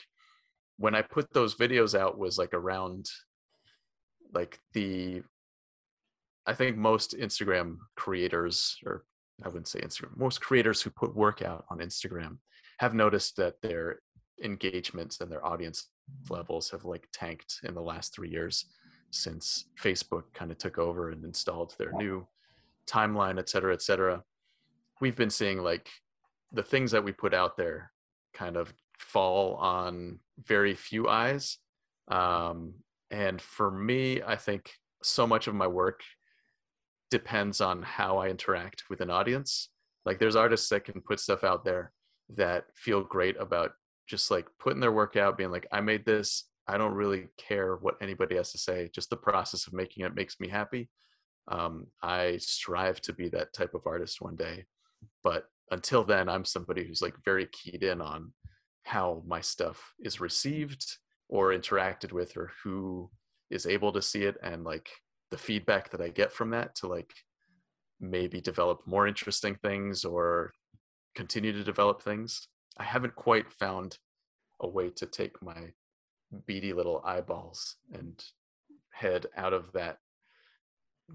when 0.77 0.95
I 0.95 1.01
put 1.01 1.31
those 1.33 1.55
videos 1.55 1.97
out 1.97 2.17
was 2.17 2.37
like 2.37 2.53
around 2.53 3.09
like 4.33 4.59
the 4.73 5.21
I 6.45 6.53
think 6.53 6.77
most 6.77 7.17
Instagram 7.17 7.77
creators 7.95 8.77
or 8.85 9.05
I 9.43 9.47
wouldn't 9.47 9.67
say 9.67 9.79
Instagram, 9.79 10.17
most 10.17 10.41
creators 10.41 10.81
who 10.81 10.89
put 10.89 11.15
work 11.15 11.41
out 11.41 11.65
on 11.69 11.79
Instagram 11.79 12.37
have 12.79 12.93
noticed 12.93 13.37
that 13.37 13.61
their 13.61 13.99
engagements 14.43 15.21
and 15.21 15.31
their 15.31 15.45
audience 15.45 15.89
levels 16.29 16.69
have 16.71 16.85
like 16.85 17.07
tanked 17.13 17.59
in 17.63 17.73
the 17.73 17.81
last 17.81 18.13
three 18.13 18.29
years 18.29 18.65
since 19.11 19.65
Facebook 19.81 20.23
kind 20.33 20.51
of 20.51 20.57
took 20.57 20.77
over 20.77 21.11
and 21.11 21.23
installed 21.23 21.75
their 21.77 21.91
new 21.93 22.27
timeline, 22.87 23.39
et 23.39 23.47
cetera, 23.47 23.73
et 23.73 23.81
cetera. 23.81 24.23
We've 24.99 25.15
been 25.15 25.29
seeing 25.29 25.59
like 25.61 25.87
the 26.51 26.63
things 26.63 26.91
that 26.91 27.03
we 27.03 27.11
put 27.11 27.33
out 27.33 27.57
there 27.57 27.91
kind 28.33 28.57
of 28.57 28.73
fall 28.97 29.55
on 29.55 30.19
very 30.45 30.73
few 30.73 31.07
eyes. 31.07 31.57
Um, 32.09 32.73
and 33.11 33.41
for 33.41 33.69
me, 33.69 34.21
I 34.23 34.35
think 34.35 34.71
so 35.03 35.27
much 35.27 35.47
of 35.47 35.55
my 35.55 35.67
work 35.67 36.01
depends 37.11 37.61
on 37.61 37.83
how 37.83 38.17
I 38.17 38.29
interact 38.29 38.83
with 38.89 39.01
an 39.01 39.11
audience. 39.11 39.69
Like 40.05 40.19
there's 40.19 40.35
artists 40.35 40.69
that 40.69 40.85
can 40.85 41.01
put 41.01 41.19
stuff 41.19 41.43
out 41.43 41.63
there 41.63 41.91
that 42.29 42.65
feel 42.75 43.01
great 43.03 43.35
about 43.39 43.71
just 44.07 44.31
like 44.31 44.47
putting 44.59 44.79
their 44.79 44.91
work 44.91 45.15
out, 45.15 45.37
being 45.37 45.51
like, 45.51 45.67
I 45.71 45.81
made 45.81 46.05
this. 46.05 46.45
I 46.67 46.77
don't 46.77 46.93
really 46.93 47.27
care 47.37 47.75
what 47.75 47.97
anybody 48.01 48.35
has 48.35 48.51
to 48.53 48.57
say. 48.57 48.89
Just 48.93 49.09
the 49.09 49.17
process 49.17 49.67
of 49.67 49.73
making 49.73 50.05
it 50.05 50.15
makes 50.15 50.39
me 50.39 50.47
happy. 50.47 50.89
Um, 51.49 51.87
I 52.01 52.37
strive 52.37 53.01
to 53.01 53.13
be 53.13 53.29
that 53.29 53.53
type 53.53 53.73
of 53.73 53.85
artist 53.85 54.21
one 54.21 54.35
day. 54.35 54.65
But 55.23 55.45
until 55.71 56.03
then, 56.03 56.29
I'm 56.29 56.45
somebody 56.45 56.85
who's 56.85 57.01
like 57.01 57.15
very 57.25 57.47
keyed 57.47 57.83
in 57.83 58.01
on 58.01 58.31
how 58.83 59.23
my 59.25 59.41
stuff 59.41 59.93
is 59.99 60.21
received 60.21 60.85
or 61.29 61.49
interacted 61.49 62.11
with 62.11 62.37
or 62.37 62.51
who 62.63 63.09
is 63.49 63.65
able 63.65 63.91
to 63.93 64.01
see 64.01 64.23
it 64.23 64.37
and 64.43 64.63
like 64.63 64.89
the 65.31 65.37
feedback 65.37 65.89
that 65.91 66.01
I 66.01 66.09
get 66.09 66.31
from 66.31 66.51
that 66.51 66.75
to 66.75 66.87
like 66.87 67.11
maybe 67.99 68.41
develop 68.41 68.81
more 68.85 69.07
interesting 69.07 69.55
things 69.55 70.05
or 70.05 70.53
continue 71.15 71.51
to 71.51 71.63
develop 71.63 72.01
things. 72.01 72.47
I 72.77 72.83
haven't 72.83 73.15
quite 73.15 73.51
found 73.51 73.97
a 74.59 74.67
way 74.67 74.89
to 74.91 75.05
take 75.05 75.41
my 75.41 75.73
beady 76.47 76.73
little 76.73 77.01
eyeballs 77.05 77.75
and 77.93 78.23
head 78.91 79.27
out 79.37 79.53
of 79.53 79.71
that 79.73 79.97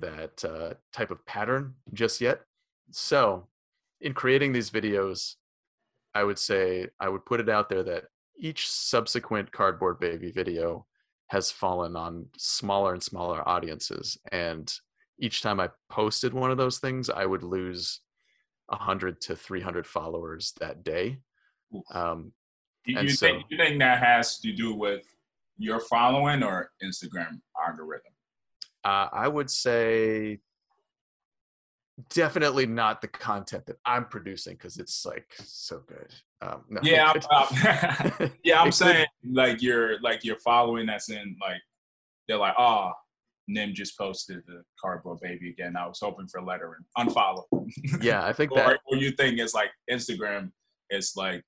that 0.01 0.45
uh, 0.45 0.75
type 0.93 1.11
of 1.11 1.25
pattern 1.27 1.75
just 1.95 2.21
yet. 2.21 2.43
So, 2.91 3.49
in 4.01 4.13
creating 4.13 4.53
these 4.53 4.71
videos, 4.71 5.35
I 6.15 6.25
would 6.25 6.39
say 6.39 6.89
I 7.01 7.09
would 7.09 7.25
put 7.25 7.41
it 7.41 7.49
out 7.49 7.69
there 7.69 7.83
that 7.85 8.05
each 8.39 8.69
subsequent 8.69 9.51
cardboard 9.51 9.99
baby 9.99 10.31
video 10.31 10.87
has 11.29 11.51
fallen 11.51 11.97
on 11.97 12.27
smaller 12.37 12.93
and 12.93 13.03
smaller 13.03 13.47
audiences 13.49 14.17
and 14.33 14.73
each 15.19 15.43
time 15.43 15.61
i 15.61 15.69
posted 15.91 16.33
one 16.33 16.51
of 16.51 16.57
those 16.57 16.79
things 16.79 17.11
i 17.11 17.27
would 17.27 17.43
lose 17.43 18.01
100 18.69 19.21
to 19.23 19.37
300 19.37 19.87
followers 19.87 20.53
that 20.61 20.83
day 20.85 21.19
um, 21.93 22.33
do 22.87 22.93
you, 22.93 23.09
so, 23.11 23.27
think, 23.27 23.45
you 23.51 23.59
think 23.59 23.79
that 23.79 24.03
has 24.03 24.39
to 24.39 24.53
do 24.53 24.75
with 24.75 25.05
your 25.59 25.81
following 25.81 26.43
or 26.43 26.71
instagram 26.83 27.41
algorithm 27.67 28.13
uh, 28.85 29.09
i 29.13 29.29
would 29.29 29.51
say 29.51 30.39
definitely 32.11 32.67
not 32.67 33.01
the 33.01 33.09
content 33.09 33.67
that 33.67 33.77
i'm 33.85 34.05
producing 34.05 34.55
because 34.55 34.79
it's 34.79 35.05
like 35.05 35.35
so 35.45 35.83
good 35.87 36.15
um, 36.41 36.63
no, 36.69 36.81
yeah, 36.85 37.13
I'm, 37.33 38.31
yeah. 38.45 38.63
I'm 38.63 38.71
saying 38.73 39.07
like 39.29 39.61
you're 39.61 40.01
like 40.03 40.23
you're 40.23 40.39
following 40.39 40.87
that's 40.87 41.11
in 41.11 41.37
like 41.41 41.61
they're 42.29 42.39
like, 42.39 42.55
oh, 42.59 42.93
Nim 43.49 43.75
just 43.75 43.99
posted 43.99 44.43
the 44.47 44.63
cardboard 44.81 45.21
baby 45.21 45.51
again. 45.51 45.77
I 45.77 45.87
was 45.87 45.99
hoping 46.01 46.29
for 46.29 46.43
lettering. 46.43 46.85
Unfollow. 46.97 47.45
Yeah, 48.01 48.25
I 48.25 48.33
think 48.33 48.53
or, 48.53 48.59
that. 48.59 48.81
Or 48.87 48.97
you 48.97 49.11
think 49.13 49.39
it's 49.39 49.55
like 49.55 49.71
Instagram. 49.91 50.53
It's 50.91 51.17
like 51.17 51.43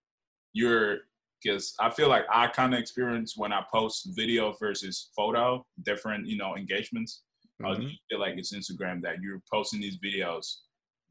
you're 0.53 0.99
because 1.43 1.75
I 1.81 1.91
feel 1.91 2.09
like 2.09 2.25
I 2.31 2.49
kind 2.49 2.75
of 2.75 2.81
experience 2.81 3.35
when 3.37 3.53
I 3.53 3.63
post 3.73 4.11
video 4.15 4.55
versus 4.61 5.11
photo, 5.17 5.65
different 5.85 6.27
you 6.27 6.37
know 6.37 6.57
engagements. 6.57 7.23
Mm-hmm. 7.63 7.83
I 7.83 7.99
feel 8.09 8.21
like 8.21 8.35
it's 8.37 8.55
Instagram 8.55 9.03
that 9.03 9.21
you're 9.23 9.43
posting 9.53 9.81
these 9.81 9.99
videos 9.99 10.57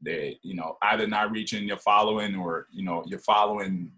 they 0.02 0.38
you 0.42 0.54
know 0.54 0.76
either 0.82 1.06
not 1.06 1.30
reaching 1.30 1.66
your 1.66 1.78
following 1.78 2.34
or 2.34 2.66
you 2.72 2.84
know 2.84 3.02
your 3.06 3.18
following 3.20 3.90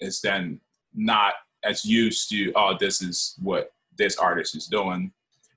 is 0.00 0.20
then 0.20 0.60
not 0.94 1.34
as 1.64 1.84
used 1.84 2.28
to 2.28 2.52
oh 2.54 2.76
this 2.78 3.02
is 3.02 3.34
what 3.42 3.72
this 3.96 4.16
artist 4.16 4.54
is 4.56 4.66
doing 4.66 5.10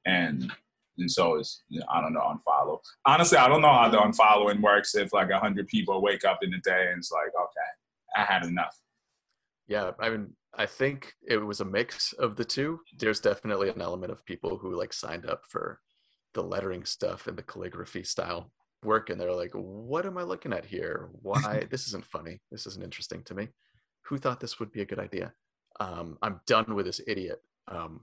and 0.06 0.52
and 1.00 1.12
so 1.12 1.36
it's 1.36 1.64
you 1.70 1.80
know, 1.80 1.86
I 1.92 2.02
don't 2.02 2.14
know 2.14 2.22
unfollow. 2.22 2.80
Honestly, 3.06 3.38
I 3.38 3.48
don't 3.48 3.62
know 3.62 3.74
how 3.74 3.90
the 3.90 3.98
unfollowing 3.98 4.62
works. 4.62 4.96
If 4.96 5.14
like 5.14 5.30
a 5.30 5.40
hundred 5.40 5.68
people 5.68 6.02
wake 6.02 6.26
up 6.26 6.40
in 6.42 6.52
the 6.52 6.60
day 6.60 6.88
and 6.90 7.00
it's 7.00 7.12
like, 7.12 7.32
okay, 7.40 7.70
I 8.16 8.24
had 8.24 8.46
enough. 8.46 8.76
Yeah, 9.68 9.92
I 10.00 10.10
mean, 10.10 10.34
I 10.56 10.66
think 10.66 11.14
it 11.28 11.38
was 11.38 11.62
a 11.62 11.66
mix 11.66 12.14
of 12.14 12.36
the 12.36 12.46
two. 12.46 12.80
There's 12.98 13.20
definitely 13.20 13.70
an 13.70 13.82
element 13.82 14.12
of 14.12 14.26
people 14.26 14.58
who 14.58 14.76
like 14.76 14.94
signed 14.94 15.26
up 15.26 15.44
for 15.48 15.80
the 16.34 16.44
lettering 16.44 16.86
stuff 16.86 17.28
and 17.28 17.38
the 17.38 17.44
calligraphy 17.44 18.04
style 18.04 18.52
work 18.84 19.10
and 19.10 19.20
they're 19.20 19.34
like, 19.34 19.52
what 19.54 20.06
am 20.06 20.18
I 20.18 20.24
looking 20.24 20.54
at 20.54 20.66
here? 20.66 21.10
Why? 21.22 21.68
this 21.72 21.88
isn't 21.88 22.06
funny. 22.06 22.42
This 22.52 22.66
isn't 22.66 22.84
interesting 22.84 23.24
to 23.24 23.36
me. 23.36 23.50
Who 24.06 24.18
thought 24.18 24.40
this 24.40 24.60
would 24.60 24.72
be 24.72 24.82
a 24.82 24.86
good 24.86 25.00
idea? 25.00 25.34
Um, 25.80 26.18
I'm 26.22 26.42
done 26.48 26.74
with 26.76 26.86
this 26.86 27.02
idiot. 27.08 27.42
Um, 27.68 28.02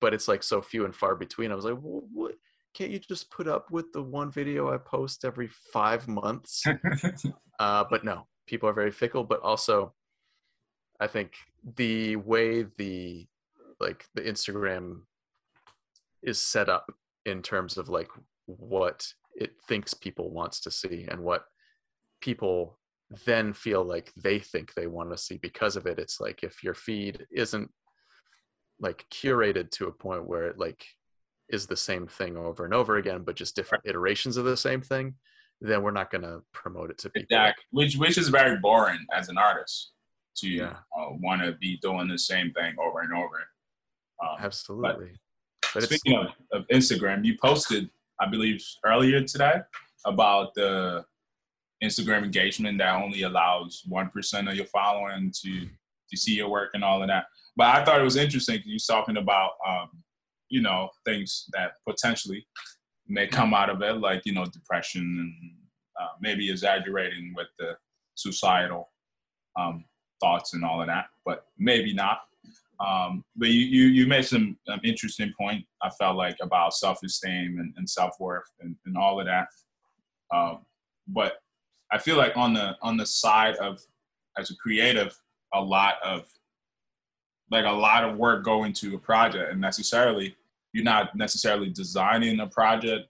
but 0.00 0.14
it's 0.14 0.28
like 0.28 0.42
so 0.42 0.60
few 0.60 0.84
and 0.84 0.94
far 0.94 1.14
between. 1.14 1.52
I 1.52 1.54
was 1.54 1.64
like, 1.64 1.78
well, 1.80 2.04
what? 2.12 2.34
Can't 2.74 2.90
you 2.90 2.98
just 2.98 3.30
put 3.30 3.48
up 3.48 3.70
with 3.70 3.92
the 3.92 4.02
one 4.02 4.30
video 4.30 4.72
I 4.72 4.76
post 4.78 5.24
every 5.24 5.48
five 5.72 6.06
months? 6.08 6.62
uh, 7.58 7.84
but 7.88 8.04
no, 8.04 8.26
people 8.46 8.68
are 8.68 8.74
very 8.74 8.90
fickle. 8.90 9.24
But 9.24 9.40
also, 9.40 9.94
I 11.00 11.06
think 11.06 11.32
the 11.76 12.16
way 12.16 12.66
the 12.76 13.26
like 13.80 14.06
the 14.14 14.22
Instagram 14.22 15.02
is 16.22 16.40
set 16.40 16.68
up 16.68 16.92
in 17.24 17.42
terms 17.42 17.78
of 17.78 17.88
like 17.88 18.08
what 18.46 19.06
it 19.36 19.52
thinks 19.68 19.94
people 19.94 20.30
wants 20.30 20.60
to 20.60 20.70
see 20.70 21.06
and 21.10 21.20
what 21.20 21.44
people 22.20 22.78
then 23.24 23.52
feel 23.52 23.84
like 23.84 24.12
they 24.16 24.38
think 24.38 24.72
they 24.74 24.86
want 24.86 25.10
to 25.10 25.18
see 25.18 25.36
because 25.36 25.76
of 25.76 25.86
it 25.86 25.98
it's 25.98 26.20
like 26.20 26.42
if 26.42 26.64
your 26.64 26.74
feed 26.74 27.24
isn't 27.30 27.70
like 28.80 29.06
curated 29.10 29.70
to 29.70 29.86
a 29.86 29.92
point 29.92 30.26
where 30.26 30.46
it 30.46 30.58
like 30.58 30.86
is 31.48 31.66
the 31.66 31.76
same 31.76 32.06
thing 32.06 32.36
over 32.36 32.64
and 32.64 32.74
over 32.74 32.96
again 32.96 33.22
but 33.24 33.36
just 33.36 33.56
different 33.56 33.84
iterations 33.86 34.36
of 34.36 34.44
the 34.44 34.56
same 34.56 34.80
thing 34.80 35.14
then 35.60 35.82
we're 35.82 35.90
not 35.90 36.10
going 36.10 36.22
to 36.22 36.40
promote 36.52 36.90
it 36.90 36.98
to 36.98 37.08
people 37.08 37.24
exactly. 37.30 37.64
which 37.70 37.96
which 37.96 38.18
is 38.18 38.28
very 38.28 38.58
boring 38.58 39.04
as 39.14 39.28
an 39.28 39.38
artist 39.38 39.92
to 40.36 40.48
yeah. 40.48 40.74
uh, 40.98 41.06
want 41.20 41.40
to 41.40 41.52
be 41.52 41.78
doing 41.80 42.08
the 42.08 42.18
same 42.18 42.52
thing 42.52 42.74
over 42.78 43.00
and 43.00 43.12
over 43.14 43.46
um, 44.22 44.36
absolutely 44.40 45.12
but, 45.62 45.74
but 45.74 45.82
speaking 45.84 46.18
of, 46.18 46.26
of 46.52 46.66
instagram 46.68 47.24
you 47.24 47.36
posted 47.40 47.88
I 48.18 48.26
believe 48.26 48.64
earlier 48.84 49.22
today 49.22 49.60
about 50.04 50.54
the 50.54 51.04
Instagram 51.82 52.24
engagement 52.24 52.78
that 52.78 52.94
only 52.94 53.22
allows 53.22 53.82
one 53.86 54.08
percent 54.08 54.48
of 54.48 54.54
your 54.54 54.66
following 54.66 55.32
to 55.42 55.68
to 56.10 56.16
see 56.16 56.34
your 56.34 56.48
work 56.48 56.70
and 56.74 56.84
all 56.84 57.02
of 57.02 57.08
that. 57.08 57.24
But 57.56 57.74
I 57.74 57.84
thought 57.84 58.00
it 58.00 58.04
was 58.04 58.16
interesting 58.16 58.60
you 58.64 58.78
talking 58.78 59.16
about 59.16 59.52
um, 59.66 59.88
you 60.48 60.60
know 60.62 60.90
things 61.04 61.46
that 61.52 61.72
potentially 61.88 62.46
may 63.08 63.26
come 63.26 63.54
out 63.54 63.70
of 63.70 63.82
it, 63.82 64.00
like 64.00 64.22
you 64.24 64.32
know 64.32 64.44
depression 64.46 65.02
and 65.02 65.32
uh, 66.00 66.12
maybe 66.20 66.50
exaggerating 66.50 67.32
with 67.36 67.48
the 67.58 67.76
suicidal 68.14 68.90
um, 69.58 69.84
thoughts 70.20 70.54
and 70.54 70.64
all 70.64 70.80
of 70.80 70.86
that, 70.86 71.06
but 71.24 71.46
maybe 71.58 71.94
not. 71.94 72.20
Um, 72.78 73.24
but 73.36 73.48
you, 73.48 73.60
you, 73.60 73.86
you 73.86 74.06
made 74.06 74.26
some 74.26 74.58
um, 74.68 74.80
interesting 74.84 75.32
point. 75.38 75.64
I 75.82 75.88
felt 75.90 76.16
like 76.16 76.36
about 76.42 76.74
self 76.74 77.02
esteem 77.02 77.58
and, 77.58 77.72
and 77.76 77.88
self 77.88 78.12
worth 78.20 78.50
and, 78.60 78.76
and 78.84 78.98
all 78.98 79.18
of 79.18 79.26
that. 79.26 79.48
Um, 80.34 80.58
but 81.08 81.34
I 81.90 81.98
feel 81.98 82.16
like 82.16 82.36
on 82.36 82.52
the 82.52 82.76
on 82.82 82.96
the 82.96 83.06
side 83.06 83.56
of 83.56 83.80
as 84.38 84.50
a 84.50 84.56
creative, 84.56 85.16
a 85.52 85.60
lot 85.60 85.94
of 86.04 86.26
like 87.50 87.64
a 87.64 87.70
lot 87.70 88.04
of 88.04 88.16
work 88.16 88.44
go 88.44 88.64
into 88.64 88.94
a 88.94 88.98
project, 88.98 89.52
and 89.52 89.60
necessarily 89.60 90.36
you're 90.72 90.84
not 90.84 91.14
necessarily 91.14 91.70
designing 91.70 92.40
a 92.40 92.46
project 92.46 93.08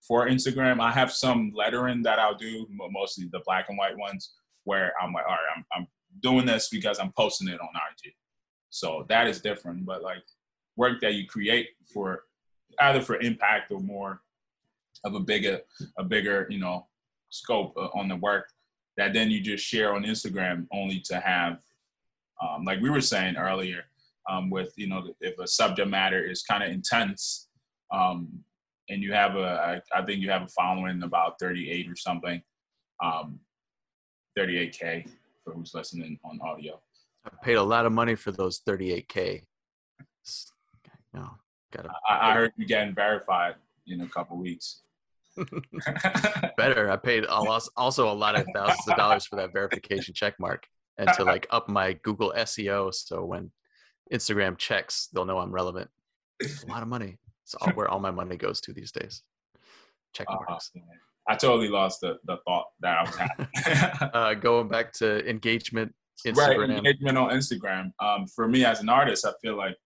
for 0.00 0.26
Instagram. 0.28 0.80
I 0.80 0.90
have 0.90 1.12
some 1.12 1.52
lettering 1.54 2.02
that 2.02 2.18
I'll 2.18 2.34
do, 2.34 2.66
mostly 2.90 3.28
the 3.30 3.40
black 3.44 3.66
and 3.68 3.78
white 3.78 3.96
ones, 3.96 4.32
where 4.64 4.92
I'm 5.00 5.12
like, 5.12 5.24
all 5.24 5.32
right, 5.32 5.56
I'm, 5.56 5.64
I'm 5.74 5.86
doing 6.22 6.46
this 6.46 6.68
because 6.68 6.98
I'm 6.98 7.12
posting 7.12 7.48
it 7.48 7.60
on 7.60 7.68
IG. 7.68 8.12
So 8.70 9.06
that 9.08 9.26
is 9.26 9.40
different. 9.40 9.86
But 9.86 10.02
like 10.02 10.22
work 10.76 11.00
that 11.00 11.14
you 11.14 11.26
create 11.26 11.68
for 11.92 12.24
either 12.80 13.00
for 13.00 13.16
impact 13.16 13.70
or 13.70 13.80
more 13.80 14.22
of 15.04 15.14
a 15.14 15.20
bigger 15.20 15.60
a 15.96 16.04
bigger 16.04 16.46
you 16.50 16.58
know 16.58 16.86
scope 17.30 17.74
uh, 17.76 17.88
on 17.94 18.08
the 18.08 18.16
work 18.16 18.48
that 18.96 19.12
then 19.12 19.30
you 19.30 19.40
just 19.40 19.64
share 19.64 19.94
on 19.94 20.04
Instagram 20.04 20.66
only 20.72 21.00
to 21.00 21.20
have 21.20 21.60
um, 22.40 22.64
like 22.64 22.80
we 22.80 22.90
were 22.90 23.00
saying 23.00 23.36
earlier 23.36 23.84
um, 24.28 24.50
with 24.50 24.72
you 24.76 24.88
know 24.88 25.08
if 25.20 25.38
a 25.38 25.46
subject 25.46 25.88
matter 25.88 26.22
is 26.22 26.42
kind 26.42 26.62
of 26.62 26.70
intense 26.70 27.48
um, 27.92 28.28
and 28.88 29.02
you 29.02 29.12
have 29.12 29.36
a 29.36 29.82
I, 29.94 29.98
I 30.00 30.04
think 30.04 30.20
you 30.20 30.30
have 30.30 30.42
a 30.42 30.48
following 30.48 31.02
about 31.02 31.38
38 31.40 31.90
or 31.90 31.96
something 31.96 32.42
um, 33.02 33.38
38k 34.38 35.08
for 35.44 35.54
who's 35.54 35.72
listening 35.74 36.18
on 36.24 36.38
audio. 36.42 36.80
I 37.24 37.30
paid 37.42 37.54
a 37.54 37.62
lot 37.62 37.86
of 37.86 37.92
money 37.92 38.14
for 38.14 38.32
those 38.32 38.60
38k 38.60 39.42
no 41.14 41.30
gotta 41.72 41.90
I, 42.08 42.30
I 42.30 42.34
heard 42.34 42.52
you 42.56 42.66
getting 42.66 42.94
verified 42.94 43.54
in 43.86 44.02
a 44.02 44.08
couple 44.08 44.36
weeks. 44.36 44.82
Better 46.56 46.90
i 46.90 46.96
paid 46.96 47.24
also 47.26 48.10
a 48.10 48.12
lot 48.12 48.34
of 48.36 48.44
thousands 48.52 48.88
of 48.88 48.96
dollars 48.96 49.24
for 49.24 49.36
that 49.36 49.52
verification 49.52 50.12
check 50.12 50.34
mark 50.40 50.66
and 50.98 51.08
to 51.16 51.24
like 51.24 51.46
up 51.50 51.68
my 51.68 51.92
google 52.02 52.32
seo 52.38 52.92
so 52.92 53.24
when 53.24 53.50
instagram 54.12 54.56
checks 54.56 55.08
they'll 55.12 55.24
know 55.24 55.38
i'm 55.38 55.52
relevant. 55.52 55.88
A 56.42 56.70
lot 56.70 56.82
of 56.82 56.88
money. 56.88 57.16
It's 57.44 57.54
all 57.56 57.72
where 57.72 57.88
all 57.88 57.98
my 57.98 58.12
money 58.12 58.36
goes 58.36 58.60
to 58.62 58.72
these 58.72 58.92
days. 58.92 59.22
Check 60.14 60.28
uh, 60.30 60.36
marks. 60.48 60.70
uh, 60.76 60.80
i 61.28 61.34
totally 61.34 61.68
lost 61.68 62.00
the, 62.00 62.16
the 62.24 62.38
thought 62.46 62.66
that 62.80 62.98
i 62.98 63.02
was 63.02 63.16
having. 63.16 64.10
Uh, 64.14 64.34
going 64.34 64.68
back 64.68 64.92
to 64.92 65.28
engagement 65.28 65.92
Instagram. 66.26 66.58
right 66.58 66.70
engagement 66.70 67.18
on 67.18 67.30
instagram. 67.30 67.92
Um, 68.00 68.26
for 68.26 68.48
me 68.48 68.64
as 68.64 68.80
an 68.80 68.88
artist 68.88 69.26
i 69.26 69.32
feel 69.42 69.56
like 69.56 69.76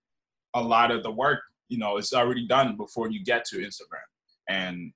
a 0.54 0.62
lot 0.62 0.90
of 0.90 1.02
the 1.02 1.10
work 1.10 1.40
you 1.68 1.78
know 1.78 1.96
is 1.96 2.12
already 2.12 2.46
done 2.46 2.76
before 2.76 3.10
you 3.10 3.24
get 3.24 3.44
to 3.46 3.56
instagram. 3.58 4.08
And 4.48 4.92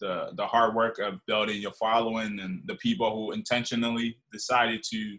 the 0.00 0.30
the 0.36 0.46
hard 0.46 0.74
work 0.74 0.98
of 0.98 1.20
building 1.26 1.60
your 1.60 1.72
following 1.72 2.40
and 2.40 2.62
the 2.66 2.74
people 2.76 3.14
who 3.14 3.32
intentionally 3.32 4.18
decided 4.32 4.82
to 4.90 5.18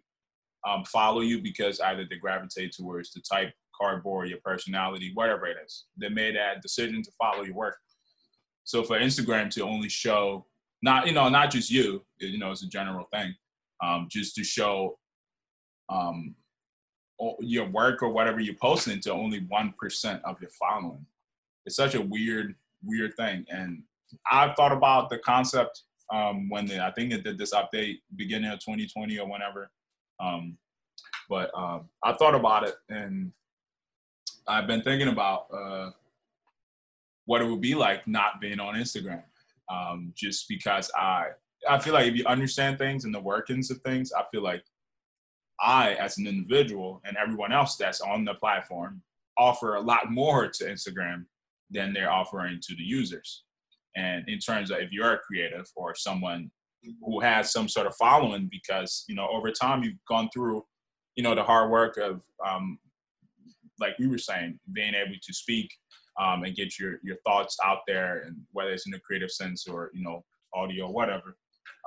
um, 0.67 0.83
follow 0.85 1.21
you 1.21 1.41
because 1.41 1.79
either 1.79 2.05
they 2.09 2.17
gravitate 2.17 2.73
towards 2.73 3.11
the 3.13 3.21
type 3.21 3.51
cardboard 3.79 4.29
your 4.29 4.39
personality 4.43 5.11
whatever 5.13 5.47
it 5.47 5.57
is. 5.65 5.85
They 5.97 6.09
made 6.09 6.35
that 6.35 6.61
decision 6.61 7.01
to 7.01 7.11
follow 7.17 7.43
your 7.43 7.55
work. 7.55 7.77
So 8.65 8.83
for 8.83 8.99
instagram 8.99 9.49
to 9.51 9.63
only 9.63 9.89
show 9.89 10.45
not 10.81 11.07
you 11.07 11.13
know 11.13 11.29
not 11.29 11.51
just 11.51 11.71
you 11.71 12.05
you 12.19 12.37
know 12.37 12.51
it's 12.51 12.63
a 12.63 12.67
general 12.67 13.07
thing 13.11 13.33
um, 13.81 14.07
just 14.11 14.35
to 14.35 14.43
show 14.43 14.97
um, 15.89 16.35
your 17.39 17.65
work 17.69 18.01
or 18.01 18.09
whatever 18.09 18.39
you're 18.39 18.55
posting 18.55 18.99
to 19.01 19.11
only 19.11 19.41
1% 19.41 20.21
of 20.23 20.39
your 20.39 20.49
following. 20.51 21.05
It's 21.65 21.75
such 21.75 21.95
a 21.95 22.01
weird 22.01 22.55
weird 22.83 23.15
thing. 23.15 23.45
And 23.49 23.83
I've 24.31 24.55
thought 24.55 24.71
about 24.71 25.09
the 25.09 25.19
concept 25.19 25.83
um, 26.11 26.49
when 26.49 26.65
they, 26.65 26.79
I 26.79 26.91
think 26.91 27.11
they 27.11 27.19
did 27.19 27.37
this 27.37 27.53
update 27.53 27.99
beginning 28.15 28.49
of 28.49 28.59
2020 28.59 29.19
or 29.19 29.29
whenever. 29.29 29.69
Um, 30.19 30.57
but 31.29 31.51
um, 31.55 31.89
I 32.03 32.13
thought 32.13 32.35
about 32.35 32.67
it 32.67 32.75
and 32.89 33.31
I've 34.47 34.67
been 34.67 34.81
thinking 34.81 35.09
about 35.09 35.45
uh, 35.53 35.91
what 37.25 37.41
it 37.41 37.45
would 37.45 37.61
be 37.61 37.75
like 37.75 38.07
not 38.07 38.41
being 38.41 38.59
on 38.59 38.75
Instagram. 38.75 39.23
Um, 39.71 40.11
just 40.15 40.49
because 40.49 40.89
I, 40.95 41.27
I 41.69 41.77
feel 41.77 41.93
like 41.93 42.07
if 42.07 42.15
you 42.15 42.25
understand 42.25 42.79
things 42.79 43.05
and 43.05 43.13
the 43.13 43.19
workings 43.19 43.69
of 43.69 43.79
things, 43.81 44.11
I 44.11 44.23
feel 44.31 44.41
like 44.41 44.63
I, 45.61 45.93
as 45.95 46.17
an 46.17 46.25
individual, 46.25 47.01
and 47.05 47.17
everyone 47.17 47.51
else 47.51 47.75
that's 47.75 48.01
on 48.01 48.25
the 48.25 48.33
platform, 48.33 49.03
offer 49.37 49.75
a 49.75 49.81
lot 49.81 50.11
more 50.11 50.47
to 50.47 50.63
Instagram 50.65 51.25
than 51.69 51.93
they're 51.93 52.11
offering 52.11 52.59
to 52.61 52.75
the 52.75 52.83
users. 52.83 53.43
And 53.95 54.27
in 54.27 54.39
terms 54.39 54.71
of 54.71 54.79
if 54.79 54.91
you're 54.91 55.13
a 55.13 55.19
creative 55.19 55.67
or 55.75 55.93
someone 55.93 56.49
who 57.03 57.19
has 57.19 57.51
some 57.51 57.67
sort 57.67 57.87
of 57.87 57.95
following, 57.95 58.49
because 58.51 59.05
you 59.07 59.15
know 59.15 59.27
over 59.31 59.51
time 59.51 59.83
you've 59.83 60.03
gone 60.07 60.29
through, 60.33 60.63
you 61.15 61.23
know, 61.23 61.35
the 61.35 61.43
hard 61.43 61.69
work 61.69 61.97
of, 61.97 62.21
um, 62.45 62.79
like 63.79 63.97
we 63.99 64.07
were 64.07 64.17
saying, 64.17 64.59
being 64.73 64.93
able 64.93 65.15
to 65.21 65.33
speak 65.33 65.73
um, 66.19 66.43
and 66.43 66.55
get 66.55 66.79
your 66.79 66.99
your 67.03 67.17
thoughts 67.25 67.57
out 67.63 67.79
there, 67.87 68.23
and 68.25 68.37
whether 68.51 68.71
it's 68.71 68.87
in 68.87 68.93
a 68.93 68.99
creative 68.99 69.31
sense 69.31 69.67
or 69.67 69.91
you 69.93 70.03
know 70.03 70.23
audio, 70.53 70.89
whatever, 70.89 71.37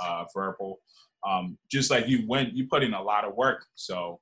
uh, 0.03 0.25
verbal. 0.35 0.81
Um, 1.27 1.57
just 1.71 1.91
like 1.91 2.09
you 2.09 2.27
went, 2.27 2.55
you 2.55 2.67
put 2.67 2.83
in 2.83 2.95
a 2.95 3.03
lot 3.03 3.25
of 3.25 3.37
work. 3.37 3.65
So, 3.75 4.21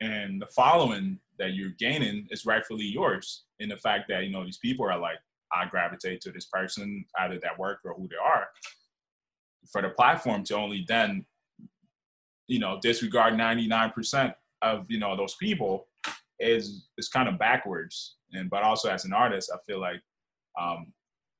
and 0.00 0.40
the 0.40 0.46
following 0.46 1.18
that 1.38 1.54
you're 1.54 1.72
gaining 1.78 2.26
is 2.30 2.46
rightfully 2.46 2.84
yours. 2.84 3.44
In 3.58 3.68
the 3.68 3.76
fact 3.76 4.04
that 4.08 4.24
you 4.24 4.30
know 4.30 4.44
these 4.44 4.58
people 4.58 4.86
are 4.86 4.98
like, 4.98 5.18
I 5.52 5.66
gravitate 5.66 6.20
to 6.22 6.32
this 6.32 6.46
person, 6.46 7.04
either 7.20 7.38
that 7.42 7.58
work 7.58 7.80
or 7.84 7.94
who 7.94 8.08
they 8.08 8.16
are. 8.22 8.48
For 9.72 9.82
the 9.82 9.90
platform 9.90 10.44
to 10.44 10.56
only 10.56 10.84
then, 10.88 11.24
you 12.48 12.58
know, 12.58 12.78
disregard 12.80 13.34
99% 13.34 14.34
of, 14.62 14.86
you 14.88 14.98
know, 14.98 15.16
those 15.16 15.34
people 15.36 15.86
is 16.38 16.88
is 16.98 17.08
kind 17.08 17.28
of 17.28 17.38
backwards. 17.38 18.16
And 18.32 18.50
but 18.50 18.62
also 18.62 18.90
as 18.90 19.04
an 19.04 19.12
artist, 19.12 19.50
I 19.52 19.58
feel 19.66 19.80
like 19.80 20.00
um 20.60 20.92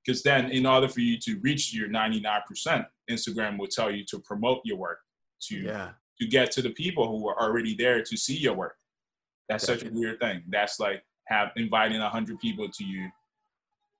because 0.04 0.22
then 0.22 0.50
in 0.50 0.66
order 0.66 0.88
for 0.88 1.00
you 1.00 1.18
to 1.18 1.40
reach 1.40 1.74
your 1.74 1.88
99%, 1.88 2.86
Instagram 3.10 3.58
will 3.58 3.66
tell 3.66 3.90
you 3.90 4.04
to 4.04 4.20
promote 4.20 4.60
your 4.64 4.76
work, 4.76 4.98
to 5.42 5.56
yeah. 5.56 5.90
to 6.20 6.26
get 6.28 6.50
to 6.52 6.62
the 6.62 6.70
people 6.70 7.08
who 7.08 7.28
are 7.28 7.40
already 7.40 7.74
there 7.74 8.02
to 8.02 8.16
see 8.16 8.36
your 8.36 8.54
work. 8.54 8.76
That's 9.48 9.66
Definitely. 9.66 9.88
such 9.88 9.96
a 9.96 9.98
weird 9.98 10.20
thing. 10.20 10.42
That's 10.48 10.78
like 10.78 11.02
have 11.26 11.50
inviting 11.56 12.00
a 12.00 12.08
hundred 12.08 12.38
people 12.38 12.68
to 12.68 12.84
you 12.84 13.10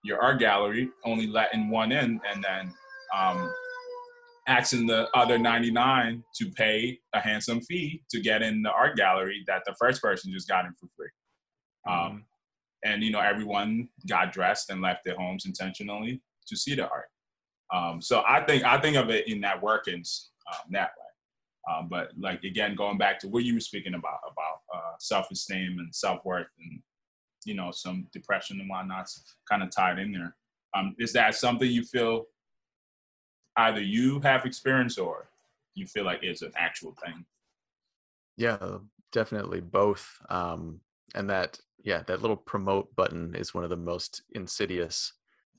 your 0.06 0.22
art 0.22 0.38
gallery, 0.38 0.88
only 1.04 1.26
letting 1.26 1.68
one 1.68 1.90
in, 1.90 2.20
and 2.32 2.44
then 2.44 2.72
um, 3.16 3.52
asking 4.46 4.86
the 4.86 5.08
other 5.14 5.38
99 5.38 6.22
to 6.36 6.50
pay 6.52 6.98
a 7.14 7.20
handsome 7.20 7.60
fee 7.60 8.02
to 8.10 8.20
get 8.20 8.42
in 8.42 8.62
the 8.62 8.70
art 8.70 8.96
gallery 8.96 9.42
that 9.46 9.62
the 9.66 9.74
first 9.78 10.00
person 10.00 10.32
just 10.32 10.48
got 10.48 10.64
in 10.64 10.72
for 10.72 10.86
free. 10.96 11.08
Mm-hmm. 11.86 12.06
Um, 12.06 12.24
and 12.84 13.02
you 13.02 13.10
know, 13.10 13.20
everyone 13.20 13.88
got 14.08 14.32
dressed 14.32 14.70
and 14.70 14.80
left 14.80 15.04
their 15.04 15.16
homes 15.16 15.46
intentionally 15.46 16.22
to 16.46 16.56
see 16.56 16.74
the 16.74 16.88
art. 16.88 17.06
Um, 17.74 18.00
so 18.00 18.22
I 18.26 18.44
think 18.44 18.64
I 18.64 18.80
think 18.80 18.96
of 18.96 19.10
it 19.10 19.28
in 19.28 19.40
that 19.40 19.60
workings 19.60 20.30
um, 20.52 20.70
that 20.70 20.90
way. 20.96 21.74
Um, 21.74 21.88
but 21.88 22.12
like 22.16 22.44
again, 22.44 22.76
going 22.76 22.98
back 22.98 23.18
to 23.20 23.28
what 23.28 23.42
you 23.42 23.54
were 23.54 23.60
speaking 23.60 23.94
about 23.94 24.20
about 24.24 24.60
uh, 24.72 24.94
self-esteem 25.00 25.78
and 25.78 25.92
self-worth 25.92 26.46
and 26.60 26.80
you 27.44 27.54
know 27.54 27.72
some 27.72 28.06
depression 28.12 28.60
and 28.60 28.70
whatnot's 28.70 29.36
kind 29.50 29.62
of 29.62 29.70
tied 29.70 29.98
in 29.98 30.12
there. 30.12 30.36
Um, 30.76 30.94
is 30.98 31.12
that 31.14 31.34
something 31.34 31.68
you 31.68 31.82
feel 31.82 32.26
either 33.56 33.80
you 33.80 34.20
have 34.20 34.44
experienced 34.44 34.98
or 34.98 35.28
you 35.74 35.86
feel 35.86 36.04
like 36.04 36.22
it's 36.22 36.42
an 36.42 36.52
actual 36.56 36.94
thing? 37.04 37.24
Yeah, 38.36 38.78
definitely 39.12 39.60
both. 39.60 40.18
Um, 40.28 40.80
and 41.14 41.30
that 41.30 41.58
yeah, 41.84 42.02
that 42.06 42.20
little 42.20 42.36
promote 42.36 42.94
button 42.96 43.34
is 43.34 43.54
one 43.54 43.64
of 43.64 43.70
the 43.70 43.76
most 43.76 44.22
insidious 44.32 45.12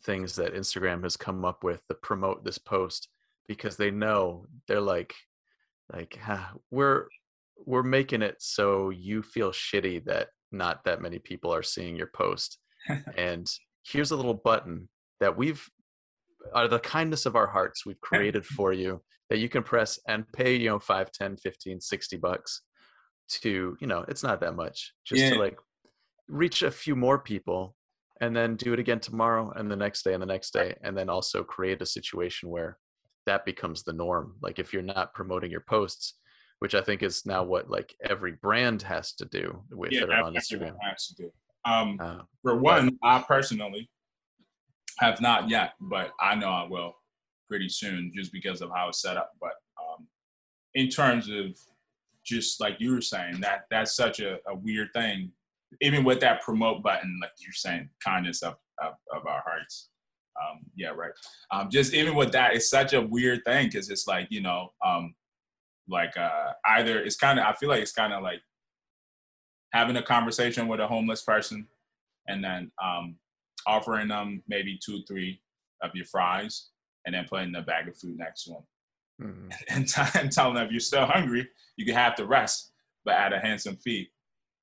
things 0.04 0.36
that 0.36 0.54
Instagram 0.54 1.04
has 1.04 1.16
come 1.16 1.46
up 1.46 1.64
with. 1.64 1.82
to 1.88 1.96
promote 1.96 2.44
this 2.44 2.58
post 2.58 3.10
because 3.48 3.78
they 3.78 3.92
know 3.92 4.46
they're 4.68 4.82
like 4.82 5.16
like 5.94 6.18
huh, 6.22 6.46
we're 6.70 7.08
we're 7.66 7.84
making 7.84 8.22
it 8.22 8.36
so 8.40 8.90
you 8.90 9.22
feel 9.22 9.52
shitty 9.52 10.04
that 10.06 10.30
not 10.52 10.84
that 10.84 11.02
many 11.02 11.20
people 11.20 11.54
are 11.54 11.64
seeing 11.64 11.96
your 11.96 12.12
post. 12.14 12.60
and 13.18 13.50
here's 13.84 14.12
a 14.12 14.16
little 14.16 14.34
button 14.34 14.88
that 15.20 15.36
we've 15.38 15.68
out 16.56 16.66
of 16.66 16.72
the 16.72 16.80
kindness 16.80 17.26
of 17.26 17.36
our 17.36 17.48
hearts 17.48 17.86
we've 17.86 18.02
created 18.02 18.46
for 18.46 18.74
you 18.74 19.02
that 19.30 19.40
you 19.40 19.50
can 19.50 19.64
press 19.64 20.00
and 20.08 20.32
pay 20.32 20.56
you 20.56 20.70
know 20.70 20.80
5 20.80 21.12
10 21.12 21.38
15 21.38 21.82
60 21.82 22.18
bucks 22.18 22.62
to 23.30 23.76
you 23.80 23.88
know 23.88 24.06
it's 24.08 24.24
not 24.24 24.40
that 24.42 24.56
much 24.56 24.94
just 25.06 25.22
yeah. 25.22 25.32
to 25.32 25.40
like 25.40 25.58
reach 26.28 26.62
a 26.64 26.72
few 26.72 26.96
more 26.96 27.20
people 27.20 27.76
and 28.22 28.36
then 28.36 28.56
do 28.56 28.74
it 28.74 28.80
again 28.80 29.00
tomorrow 29.00 29.52
and 29.56 29.70
the 29.70 29.76
next 29.76 30.04
day 30.04 30.14
and 30.14 30.22
the 30.22 30.28
next 30.28 30.52
day 30.52 30.76
and 30.84 30.98
then 30.98 31.10
also 31.10 31.44
create 31.44 31.82
a 31.82 31.86
situation 31.86 32.50
where 32.50 32.78
that 33.26 33.46
becomes 33.46 33.84
the 33.84 33.94
norm 33.94 34.36
like 34.42 34.60
if 34.60 34.72
you're 34.72 34.82
not 34.82 35.14
promoting 35.14 35.52
your 35.52 35.64
posts 35.68 36.14
which 36.60 36.74
I 36.74 36.82
think 36.82 37.04
is 37.04 37.26
now 37.26 37.44
what 37.44 37.70
like 37.70 37.96
every 38.04 38.34
brand 38.34 38.82
has 38.82 39.14
to 39.14 39.26
do 39.26 39.62
with 39.72 39.92
yeah, 39.92 40.06
their 40.06 40.24
on 40.24 40.34
Instagram. 40.34 40.76
Has 40.82 41.08
to 41.08 41.16
do. 41.16 41.32
Um, 41.66 41.98
uh, 42.00 42.20
for 42.42 42.58
one, 42.58 42.98
but, 43.02 43.08
I 43.08 43.22
personally 43.22 43.90
have 45.00 45.22
not 45.22 45.50
yet, 45.50 45.74
but 45.80 46.12
I 46.20 46.36
know 46.36 46.50
I 46.50 46.68
will 46.68 46.96
pretty 47.48 47.70
soon, 47.70 48.12
just 48.16 48.32
because 48.32 48.62
of 48.62 48.72
how 48.76 48.90
it's 48.90 49.02
set 49.02 49.18
up. 49.18 49.32
But 49.40 49.54
um, 49.80 50.08
in 50.76 50.90
terms 50.90 51.30
of 51.30 51.58
just 52.26 52.60
like 52.60 52.78
you 52.80 52.94
were 52.94 53.02
saying, 53.02 53.40
that 53.42 53.66
that's 53.70 53.96
such 53.96 54.20
a, 54.20 54.40
a 54.48 54.56
weird 54.56 54.90
thing. 54.94 55.32
Even 55.82 56.04
with 56.04 56.20
that 56.22 56.42
promote 56.42 56.82
button, 56.82 57.20
like 57.22 57.32
you're 57.40 57.54
saying, 57.54 57.90
kindness 58.04 58.42
of 58.42 58.56
of, 58.82 58.94
of 59.14 59.26
our 59.26 59.44
hearts. 59.46 59.90
Um, 60.40 60.60
yeah, 60.76 60.90
right. 60.90 61.12
Um, 61.52 61.70
just 61.70 61.94
even 61.94 62.16
with 62.16 62.32
that, 62.34 62.54
it's 62.54 62.70
such 62.70 62.94
a 62.94 63.02
weird 63.02 63.44
thing 63.44 63.68
because 63.68 63.90
it's 63.90 64.08
like 64.08 64.28
you 64.30 64.42
know, 64.42 64.70
um, 64.86 65.16
like 65.90 66.16
uh, 66.18 66.52
either 66.68 67.00
it's 67.00 67.16
kind 67.16 67.40
of 67.40 67.46
I 67.46 67.54
feel 67.54 67.70
like 67.70 67.82
it's 67.82 67.92
kind 67.92 68.14
of 68.14 68.24
like 68.24 68.42
having 69.74 69.98
a 69.98 70.04
conversation 70.04 70.68
with 70.68 70.80
a 70.80 70.88
homeless 70.88 71.24
person 71.24 71.68
and 72.28 72.44
then 72.44 72.72
um, 72.84 73.16
offering 73.68 74.08
them 74.08 74.42
maybe 74.48 74.80
two, 74.84 75.02
three 75.08 75.40
of 75.84 75.92
your 75.94 76.06
fries 76.06 76.70
and 77.06 77.14
then 77.14 77.26
putting 77.30 77.56
a 77.56 77.62
bag 77.62 77.88
of 77.88 77.98
food 77.98 78.18
next 78.18 78.46
to 78.46 78.52
them. 78.52 78.64
Mm-hmm. 79.22 79.50
And, 79.76 79.88
t- 79.88 80.20
and 80.20 80.32
telling 80.32 80.56
them 80.56 80.66
if 80.66 80.72
you're 80.72 80.80
still 80.80 81.06
hungry, 81.06 81.48
you 81.76 81.86
can 81.86 81.96
have 81.96 82.16
the 82.16 82.26
rest, 82.26 82.72
but 83.06 83.16
at 83.16 83.34
a 83.34 83.40
handsome 83.40 83.78
fee. 83.78 84.10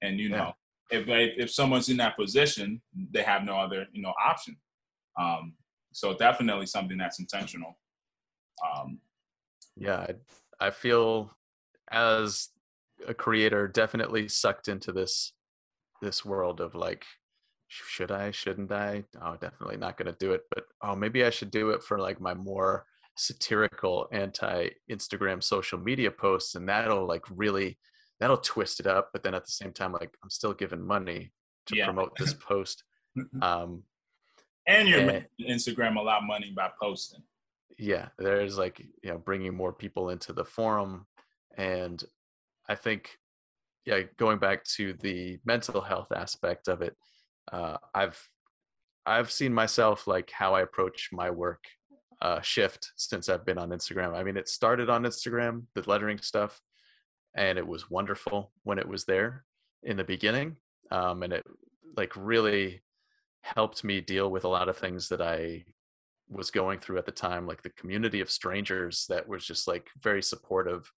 And 0.02 0.18
you 0.18 0.28
know, 0.28 0.52
yeah. 0.90 0.98
if 0.98 1.06
if 1.08 1.50
someone's 1.50 1.88
in 1.88 1.96
that 1.98 2.16
position, 2.16 2.80
they 3.12 3.22
have 3.22 3.44
no 3.44 3.56
other 3.56 3.86
you 3.92 4.02
know 4.02 4.12
option. 4.22 4.56
Um, 5.18 5.54
so 5.92 6.14
definitely 6.14 6.66
something 6.66 6.98
that's 6.98 7.20
intentional. 7.20 7.78
Um, 8.64 8.98
yeah, 9.76 10.06
I, 10.60 10.66
I 10.66 10.70
feel 10.70 11.30
as 11.90 12.50
a 13.06 13.14
creator 13.14 13.68
definitely 13.68 14.28
sucked 14.28 14.68
into 14.68 14.92
this 14.92 15.32
this 16.02 16.24
world 16.24 16.60
of 16.60 16.74
like 16.74 17.04
should 17.88 18.10
i 18.10 18.30
shouldn't 18.30 18.72
i? 18.72 19.04
Oh 19.22 19.36
definitely 19.40 19.76
not 19.76 19.96
going 19.96 20.12
to 20.12 20.18
do 20.18 20.32
it 20.32 20.42
but 20.54 20.64
oh 20.82 20.94
maybe 20.94 21.24
i 21.24 21.30
should 21.30 21.50
do 21.50 21.70
it 21.70 21.82
for 21.82 21.98
like 21.98 22.20
my 22.20 22.34
more 22.34 22.86
satirical 23.16 24.08
anti 24.12 24.68
instagram 24.90 25.42
social 25.42 25.78
media 25.78 26.10
posts 26.10 26.54
and 26.54 26.68
that'll 26.68 27.06
like 27.06 27.24
really 27.30 27.78
that'll 28.20 28.36
twist 28.36 28.80
it 28.80 28.86
up 28.86 29.10
but 29.12 29.22
then 29.22 29.34
at 29.34 29.44
the 29.44 29.52
same 29.52 29.72
time 29.72 29.92
like 29.92 30.16
i'm 30.22 30.30
still 30.30 30.52
giving 30.52 30.84
money 30.84 31.32
to 31.66 31.76
yeah. 31.76 31.84
promote 31.84 32.16
this 32.16 32.34
post 32.34 32.84
um 33.42 33.82
and 34.66 34.88
you're 34.88 34.98
and, 34.98 35.06
making 35.06 35.56
instagram 35.56 35.96
a 35.96 36.00
lot 36.00 36.18
of 36.22 36.24
money 36.24 36.52
by 36.56 36.70
posting. 36.80 37.22
Yeah 37.78 38.08
there's 38.18 38.58
like 38.58 38.80
you 39.02 39.10
know 39.10 39.18
bringing 39.18 39.54
more 39.54 39.72
people 39.72 40.10
into 40.10 40.32
the 40.32 40.44
forum 40.44 41.06
and 41.56 42.02
I 42.68 42.74
think, 42.74 43.10
yeah, 43.84 44.00
going 44.16 44.38
back 44.38 44.64
to 44.76 44.94
the 44.94 45.38
mental 45.44 45.80
health 45.80 46.12
aspect 46.14 46.68
of 46.68 46.82
it, 46.82 46.96
uh, 47.52 47.76
I've 47.94 48.28
I've 49.06 49.30
seen 49.30 49.52
myself 49.52 50.06
like 50.06 50.30
how 50.30 50.54
I 50.54 50.62
approach 50.62 51.10
my 51.12 51.30
work 51.30 51.64
uh, 52.22 52.40
shift 52.40 52.92
since 52.96 53.28
I've 53.28 53.44
been 53.44 53.58
on 53.58 53.70
Instagram. 53.70 54.16
I 54.16 54.22
mean, 54.22 54.36
it 54.36 54.48
started 54.48 54.88
on 54.88 55.02
Instagram, 55.02 55.64
the 55.74 55.82
lettering 55.86 56.18
stuff, 56.18 56.60
and 57.36 57.58
it 57.58 57.66
was 57.66 57.90
wonderful 57.90 58.52
when 58.62 58.78
it 58.78 58.88
was 58.88 59.04
there 59.04 59.44
in 59.82 59.96
the 59.96 60.04
beginning, 60.04 60.56
um, 60.90 61.22
and 61.22 61.32
it 61.32 61.44
like 61.96 62.12
really 62.16 62.82
helped 63.42 63.84
me 63.84 64.00
deal 64.00 64.30
with 64.30 64.44
a 64.44 64.48
lot 64.48 64.70
of 64.70 64.76
things 64.78 65.08
that 65.10 65.20
I 65.20 65.64
was 66.30 66.50
going 66.50 66.78
through 66.78 66.96
at 66.96 67.04
the 67.04 67.12
time, 67.12 67.46
like 67.46 67.62
the 67.62 67.70
community 67.70 68.20
of 68.20 68.30
strangers 68.30 69.04
that 69.10 69.28
was 69.28 69.44
just 69.44 69.68
like 69.68 69.88
very 70.00 70.22
supportive 70.22 70.90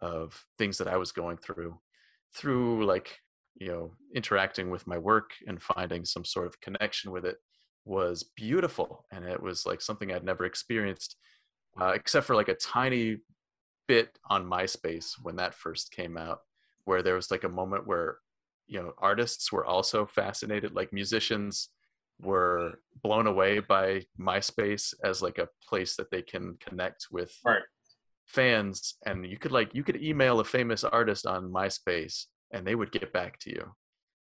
of 0.00 0.42
things 0.56 0.78
that 0.78 0.88
I 0.88 0.96
was 0.96 1.12
going 1.12 1.36
through 1.36 1.78
through 2.34 2.86
like 2.86 3.20
you 3.56 3.68
know 3.68 3.92
interacting 4.14 4.70
with 4.70 4.86
my 4.86 4.98
work 4.98 5.32
and 5.46 5.62
finding 5.62 6.04
some 6.04 6.24
sort 6.24 6.46
of 6.46 6.60
connection 6.60 7.10
with 7.10 7.24
it 7.24 7.36
was 7.84 8.24
beautiful 8.36 9.04
and 9.10 9.24
it 9.24 9.40
was 9.42 9.66
like 9.66 9.80
something 9.80 10.12
I'd 10.12 10.24
never 10.24 10.44
experienced 10.44 11.16
uh, 11.80 11.92
except 11.94 12.26
for 12.26 12.34
like 12.34 12.48
a 12.48 12.54
tiny 12.54 13.18
bit 13.88 14.18
on 14.28 14.44
MySpace 14.46 15.14
when 15.22 15.36
that 15.36 15.54
first 15.54 15.90
came 15.90 16.16
out 16.16 16.40
where 16.84 17.02
there 17.02 17.14
was 17.14 17.30
like 17.30 17.44
a 17.44 17.48
moment 17.48 17.86
where 17.86 18.18
you 18.66 18.80
know 18.80 18.92
artists 18.98 19.50
were 19.50 19.64
also 19.64 20.06
fascinated 20.06 20.74
like 20.74 20.92
musicians 20.92 21.70
were 22.20 22.74
blown 23.02 23.26
away 23.26 23.60
by 23.60 24.02
MySpace 24.18 24.94
as 25.02 25.22
like 25.22 25.38
a 25.38 25.48
place 25.66 25.96
that 25.96 26.10
they 26.10 26.22
can 26.22 26.56
connect 26.60 27.06
with 27.10 27.34
right. 27.44 27.62
fans 28.26 28.94
and 29.06 29.26
you 29.26 29.38
could 29.38 29.52
like 29.52 29.74
you 29.74 29.82
could 29.82 30.02
email 30.02 30.40
a 30.40 30.44
famous 30.44 30.84
artist 30.84 31.26
on 31.26 31.50
myspace 31.50 32.26
and 32.52 32.66
they 32.66 32.74
would 32.74 32.92
get 32.92 33.12
back 33.12 33.38
to 33.40 33.50
you. 33.50 33.74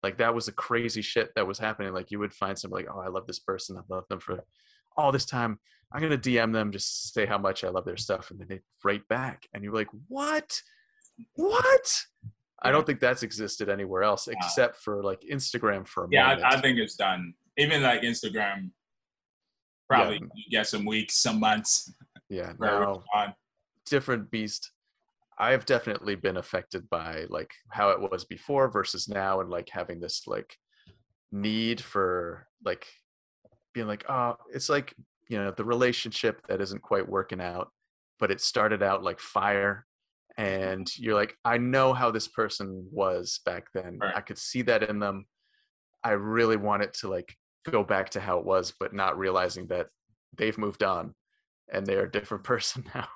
Like 0.04 0.18
that 0.18 0.36
was 0.36 0.48
the 0.48 0.52
crazy 0.52 1.02
shit 1.02 1.32
that 1.36 1.48
was 1.48 1.58
happening 1.58 1.94
like 1.94 2.12
you 2.12 2.20
would 2.20 2.34
find 2.34 2.60
somebody 2.60 2.86
like 2.86 2.94
oh 2.94 3.00
i 3.00 3.08
love 3.08 3.26
this 3.26 3.40
person 3.40 3.78
i've 3.78 3.90
loved 3.90 4.10
them 4.10 4.20
for 4.20 4.44
all 4.98 5.12
this 5.12 5.26
time. 5.26 5.60
I'm 5.92 6.02
gonna 6.02 6.18
dm 6.18 6.52
them 6.52 6.72
just 6.72 7.14
say 7.14 7.26
how 7.26 7.38
much 7.38 7.64
i 7.64 7.70
love 7.70 7.86
their 7.86 7.98
stuff 7.98 8.30
and 8.30 8.40
then 8.40 8.48
they 8.50 8.60
write 8.84 9.08
back 9.08 9.48
and 9.54 9.64
you're 9.64 9.74
like 9.74 9.88
what? 10.08 10.60
What? 11.36 12.02
I 12.64 12.72
don't 12.72 12.86
think 12.86 13.00
that's 13.00 13.24
existed 13.24 13.70
anywhere 13.70 14.04
else 14.04 14.28
except 14.28 14.78
for 14.78 15.04
like 15.04 15.22
instagram 15.32 15.88
for 15.88 16.06
a 16.06 16.08
yeah 16.12 16.30
I, 16.30 16.56
I, 16.56 16.62
think 16.62 16.80
it's 16.80 16.96
done. 16.96 17.34
Even 17.58 17.84
like 17.84 18.02
instagram 18.02 18.72
probably 19.88 20.16
yeah. 20.16 20.28
you 20.36 20.44
get 20.52 20.68
some 20.68 20.86
weeks 20.86 21.16
some 21.16 21.40
months 21.40 21.94
yeah 22.30 22.54
no, 22.60 23.04
different 23.86 24.32
beast 24.32 24.72
i've 25.40 25.66
definitely 25.66 26.16
been 26.16 26.38
affected 26.38 26.90
by 26.90 27.26
like 27.30 27.52
how 27.70 27.90
it 27.90 28.00
was 28.00 28.26
before 28.26 28.70
versus 28.70 29.08
now 29.08 29.42
and 29.42 29.50
like 29.50 29.70
having 29.70 30.00
this 30.00 30.24
like 30.28 30.58
need 31.32 31.82
for 31.82 32.48
like 32.64 32.88
being 33.74 33.88
like 33.88 34.06
oh 34.10 34.36
it's 34.54 34.70
like 34.70 34.94
you 35.28 35.38
know 35.38 35.52
the 35.52 35.64
relationship 35.64 36.46
that 36.48 36.62
isn't 36.62 36.82
quite 36.82 37.08
working 37.08 37.42
out 37.42 37.72
but 38.20 38.32
it 38.32 38.40
started 38.40 38.82
out 38.82 39.04
like 39.04 39.20
fire. 39.20 39.86
And 40.38 40.88
you're 40.98 41.14
like 41.14 41.36
i 41.46 41.58
know 41.58 41.94
how 41.94 42.10
this 42.10 42.28
person 42.28 42.88
was 42.92 43.40
back 43.46 43.68
then. 43.74 44.00
Right. 44.02 44.16
i 44.16 44.22
could 44.22 44.38
see 44.38 44.62
that 44.64 44.84
in 44.90 45.00
them. 45.00 45.26
I 46.04 46.12
really 46.12 46.58
want 46.58 46.84
it 46.84 46.94
to 47.02 47.08
like 47.08 47.36
go 47.70 47.84
back 47.84 48.10
to 48.12 48.20
how 48.20 48.40
it 48.40 48.46
was 48.46 48.74
but 48.80 48.94
not 48.94 49.18
realizing 49.18 49.68
that 49.68 49.88
they've 50.38 50.58
moved 50.58 50.84
on 50.84 51.14
and 51.72 51.86
they're 51.86 52.06
a 52.06 52.12
different 52.12 52.44
person 52.54 52.84
now 52.96 53.08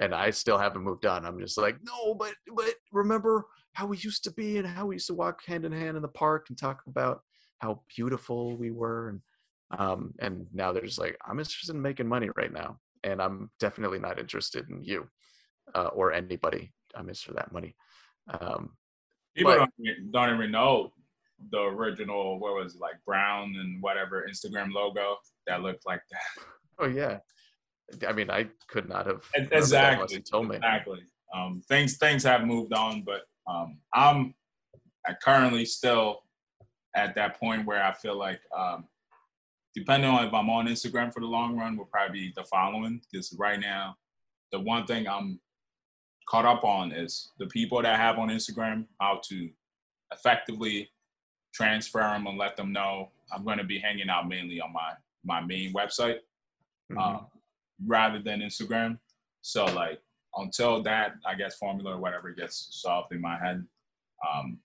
and 0.00 0.14
I 0.14 0.30
still 0.30 0.58
haven't 0.58 0.82
moved 0.82 1.06
on. 1.06 1.26
I'm 1.26 1.38
just 1.38 1.58
like, 1.58 1.76
no, 1.82 2.14
but 2.14 2.34
but 2.54 2.74
remember 2.92 3.46
how 3.72 3.86
we 3.86 3.96
used 3.98 4.24
to 4.24 4.32
be 4.32 4.58
and 4.58 4.66
how 4.66 4.86
we 4.86 4.96
used 4.96 5.06
to 5.06 5.14
walk 5.14 5.44
hand 5.46 5.64
in 5.64 5.72
hand 5.72 5.96
in 5.96 6.02
the 6.02 6.08
park 6.08 6.46
and 6.48 6.58
talk 6.58 6.82
about 6.88 7.20
how 7.58 7.80
beautiful 7.94 8.56
we 8.56 8.70
were 8.70 9.10
and 9.10 9.20
um 9.78 10.12
and 10.18 10.46
now 10.52 10.72
they're 10.72 10.82
just 10.82 10.98
like 10.98 11.16
i'm 11.26 11.38
interested 11.38 11.74
in 11.74 11.82
making 11.82 12.08
money 12.08 12.28
right 12.36 12.52
now 12.52 12.78
and 13.04 13.20
i'm 13.20 13.50
definitely 13.60 13.98
not 13.98 14.18
interested 14.18 14.68
in 14.70 14.82
you 14.82 15.06
uh, 15.74 15.88
or 15.88 16.12
anybody 16.12 16.72
i'm 16.94 17.02
interested 17.02 17.30
in 17.30 17.36
that 17.36 17.52
money. 17.52 17.74
Um 18.40 18.70
people 19.36 19.52
but, 19.52 19.70
don't, 19.78 20.12
don't 20.12 20.34
even 20.34 20.50
know 20.50 20.90
the 21.50 21.60
original 21.60 22.40
what 22.40 22.54
was 22.54 22.74
it, 22.74 22.80
like 22.80 22.96
brown 23.06 23.54
and 23.60 23.80
whatever 23.82 24.26
instagram 24.28 24.72
logo 24.72 25.16
that 25.46 25.62
looked 25.62 25.86
like 25.86 26.02
that. 26.10 26.44
Oh 26.80 26.86
yeah 26.86 27.18
I 28.06 28.12
mean, 28.12 28.30
I 28.30 28.48
could 28.68 28.88
not 28.88 29.06
have 29.06 29.24
exactly 29.34 30.20
told 30.20 30.48
me 30.48 30.56
exactly. 30.56 31.00
Um, 31.34 31.62
things 31.68 31.96
things 31.98 32.22
have 32.24 32.44
moved 32.44 32.72
on, 32.72 33.02
but 33.02 33.22
um, 33.46 33.78
I'm 33.92 34.34
I 35.06 35.14
currently 35.22 35.64
still 35.64 36.20
at 36.94 37.14
that 37.14 37.38
point 37.38 37.66
where 37.66 37.82
I 37.82 37.92
feel 37.92 38.16
like 38.16 38.40
um, 38.56 38.86
depending 39.74 40.10
on 40.10 40.26
if 40.26 40.34
I'm 40.34 40.50
on 40.50 40.66
Instagram 40.66 41.12
for 41.12 41.20
the 41.20 41.26
long 41.26 41.56
run, 41.56 41.76
will 41.76 41.86
probably 41.86 42.20
be 42.20 42.32
the 42.36 42.44
following. 42.44 43.00
Because 43.10 43.34
right 43.38 43.60
now, 43.60 43.96
the 44.52 44.60
one 44.60 44.86
thing 44.86 45.08
I'm 45.08 45.40
caught 46.28 46.44
up 46.44 46.64
on 46.64 46.92
is 46.92 47.32
the 47.38 47.46
people 47.46 47.80
that 47.82 47.94
I 47.94 47.96
have 47.96 48.18
on 48.18 48.28
Instagram, 48.28 48.86
how 49.00 49.20
to 49.28 49.48
effectively 50.12 50.90
transfer 51.54 52.00
them 52.00 52.26
and 52.26 52.38
let 52.38 52.56
them 52.56 52.72
know 52.72 53.10
I'm 53.32 53.44
going 53.44 53.58
to 53.58 53.64
be 53.64 53.78
hanging 53.78 54.08
out 54.08 54.28
mainly 54.28 54.60
on 54.60 54.72
my 54.72 54.92
my 55.24 55.40
main 55.40 55.72
website. 55.72 56.18
Mm-hmm. 56.90 56.98
Um, 56.98 57.26
rather 57.86 58.20
than 58.20 58.40
Instagram. 58.40 58.98
So 59.42 59.64
like 59.66 60.00
until 60.36 60.82
that, 60.82 61.12
I 61.26 61.34
guess 61.34 61.56
formula 61.56 61.96
or 61.96 62.00
whatever 62.00 62.30
gets 62.32 62.68
solved 62.70 63.12
in 63.12 63.20
my 63.20 63.38
head. 63.38 63.64
Um, 64.28 64.58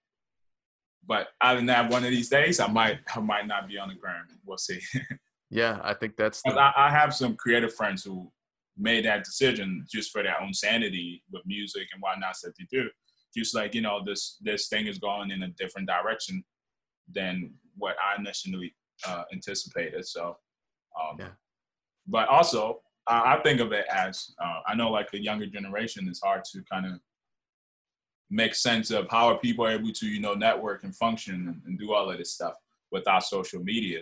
but 1.05 1.29
other 1.41 1.57
than 1.57 1.65
that, 1.67 1.89
one 1.89 2.03
of 2.03 2.11
these 2.11 2.29
days, 2.29 2.59
I 2.59 2.67
might 2.67 2.99
I 3.15 3.19
might 3.19 3.47
not 3.47 3.67
be 3.67 3.77
on 3.77 3.89
the 3.89 3.95
ground. 3.95 4.29
We'll 4.45 4.57
see. 4.57 4.79
yeah, 5.49 5.79
I 5.83 5.93
think 5.93 6.15
that's. 6.15 6.41
The- 6.43 6.53
I, 6.53 6.87
I 6.87 6.89
have 6.89 7.13
some 7.13 7.35
creative 7.35 7.73
friends 7.73 8.03
who 8.03 8.31
made 8.77 9.05
that 9.05 9.23
decision 9.23 9.85
just 9.91 10.11
for 10.11 10.23
their 10.23 10.41
own 10.41 10.53
sanity 10.53 11.23
with 11.31 11.43
music 11.45 11.87
and 11.93 12.01
whatnot 12.01 12.35
that 12.43 12.53
they 12.57 12.65
do. 12.71 12.89
Just 13.35 13.53
like 13.53 13.75
you 13.75 13.81
know, 13.81 14.01
this 14.05 14.37
this 14.41 14.67
thing 14.67 14.87
is 14.87 14.97
going 14.97 15.31
in 15.31 15.43
a 15.43 15.49
different 15.49 15.87
direction 15.87 16.43
than 17.11 17.53
what 17.75 17.95
I 17.99 18.19
initially 18.19 18.73
uh, 19.07 19.23
anticipated. 19.33 20.05
So, 20.07 20.37
um, 20.99 21.17
yeah. 21.19 21.29
but 22.07 22.29
also 22.29 22.82
I 23.07 23.37
think 23.43 23.59
of 23.59 23.71
it 23.73 23.85
as 23.93 24.33
uh, 24.41 24.59
I 24.65 24.75
know 24.75 24.89
like 24.89 25.11
the 25.11 25.21
younger 25.21 25.45
generation 25.45 26.07
it's 26.07 26.21
hard 26.21 26.43
to 26.45 26.63
kind 26.71 26.85
of 26.85 26.99
make 28.29 28.55
sense 28.55 28.91
of 28.91 29.07
how 29.09 29.27
are 29.27 29.37
people 29.37 29.67
able 29.67 29.91
to 29.91 30.07
you 30.07 30.19
know 30.19 30.33
network 30.33 30.83
and 30.83 30.95
function 30.95 31.35
and, 31.35 31.61
and, 31.65 31.77
do 31.77 31.93
all 31.93 32.09
of 32.09 32.17
this 32.17 32.33
stuff 32.33 32.55
without 32.91 33.23
social 33.23 33.61
media. 33.63 34.01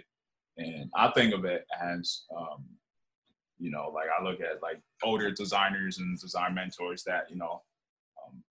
And 0.57 0.89
i 0.95 1.09
think 1.11 1.33
of 1.33 1.45
it 1.45 1.65
as 1.81 2.23
um, 2.37 2.63
you 3.57 3.71
know 3.71 3.91
like 3.93 4.07
i 4.17 4.23
look 4.23 4.39
at 4.41 4.61
like 4.61 4.81
older 5.03 5.31
designers 5.31 5.97
and 5.97 6.19
design 6.19 6.53
mentors 6.53 7.03
that 7.03 7.29
you 7.29 7.37
know 7.37 7.61
um, 8.23 8.43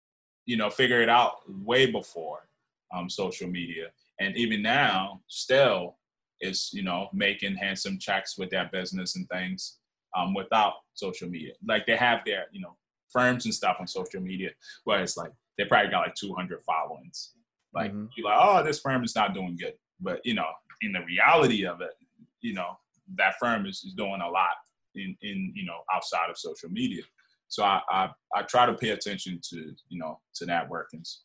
you 0.47 0.57
know 0.57 0.71
figure 0.71 1.01
it 1.01 1.09
out 1.09 1.37
way 1.49 1.91
before 1.91 2.49
um, 2.93 3.09
social 3.09 3.49
media. 3.49 3.89
And 4.19 4.37
even 4.37 4.63
now 4.63 5.21
still 5.29 5.97
is 6.41 6.71
you 6.73 6.83
know 6.83 7.09
making 7.13 7.55
handsome 7.55 7.99
checks 7.99 8.39
with 8.39 8.51
that 8.51 8.73
business 8.73 9.17
and 9.17 9.29
things 9.29 9.79
um, 10.17 10.35
without 10.35 10.75
social 10.95 11.29
media. 11.29 11.53
Like 11.67 11.87
they 11.87 11.97
have 11.97 12.21
their, 12.25 12.47
you 12.53 12.61
know, 12.61 12.77
firms 13.09 13.45
and 13.45 13.55
stuff 13.55 13.77
on 13.81 13.87
social 13.87 14.21
media 14.21 14.51
where 14.85 15.03
it's 15.03 15.17
like 15.17 15.33
they 15.59 15.65
probably 15.65 15.91
got 15.91 16.01
like 16.07 16.15
200 16.15 16.63
followings. 16.65 17.35
Like 17.75 17.93
Mhm. 17.93 18.09
you're 18.17 18.27
like, 18.29 18.39
oh, 18.41 18.63
this 18.63 18.81
firm 18.81 19.05
is 19.05 19.15
not 19.15 19.35
doing 19.35 19.57
good, 19.57 19.75
but 20.01 20.21
you 20.25 20.35
know, 20.35 20.49
in 20.83 20.93
the 20.93 21.01
reality 21.05 21.67
of 21.67 21.81
it, 21.81 21.95
you 22.41 22.55
know, 22.55 22.79
that 23.17 23.35
firm 23.39 23.67
is, 23.67 23.83
is 23.85 23.95
doing 23.95 24.21
a 24.21 24.29
lot 24.29 24.57
in 24.95 25.17
in 25.23 25.53
you 25.55 25.65
know 25.65 25.83
outside 25.93 26.31
of 26.31 26.39
social 26.39 26.69
media. 26.69 27.03
So 27.49 27.63
I 27.65 27.81
I, 27.89 28.11
I 28.35 28.43
try 28.43 28.67
to 28.67 28.75
pay 28.75 28.91
attention 28.91 29.41
to 29.51 29.75
you 29.89 29.99
know 29.99 30.21
to 30.37 30.47
networkings 30.47 31.19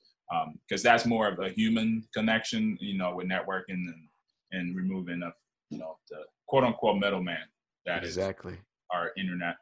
because 0.67 0.81
that's 0.81 1.05
more 1.05 1.27
of 1.27 1.39
a 1.39 1.49
human 1.49 2.07
connection, 2.13 2.77
you 2.81 2.97
know, 2.97 3.15
with 3.15 3.27
networking 3.27 3.63
and 3.93 4.07
and 4.51 4.75
removing 4.75 5.21
of 5.23 5.33
you 5.69 5.77
know 5.79 5.97
the 6.09 6.17
quote 6.47 6.63
unquote 6.63 6.97
middleman 6.99 7.37
that 7.85 8.03
is 8.03 8.09
exactly. 8.17 8.57
Our 8.91 9.11
internet. 9.17 9.55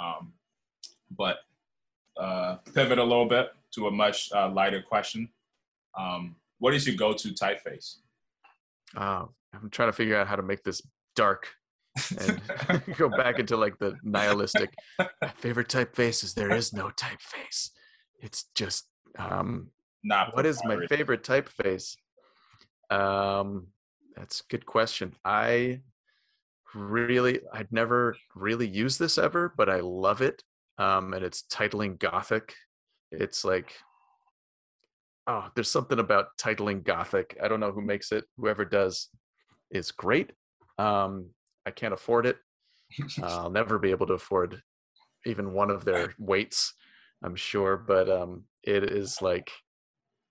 Um, 0.00 0.32
but 1.16 1.38
uh, 2.18 2.56
pivot 2.74 2.98
a 2.98 3.04
little 3.04 3.26
bit 3.26 3.50
to 3.72 3.86
a 3.86 3.90
much 3.90 4.30
uh, 4.32 4.48
lighter 4.50 4.82
question. 4.82 5.28
Um, 5.98 6.36
what 6.58 6.74
is 6.74 6.86
your 6.86 6.96
go-to 6.96 7.28
typeface? 7.28 7.96
Oh, 8.96 9.30
I'm 9.54 9.70
trying 9.70 9.88
to 9.88 9.92
figure 9.92 10.16
out 10.16 10.26
how 10.26 10.36
to 10.36 10.42
make 10.42 10.64
this 10.64 10.82
dark 11.14 11.48
and 12.18 12.40
go 12.96 13.08
back 13.08 13.38
into 13.38 13.56
like 13.56 13.78
the 13.78 13.96
nihilistic. 14.02 14.72
My 14.98 15.28
favorite 15.36 15.68
typeface 15.68 16.22
is 16.24 16.34
there 16.34 16.54
is 16.54 16.72
no 16.72 16.90
typeface. 16.90 17.70
It's 18.20 18.44
just 18.54 18.86
um 19.18 19.68
Not 20.04 20.34
what 20.34 20.46
is 20.46 20.60
my 20.64 20.86
favorite 20.86 21.22
typeface? 21.22 21.96
Um 22.90 23.68
that's 24.16 24.40
a 24.40 24.44
good 24.48 24.66
question. 24.66 25.14
I 25.24 25.80
really 26.74 27.40
I'd 27.52 27.72
never 27.72 28.16
really 28.34 28.68
used 28.68 28.98
this 28.98 29.18
ever, 29.18 29.52
but 29.56 29.68
I 29.68 29.80
love 29.80 30.22
it. 30.22 30.42
Um 30.78 31.14
and 31.14 31.24
it's 31.24 31.42
titling 31.42 31.98
gothic. 31.98 32.54
It's 33.10 33.44
like 33.44 33.74
oh, 35.26 35.48
there's 35.54 35.70
something 35.70 35.98
about 35.98 36.28
titling 36.40 36.84
gothic. 36.84 37.36
I 37.42 37.48
don't 37.48 37.60
know 37.60 37.72
who 37.72 37.82
makes 37.82 38.12
it. 38.12 38.24
Whoever 38.36 38.64
does 38.64 39.08
is 39.70 39.92
great. 39.92 40.32
Um 40.78 41.30
I 41.66 41.70
can't 41.70 41.94
afford 41.94 42.26
it. 42.26 42.36
I'll 43.22 43.50
never 43.50 43.78
be 43.78 43.90
able 43.90 44.06
to 44.06 44.14
afford 44.14 44.62
even 45.26 45.52
one 45.52 45.70
of 45.70 45.84
their 45.84 46.14
weights, 46.18 46.74
I'm 47.22 47.36
sure, 47.36 47.76
but 47.76 48.08
um 48.10 48.44
it 48.62 48.84
is 48.84 49.20
like 49.22 49.50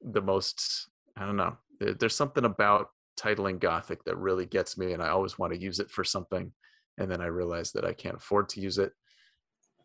the 0.01 0.21
most 0.21 0.89
I 1.17 1.25
don't 1.25 1.38
know. 1.38 1.57
There's 1.79 2.15
something 2.15 2.45
about 2.45 2.89
titling 3.18 3.59
Gothic 3.59 4.03
that 4.05 4.18
really 4.18 4.45
gets 4.45 4.78
me, 4.78 4.93
and 4.93 5.01
I 5.01 5.09
always 5.09 5.38
want 5.38 5.53
to 5.53 5.59
use 5.59 5.80
it 5.80 5.89
for 5.89 6.03
something, 6.03 6.51
and 6.97 7.11
then 7.11 7.22
I 7.22 7.28
realize 7.28 7.72
that 7.74 7.86
I 7.86 7.93
can't 7.93 8.18
afford 8.18 8.49
to 8.49 8.61
use 8.61 8.78
it. 8.78 8.91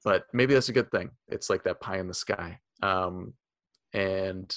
But 0.05 0.25
maybe 0.33 0.55
that's 0.55 0.69
a 0.69 0.75
good 0.75 0.91
thing. 0.91 1.11
It's 1.29 1.49
like 1.49 1.65
that 1.65 1.81
pie 1.81 1.99
in 1.99 2.09
the 2.09 2.15
sky. 2.15 2.59
Um, 2.83 3.35
and 3.93 4.55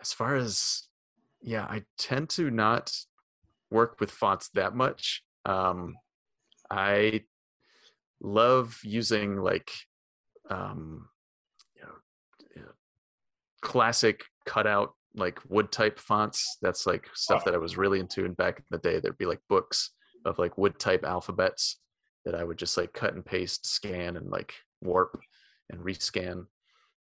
as 0.00 0.12
far 0.12 0.36
as 0.36 0.88
yeah, 1.40 1.64
I 1.64 1.84
tend 1.98 2.30
to 2.30 2.50
not 2.50 2.92
work 3.70 4.00
with 4.00 4.10
fonts 4.10 4.50
that 4.54 4.74
much. 4.74 5.22
Um, 5.44 5.96
I 6.70 7.22
love 8.20 8.78
using 8.82 9.36
like 9.36 9.70
um, 10.50 11.08
you 12.56 12.62
know, 12.62 12.68
classic 13.60 14.24
cutout 14.46 14.94
like 15.18 15.40
wood 15.48 15.70
type 15.72 15.98
fonts. 15.98 16.58
That's 16.62 16.86
like 16.86 17.08
stuff 17.14 17.44
that 17.44 17.54
I 17.54 17.58
was 17.58 17.76
really 17.76 18.00
into. 18.00 18.24
And 18.24 18.36
back 18.36 18.58
in 18.58 18.64
the 18.70 18.78
day, 18.78 19.00
there'd 19.00 19.18
be 19.18 19.26
like 19.26 19.40
books 19.48 19.90
of 20.24 20.38
like 20.38 20.58
wood 20.58 20.78
type 20.78 21.04
alphabets 21.04 21.80
that 22.24 22.34
I 22.34 22.44
would 22.44 22.58
just 22.58 22.76
like 22.76 22.92
cut 22.92 23.14
and 23.14 23.24
paste, 23.24 23.66
scan, 23.66 24.16
and 24.16 24.30
like 24.30 24.54
warp 24.82 25.18
and 25.70 25.80
rescan. 25.80 26.46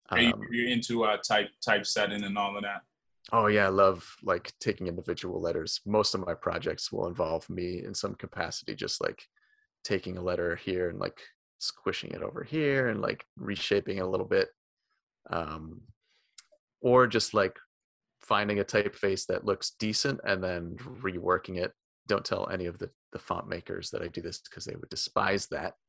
Are 0.09 0.20
you, 0.20 0.34
Um, 0.34 0.41
you're 0.51 0.70
into 0.70 1.03
uh, 1.03 1.18
type 1.18 1.49
typesetting 1.66 2.24
and 2.24 2.38
all 2.38 2.55
of 2.55 2.64
that. 2.64 2.82
Oh 3.32 3.47
yeah, 3.47 3.68
I 3.68 3.70
love 3.70 4.16
like 4.24 4.51
taking 4.59 4.88
individual 4.88 5.39
letters. 5.39 5.80
Most 5.86 6.16
of 6.16 6.26
my 6.26 6.34
projects 6.34 6.91
will 6.91 7.07
involve 7.07 7.49
me 7.49 7.84
in 7.86 7.93
some 7.93 8.16
capacity, 8.16 8.76
just 8.76 9.01
like 9.01 9.24
taking 9.84 10.18
a 10.18 10.22
letter 10.22 10.55
here 10.55 10.89
and 10.89 10.99
like 10.99 11.20
squishing 11.59 12.12
it 12.12 12.24
over 12.24 12.43
here 12.43 12.88
and 12.89 13.01
like 13.01 13.24
reshaping 13.38 13.97
it 13.97 14.01
a 14.01 14.07
little 14.07 14.26
bit. 14.26 14.49
Um, 15.30 15.82
or 16.82 17.05
just 17.05 17.34
like 17.34 17.57
finding 18.24 18.59
a 18.59 18.63
typeface 18.63 19.26
that 19.28 19.45
looks 19.45 19.72
decent 19.80 20.19
and 20.26 20.43
then 20.43 20.76
reworking 21.01 21.57
it. 21.57 21.74
Don't 22.07 22.26
tell 22.26 22.49
any 22.49 22.65
of 22.65 22.78
the, 22.78 22.89
the 23.13 23.19
font 23.19 23.47
makers 23.47 23.89
that 23.91 24.01
I 24.01 24.07
do 24.07 24.22
this 24.22 24.39
because 24.39 24.65
they 24.65 24.76
would 24.76 24.89
despise 24.89 25.47
that. 25.47 25.74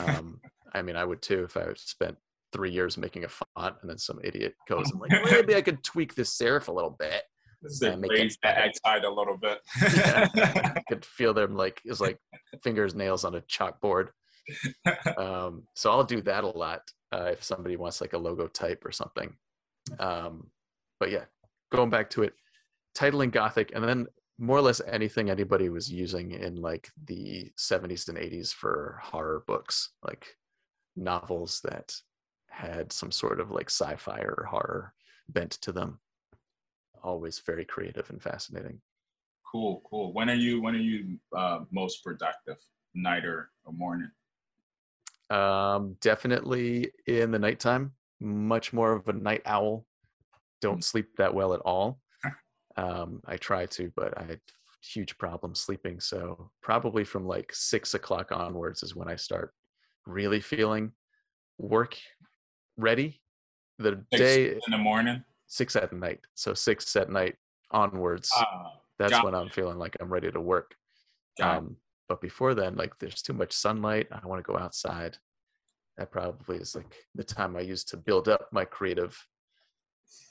Um, 0.00 0.40
I 0.74 0.80
mean, 0.80 0.96
I 0.96 1.04
would 1.04 1.20
too 1.20 1.44
if 1.44 1.54
I 1.54 1.66
spent 1.76 2.16
three 2.54 2.70
years 2.70 2.96
making 2.96 3.24
a 3.24 3.28
font 3.28 3.76
and 3.82 3.90
then 3.90 3.98
some 3.98 4.18
idiot 4.24 4.54
goes 4.66 4.90
and 4.90 4.98
like 4.98 5.10
maybe 5.30 5.54
I 5.54 5.60
could 5.60 5.84
tweak 5.84 6.14
this 6.14 6.38
serif 6.38 6.68
a 6.68 6.72
little 6.72 6.96
bit. 6.98 7.22
They 7.80 7.96
make 7.96 8.12
it 8.12 8.14
raise 8.14 8.38
that. 8.42 8.58
X 8.58 8.78
height 8.84 9.04
a 9.04 9.10
little 9.10 9.36
bit. 9.36 9.58
I 9.76 10.80
could 10.88 11.04
feel 11.04 11.34
them 11.34 11.56
like 11.56 11.80
it's 11.84 12.00
like 12.00 12.18
fingers 12.62 12.94
nails 12.94 13.24
on 13.24 13.34
a 13.34 13.40
chalkboard. 13.42 14.08
Um, 15.16 15.64
so 15.74 15.90
I'll 15.90 16.04
do 16.04 16.22
that 16.22 16.44
a 16.44 16.48
lot 16.48 16.82
uh, 17.12 17.30
if 17.32 17.42
somebody 17.42 17.76
wants 17.76 18.00
like 18.00 18.12
a 18.12 18.18
logo 18.18 18.46
type 18.46 18.84
or 18.84 18.92
something. 18.92 19.34
Um, 19.98 20.50
but 21.00 21.10
yeah, 21.10 21.24
going 21.70 21.90
back 21.90 22.10
to 22.10 22.22
it, 22.22 22.34
titling 22.96 23.30
Gothic, 23.30 23.72
and 23.74 23.84
then 23.84 24.06
more 24.38 24.58
or 24.58 24.62
less 24.62 24.80
anything 24.86 25.30
anybody 25.30 25.68
was 25.68 25.90
using 25.90 26.30
in 26.32 26.56
like 26.56 26.88
the 27.06 27.50
70s 27.58 28.08
and 28.08 28.18
80s 28.18 28.52
for 28.52 29.00
horror 29.02 29.42
books, 29.46 29.90
like 30.04 30.26
novels 30.96 31.60
that 31.64 31.94
had 32.48 32.92
some 32.92 33.10
sort 33.10 33.40
of 33.40 33.50
like 33.50 33.70
sci-fi 33.70 34.18
or 34.20 34.46
horror 34.48 34.94
bent 35.28 35.52
to 35.52 35.72
them. 35.72 35.98
Always 37.02 37.40
very 37.40 37.64
creative 37.64 38.10
and 38.10 38.22
fascinating. 38.22 38.80
cool, 39.50 39.82
cool. 39.88 40.12
When 40.12 40.28
are 40.28 40.34
you 40.34 40.60
when 40.60 40.74
are 40.74 40.78
you 40.78 41.18
uh, 41.36 41.60
most 41.70 42.04
productive? 42.04 42.56
Night 42.94 43.24
or, 43.24 43.50
or 43.64 43.72
morning? 43.72 44.10
Um, 45.30 45.96
definitely 46.00 46.90
in 47.06 47.30
the 47.30 47.38
nighttime. 47.38 47.92
Much 48.20 48.72
more 48.72 48.92
of 48.92 49.08
a 49.08 49.12
night 49.12 49.42
owl. 49.46 49.84
Don't 50.60 50.84
sleep 50.84 51.08
that 51.18 51.34
well 51.34 51.54
at 51.54 51.60
all. 51.60 52.00
Um, 52.76 53.20
I 53.26 53.36
try 53.36 53.66
to, 53.66 53.92
but 53.96 54.16
I 54.16 54.22
had 54.24 54.40
huge 54.82 55.18
problems 55.18 55.60
sleeping. 55.60 55.98
So 56.00 56.50
probably 56.62 57.04
from 57.04 57.26
like 57.26 57.50
six 57.52 57.94
o'clock 57.94 58.30
onwards 58.32 58.82
is 58.82 58.94
when 58.94 59.08
I 59.08 59.16
start 59.16 59.52
really 60.06 60.40
feeling 60.40 60.92
work 61.58 61.96
ready. 62.76 63.20
The 63.78 64.04
Six 64.12 64.20
day 64.20 64.50
in 64.52 64.58
the 64.70 64.78
morning. 64.78 65.24
six 65.46 65.76
at 65.76 65.92
night. 65.92 66.20
So 66.34 66.54
six 66.54 66.94
at 66.96 67.10
night 67.10 67.36
onwards. 67.70 68.30
Uh, 68.36 68.44
that's 68.98 69.22
when 69.22 69.34
I'm 69.34 69.48
feeling 69.50 69.78
like 69.78 69.96
I'm 70.00 70.12
ready 70.12 70.30
to 70.30 70.40
work. 70.40 70.74
Um, 71.40 71.76
but 72.08 72.20
before 72.20 72.54
then, 72.54 72.74
like 72.74 72.92
there's 72.98 73.22
too 73.22 73.32
much 73.32 73.52
sunlight. 73.52 74.08
I 74.10 74.26
want 74.26 74.44
to 74.44 74.52
go 74.52 74.58
outside. 74.58 75.16
That 75.96 76.10
probably 76.10 76.56
is 76.56 76.74
like 76.74 76.94
the 77.14 77.22
time 77.24 77.56
I 77.56 77.60
use 77.60 77.84
to 77.84 77.96
build 77.96 78.28
up 78.28 78.48
my 78.52 78.64
creative 78.64 79.16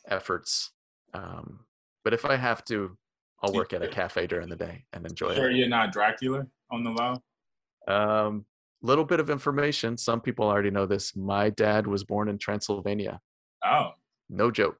efforts. 0.07 0.71
Um, 1.13 1.61
but 2.03 2.13
if 2.13 2.25
I 2.25 2.35
have 2.35 2.63
to, 2.65 2.97
I'll 3.41 3.53
work 3.53 3.73
at 3.73 3.81
a 3.83 3.87
cafe 3.87 4.27
during 4.27 4.49
the 4.49 4.55
day 4.55 4.85
and 4.93 5.05
enjoy 5.05 5.35
sure 5.35 5.49
it. 5.51 5.55
you're 5.57 5.67
not 5.67 5.91
Dracula 5.91 6.45
on 6.71 6.83
the 6.83 6.89
low. 6.91 7.93
Um, 7.93 8.45
little 8.81 9.05
bit 9.05 9.19
of 9.19 9.29
information. 9.29 9.97
Some 9.97 10.21
people 10.21 10.47
already 10.47 10.71
know 10.71 10.85
this. 10.85 11.15
My 11.15 11.49
dad 11.49 11.87
was 11.87 12.03
born 12.03 12.29
in 12.29 12.37
Transylvania. 12.37 13.19
Oh, 13.65 13.91
No 14.29 14.51
joke. 14.51 14.79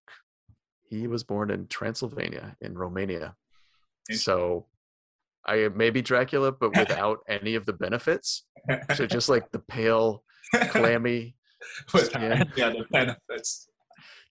He 0.89 1.08
was 1.08 1.24
born 1.24 1.52
in 1.52 1.68
Transylvania 1.68 2.56
in 2.62 2.78
Romania. 2.78 3.36
So 4.12 4.66
I 5.45 5.68
may 5.76 5.89
be 5.89 6.02
Dracula, 6.02 6.52
but 6.54 6.76
without 6.78 7.20
any 7.28 7.56
of 7.56 7.66
the 7.66 7.74
benefits. 7.74 8.45
So 8.95 9.06
just 9.06 9.28
like 9.28 9.52
the 9.52 9.60
pale, 9.60 10.24
clammy, 10.70 11.36
skin. 11.88 12.50
yeah, 12.56 12.70
the 12.70 12.86
benefits. 12.89 13.68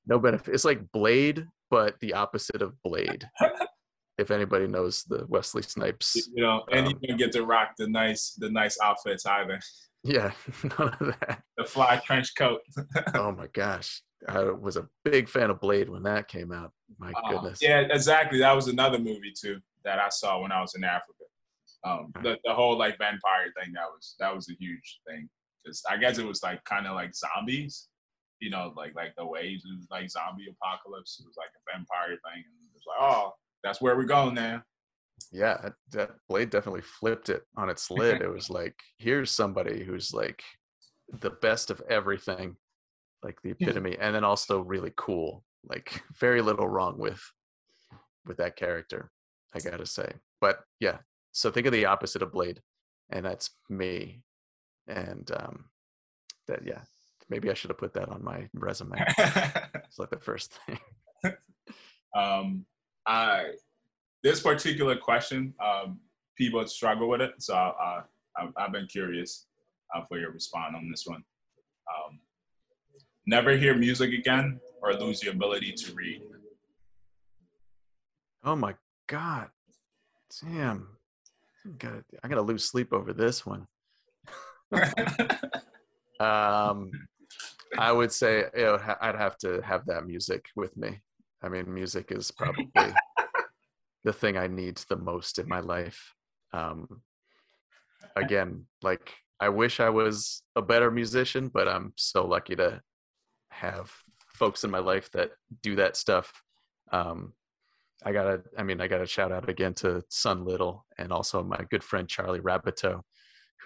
No 0.06 0.18
benefit. 0.18 0.54
It's 0.54 0.64
like 0.64 0.90
Blade, 0.92 1.46
but 1.70 1.98
the 2.00 2.14
opposite 2.14 2.62
of 2.62 2.80
Blade. 2.82 3.28
if 4.18 4.30
anybody 4.30 4.66
knows 4.66 5.04
the 5.04 5.26
Wesley 5.28 5.62
Snipes. 5.62 6.28
You 6.34 6.42
know, 6.42 6.64
and 6.72 6.86
Um, 6.86 6.94
you 7.00 7.08
don't 7.08 7.18
get 7.18 7.32
to 7.32 7.44
rock 7.44 7.72
the 7.76 7.88
nice 7.88 8.32
the 8.38 8.50
nice 8.50 8.78
outfits 8.82 9.26
either. 9.26 9.60
Yeah, 10.04 10.32
none 10.78 10.96
of 11.00 11.14
that. 11.20 11.42
The 11.58 11.64
fly 11.64 11.96
trench 12.04 12.34
coat. 12.36 12.60
Oh 13.14 13.32
my 13.32 13.48
gosh. 13.48 14.02
I 14.28 14.44
was 14.44 14.76
a 14.76 14.88
big 15.04 15.28
fan 15.28 15.50
of 15.50 15.60
Blade 15.60 15.88
when 15.90 16.02
that 16.04 16.26
came 16.28 16.50
out. 16.50 16.72
My 16.98 17.12
Uh, 17.12 17.30
goodness. 17.32 17.58
yeah, 17.60 17.80
exactly. 17.80 18.38
That 18.38 18.56
was 18.56 18.68
another 18.68 18.98
movie 18.98 19.32
too 19.38 19.60
that 19.84 19.98
I 19.98 20.08
saw 20.08 20.40
when 20.40 20.52
I 20.52 20.60
was 20.60 20.74
in 20.74 20.84
Africa. 20.84 21.12
Um, 21.84 22.10
the 22.22 22.38
the 22.44 22.54
whole 22.54 22.76
like 22.78 22.96
vampire 22.98 23.52
thing 23.60 23.72
that 23.74 23.84
was 23.94 24.14
that 24.18 24.34
was 24.34 24.48
a 24.48 24.54
huge 24.58 25.00
thing 25.06 25.28
because 25.62 25.82
I 25.88 25.96
guess 25.98 26.18
it 26.18 26.24
was 26.26 26.42
like 26.42 26.64
kind 26.64 26.86
of 26.86 26.94
like 26.94 27.12
zombies, 27.14 27.88
you 28.40 28.50
know, 28.50 28.72
like 28.76 28.94
like 28.94 29.14
the 29.16 29.24
waves 29.26 29.64
it 29.64 29.76
was 29.76 29.86
like 29.90 30.10
zombie 30.10 30.46
apocalypse. 30.50 31.18
It 31.20 31.26
was 31.26 31.36
like 31.36 31.48
a 31.56 31.72
vampire 31.72 32.08
thing, 32.10 32.44
and 32.44 32.68
it 32.68 32.74
was 32.74 32.84
like, 32.86 32.98
oh, 33.00 33.32
that's 33.64 33.80
where 33.80 33.96
we're 33.96 34.04
going 34.04 34.34
now. 34.34 34.62
yeah 35.32 35.56
that- 35.62 35.72
that 35.92 36.10
blade 36.28 36.50
definitely 36.50 36.82
flipped 36.82 37.28
it 37.30 37.42
on 37.56 37.70
its 37.70 37.90
lid 37.90 38.20
it 38.20 38.28
was 38.30 38.50
like 38.50 38.76
here's 38.98 39.30
somebody 39.30 39.82
who's 39.82 40.12
like 40.12 40.42
the 41.20 41.30
best 41.30 41.70
of 41.70 41.80
everything, 41.88 42.56
like 43.22 43.40
the 43.42 43.50
epitome, 43.52 43.96
and 43.98 44.14
then 44.14 44.24
also 44.24 44.60
really 44.60 44.92
cool. 44.96 45.44
Like 45.64 46.02
very 46.18 46.42
little 46.42 46.68
wrong 46.68 46.98
with 46.98 47.22
with 48.26 48.36
that 48.38 48.56
character, 48.56 49.10
I 49.54 49.60
gotta 49.60 49.86
say. 49.86 50.12
But 50.40 50.60
yeah, 50.80 50.98
so 51.32 51.50
think 51.50 51.66
of 51.66 51.72
the 51.72 51.86
opposite 51.86 52.22
of 52.22 52.32
Blade, 52.32 52.60
and 53.10 53.24
that's 53.24 53.50
me. 53.70 54.22
And 54.88 55.30
um, 55.32 55.66
that 56.48 56.66
yeah, 56.66 56.82
maybe 57.28 57.50
I 57.50 57.54
should 57.54 57.70
have 57.70 57.78
put 57.78 57.94
that 57.94 58.08
on 58.08 58.22
my 58.22 58.48
resume. 58.54 58.96
it's 59.18 59.98
like 59.98 60.10
the 60.10 60.18
first 60.20 60.58
thing. 60.66 60.78
um, 62.16 62.64
I 63.06 63.52
this 64.22 64.40
particular 64.40 64.96
question, 64.96 65.54
um, 65.64 66.00
people 66.36 66.66
struggle 66.66 67.08
with 67.08 67.20
it, 67.20 67.34
so 67.38 67.54
I, 67.54 68.02
I, 68.36 68.48
I've 68.56 68.72
been 68.72 68.86
curious 68.86 69.46
uh, 69.94 70.02
for 70.04 70.18
your 70.18 70.32
response 70.32 70.74
on 70.76 70.90
this 70.90 71.06
one. 71.06 71.22
Um, 71.88 72.18
never 73.26 73.56
hear 73.56 73.76
music 73.76 74.12
again 74.12 74.58
or 74.82 74.94
lose 74.94 75.20
the 75.20 75.30
ability 75.30 75.72
to 75.72 75.92
read. 75.94 76.22
Oh 78.44 78.56
my 78.56 78.74
god, 79.06 79.50
damn! 80.42 80.88
I 81.64 81.70
gotta, 81.78 82.04
I 82.22 82.28
gotta 82.28 82.42
lose 82.42 82.64
sleep 82.64 82.92
over 82.92 83.12
this 83.12 83.44
one. 83.46 83.66
um, 86.20 86.90
I 87.78 87.92
would 87.92 88.12
say 88.12 88.44
you 88.56 88.62
know, 88.62 88.78
I'd 89.00 89.16
have 89.16 89.36
to 89.38 89.60
have 89.62 89.86
that 89.86 90.06
music 90.06 90.46
with 90.54 90.76
me. 90.76 91.00
I 91.42 91.48
mean, 91.48 91.72
music 91.72 92.12
is 92.12 92.30
probably 92.30 92.70
the 94.04 94.12
thing 94.12 94.36
I 94.36 94.46
need 94.46 94.80
the 94.88 94.96
most 94.96 95.38
in 95.38 95.48
my 95.48 95.60
life. 95.60 96.14
Um, 96.52 97.02
again, 98.14 98.66
like 98.82 99.12
I 99.40 99.50
wish 99.50 99.80
I 99.80 99.90
was 99.90 100.42
a 100.54 100.62
better 100.62 100.90
musician, 100.90 101.48
but 101.48 101.68
I'm 101.68 101.92
so 101.96 102.26
lucky 102.26 102.56
to 102.56 102.80
have 103.50 103.92
folks 104.28 104.64
in 104.64 104.70
my 104.70 104.78
life 104.78 105.10
that 105.12 105.32
do 105.62 105.76
that 105.76 105.96
stuff. 105.96 106.32
Um, 106.92 107.32
I 108.04 108.12
gotta, 108.12 108.42
I 108.56 108.62
mean, 108.62 108.80
I 108.80 108.88
gotta 108.88 109.06
shout 109.06 109.32
out 109.32 109.48
again 109.48 109.74
to 109.74 110.02
Son 110.08 110.44
Little 110.44 110.86
and 110.98 111.12
also 111.12 111.42
my 111.42 111.64
good 111.70 111.82
friend 111.82 112.08
Charlie 112.08 112.40
Rabbito, 112.40 113.02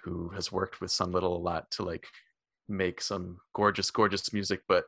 who 0.03 0.29
has 0.29 0.51
worked 0.51 0.81
with 0.81 0.91
Son 0.91 1.11
Little 1.11 1.37
a 1.37 1.39
lot 1.39 1.69
to 1.71 1.83
like 1.83 2.07
make 2.71 3.01
some 3.01 3.37
gorgeous, 3.53 3.91
gorgeous 3.91 4.31
music. 4.33 4.61
But 4.67 4.85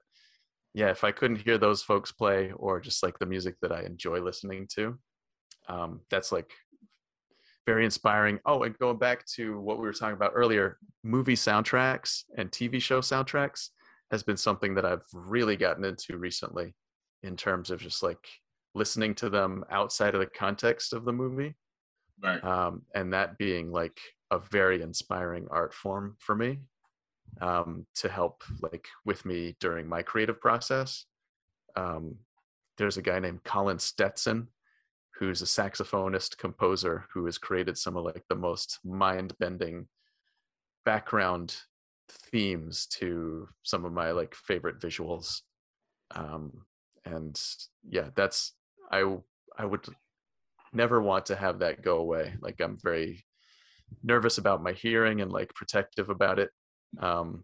yeah, 0.74 0.90
if 0.90 1.04
I 1.04 1.12
couldn't 1.12 1.42
hear 1.42 1.58
those 1.58 1.84
folks 1.84 2.12
play 2.12 2.52
or 2.56 2.80
just 2.80 3.04
like 3.04 3.20
the 3.20 3.26
music 3.26 3.56
that 3.62 3.72
I 3.72 3.84
enjoy 3.84 4.20
listening 4.20 4.68
to, 4.76 4.98
um, 5.68 6.02
that's 6.10 6.32
like 6.32 6.52
very 7.66 7.86
inspiring. 7.86 8.40
Oh, 8.46 8.64
and 8.64 8.78
going 8.78 8.98
back 8.98 9.26
to 9.36 9.60
what 9.60 9.78
we 9.78 9.84
were 9.84 9.94
talking 9.94 10.16
about 10.16 10.34
earlier, 10.34 10.78
movie 11.04 11.36
soundtracks 11.36 12.24
and 12.38 12.52
TV 12.52 12.82
show 12.82 13.02
soundtracks 13.02 13.70
has 14.12 14.24
been 14.24 14.38
something 14.38 14.76
that 14.76 14.86
I've 14.86 15.06
really 15.14 15.56
gotten 15.56 15.86
into 15.86 16.18
recently 16.18 16.74
in 17.24 17.38
terms 17.38 17.70
of 17.70 17.80
just 17.80 18.04
like 18.04 18.28
listening 18.76 19.16
to 19.16 19.30
them 19.30 19.64
outside 19.72 20.14
of 20.14 20.20
the 20.20 20.28
context 20.28 20.94
of 20.94 21.06
the 21.06 21.14
movie. 21.14 21.56
Right. 22.22 22.44
Um, 22.44 22.84
and 22.94 23.14
that 23.14 23.38
being 23.38 23.72
like 23.72 24.00
a 24.32 24.40
very 24.40 24.82
inspiring 24.82 25.48
art 25.52 25.74
form 25.74 26.16
for 26.20 26.36
me 26.36 26.60
um, 27.42 27.86
to 27.96 28.10
help 28.10 28.44
like 28.62 28.88
with 29.06 29.26
me 29.26 29.56
during 29.60 29.88
my 29.88 30.02
creative 30.02 30.40
process. 30.40 31.06
Um, 31.76 32.16
there's 32.78 32.98
a 32.98 33.02
guy 33.02 33.20
named 33.20 33.44
Colin 33.44 33.80
Stetson 33.80 34.48
who's 35.16 35.42
a 35.42 35.46
saxophonist 35.46 36.38
composer 36.38 37.06
who 37.14 37.26
has 37.26 37.38
created 37.38 37.78
some 37.78 37.96
of 37.96 38.04
like 38.04 38.24
the 38.30 38.36
most 38.36 38.80
mind-bending 38.84 39.88
background 40.86 41.56
themes 42.10 42.88
to 42.88 43.48
some 43.64 43.86
of 43.86 43.94
my 43.94 44.12
like 44.12 44.36
favorite 44.36 44.80
visuals. 44.80 45.42
Um 46.16 46.66
and 47.06 47.40
yeah 47.90 48.10
that's 48.16 48.54
i 48.90 49.04
i 49.58 49.66
would 49.66 49.86
never 50.72 51.02
want 51.02 51.26
to 51.28 51.36
have 51.36 51.60
that 51.60 51.82
go 51.82 51.98
away. 51.98 52.34
Like 52.42 52.60
i'm 52.62 52.78
very 52.82 53.24
nervous 54.04 54.38
about 54.38 54.64
my 54.64 54.74
hearing 54.74 55.22
and 55.22 55.32
like 55.32 55.54
protective 55.54 56.10
about 56.10 56.40
it 56.40 56.50
um 57.00 57.44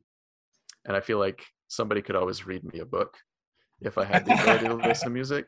and 0.86 0.95
i 0.95 1.00
feel 1.00 1.20
like 1.20 1.45
somebody 1.68 2.02
could 2.02 2.16
always 2.16 2.45
read 2.45 2.64
me 2.74 2.80
a 2.80 2.86
book 2.86 3.18
if 3.82 3.97
i 3.97 4.04
had 4.04 4.26
the 4.26 4.34
ability 4.34 4.68
to 4.68 4.76
listen 4.76 5.08
to 5.08 5.10
music 5.14 5.45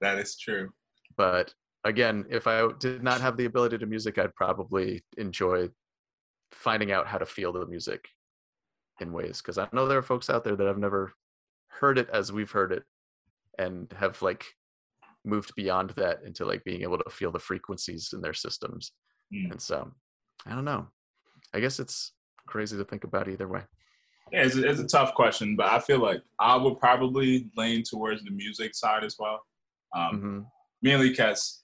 that 0.00 0.18
is 0.18 0.36
true. 0.36 0.70
But 1.16 1.52
again, 1.84 2.24
if 2.30 2.46
I 2.46 2.66
did 2.78 3.02
not 3.02 3.20
have 3.20 3.36
the 3.36 3.44
ability 3.44 3.78
to 3.78 3.86
music, 3.86 4.18
I'd 4.18 4.34
probably 4.34 5.02
enjoy 5.18 5.68
finding 6.52 6.92
out 6.92 7.06
how 7.06 7.18
to 7.18 7.26
feel 7.26 7.52
the 7.52 7.66
music 7.66 8.08
in 9.00 9.12
ways 9.12 9.40
because 9.40 9.56
I 9.58 9.68
know 9.72 9.86
there 9.86 9.98
are 9.98 10.02
folks 10.02 10.28
out 10.28 10.44
there 10.44 10.56
that 10.56 10.66
have 10.66 10.78
never 10.78 11.12
heard 11.68 11.98
it 11.98 12.08
as 12.12 12.32
we've 12.32 12.50
heard 12.50 12.72
it 12.72 12.82
and 13.58 13.92
have 13.96 14.20
like 14.20 14.44
moved 15.24 15.54
beyond 15.54 15.90
that 15.90 16.20
into 16.24 16.44
like 16.44 16.64
being 16.64 16.82
able 16.82 16.98
to 16.98 17.10
feel 17.10 17.30
the 17.30 17.38
frequencies 17.38 18.10
in 18.12 18.20
their 18.20 18.34
systems. 18.34 18.92
Mm. 19.32 19.52
And 19.52 19.62
so 19.62 19.90
I 20.46 20.54
don't 20.54 20.64
know. 20.64 20.88
I 21.54 21.60
guess 21.60 21.78
it's 21.78 22.12
crazy 22.46 22.76
to 22.76 22.84
think 22.84 23.04
about 23.04 23.28
either 23.28 23.48
way. 23.48 23.62
Yeah, 24.32 24.44
it's 24.44 24.56
a, 24.56 24.68
it's 24.68 24.80
a 24.80 24.86
tough 24.86 25.14
question, 25.14 25.56
but 25.56 25.66
I 25.66 25.80
feel 25.80 25.98
like 25.98 26.22
I 26.38 26.56
would 26.56 26.78
probably 26.78 27.50
lean 27.56 27.82
towards 27.82 28.22
the 28.22 28.30
music 28.30 28.74
side 28.74 29.04
as 29.04 29.16
well. 29.18 29.40
Um, 29.94 30.14
mm-hmm. 30.14 30.40
Mainly 30.82 31.10
because 31.10 31.62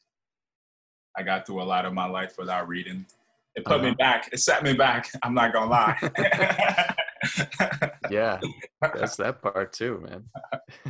I 1.16 1.22
got 1.22 1.46
through 1.46 1.62
a 1.62 1.64
lot 1.64 1.84
of 1.84 1.94
my 1.94 2.06
life 2.06 2.34
without 2.38 2.68
reading. 2.68 3.06
It 3.54 3.64
put 3.64 3.76
uh-huh. 3.76 3.84
me 3.84 3.94
back. 3.94 4.28
It 4.32 4.38
set 4.38 4.62
me 4.62 4.74
back. 4.74 5.08
I'm 5.22 5.32
not 5.32 5.52
gonna 5.52 5.70
lie. 5.70 5.96
yeah, 8.10 8.38
that's 8.80 9.16
that 9.16 9.40
part 9.42 9.72
too, 9.72 10.04
man. 10.06 10.24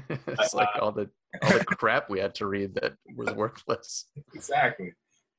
it's 0.26 0.54
like 0.54 0.68
all 0.80 0.92
the 0.92 1.08
all 1.42 1.58
the 1.58 1.64
crap 1.64 2.10
we 2.10 2.18
had 2.18 2.34
to 2.36 2.46
read 2.46 2.74
that 2.74 2.94
was 3.14 3.32
worthless. 3.34 4.06
Exactly. 4.34 4.92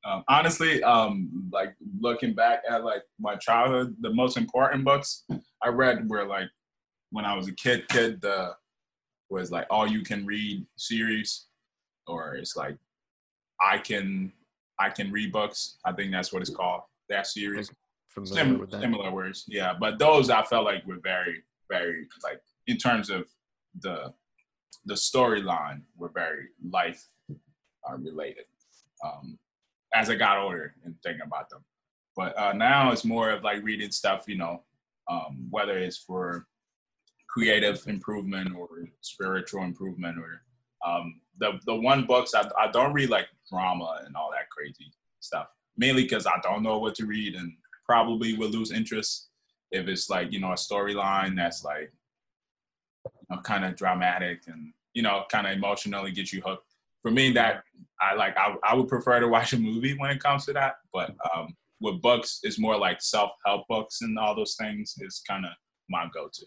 Um, 0.05 0.23
honestly, 0.29 0.81
um, 0.83 1.49
like 1.51 1.75
looking 1.99 2.33
back 2.33 2.61
at 2.69 2.83
like 2.83 3.03
my 3.19 3.35
childhood, 3.35 3.95
the 4.01 4.13
most 4.13 4.37
important 4.37 4.85
books 4.85 5.25
I 5.63 5.69
read 5.69 6.09
were 6.09 6.25
like 6.25 6.49
when 7.11 7.25
I 7.25 7.35
was 7.35 7.47
a 7.47 7.53
kid. 7.53 7.87
Kid, 7.89 8.21
the 8.21 8.55
was 9.29 9.51
like 9.51 9.67
all 9.69 9.85
you 9.85 10.03
can 10.03 10.25
read 10.25 10.65
series 10.77 11.47
or 12.07 12.35
it's 12.35 12.55
like 12.55 12.77
I 13.61 13.77
can 13.77 14.31
I 14.79 14.89
can 14.89 15.11
read 15.11 15.31
books. 15.31 15.77
I 15.85 15.91
think 15.91 16.11
that's 16.11 16.31
what 16.31 16.41
it's 16.41 16.51
called. 16.51 16.81
That 17.09 17.27
series. 17.27 17.71
Sim- 18.23 18.65
that. 18.71 18.81
Similar 18.81 19.11
words, 19.11 19.45
yeah. 19.47 19.73
But 19.79 19.99
those 19.99 20.29
I 20.29 20.43
felt 20.43 20.65
like 20.65 20.85
were 20.85 20.99
very, 21.03 21.43
very 21.69 22.07
like 22.23 22.39
in 22.67 22.77
terms 22.77 23.09
of 23.09 23.27
the 23.81 24.13
the 24.85 24.93
storyline 24.93 25.81
were 25.97 26.09
very 26.09 26.47
life 26.69 27.07
uh, 27.29 27.97
related. 27.97 28.45
Um, 29.03 29.37
as 29.93 30.09
I 30.09 30.15
got 30.15 30.37
older 30.37 30.75
and 30.83 30.95
thinking 31.03 31.25
about 31.25 31.49
them, 31.49 31.63
but 32.15 32.37
uh, 32.37 32.53
now 32.53 32.91
it's 32.91 33.05
more 33.05 33.31
of 33.31 33.43
like 33.43 33.63
reading 33.63 33.91
stuff, 33.91 34.25
you 34.27 34.37
know, 34.37 34.63
um, 35.09 35.47
whether 35.49 35.77
it's 35.77 35.97
for 35.97 36.47
creative 37.29 37.85
improvement 37.87 38.55
or 38.57 38.67
spiritual 39.01 39.63
improvement 39.63 40.17
or 40.17 40.41
um, 40.85 41.21
the 41.39 41.59
the 41.65 41.75
one 41.75 42.05
books 42.05 42.33
I, 42.33 42.49
I 42.59 42.71
don't 42.71 42.93
read 42.93 43.09
like 43.09 43.27
drama 43.49 44.01
and 44.05 44.15
all 44.15 44.31
that 44.31 44.49
crazy 44.49 44.91
stuff. 45.19 45.47
Mainly 45.77 46.03
because 46.03 46.25
I 46.25 46.39
don't 46.41 46.63
know 46.63 46.79
what 46.79 46.95
to 46.95 47.05
read 47.05 47.35
and 47.35 47.53
probably 47.85 48.35
will 48.35 48.49
lose 48.49 48.71
interest 48.71 49.29
if 49.71 49.87
it's 49.87 50.09
like 50.09 50.31
you 50.31 50.39
know 50.39 50.51
a 50.51 50.55
storyline 50.55 51.35
that's 51.35 51.63
like 51.63 51.91
you 53.05 53.35
know, 53.35 53.41
kind 53.41 53.65
of 53.65 53.75
dramatic 53.75 54.41
and 54.47 54.73
you 54.93 55.01
know 55.01 55.23
kind 55.29 55.47
of 55.47 55.53
emotionally 55.53 56.11
get 56.11 56.33
you 56.33 56.41
hooked. 56.41 56.66
For 57.01 57.11
me, 57.11 57.31
that 57.33 57.63
I 58.01 58.15
like 58.15 58.37
I, 58.37 58.55
I 58.63 58.75
would 58.75 58.87
prefer 58.87 59.19
to 59.19 59.27
watch 59.27 59.53
a 59.53 59.59
movie 59.59 59.95
when 59.97 60.11
it 60.11 60.21
comes 60.21 60.45
to 60.45 60.53
that. 60.53 60.75
But 60.93 61.15
um, 61.35 61.55
with 61.79 62.01
books, 62.01 62.39
it's 62.43 62.59
more 62.59 62.77
like 62.77 63.01
self 63.01 63.31
help 63.45 63.67
books 63.67 64.01
and 64.01 64.17
all 64.17 64.35
those 64.35 64.55
things 64.55 64.95
is 64.99 65.21
kind 65.27 65.45
of 65.45 65.51
my 65.89 66.07
go 66.13 66.29
to. 66.33 66.45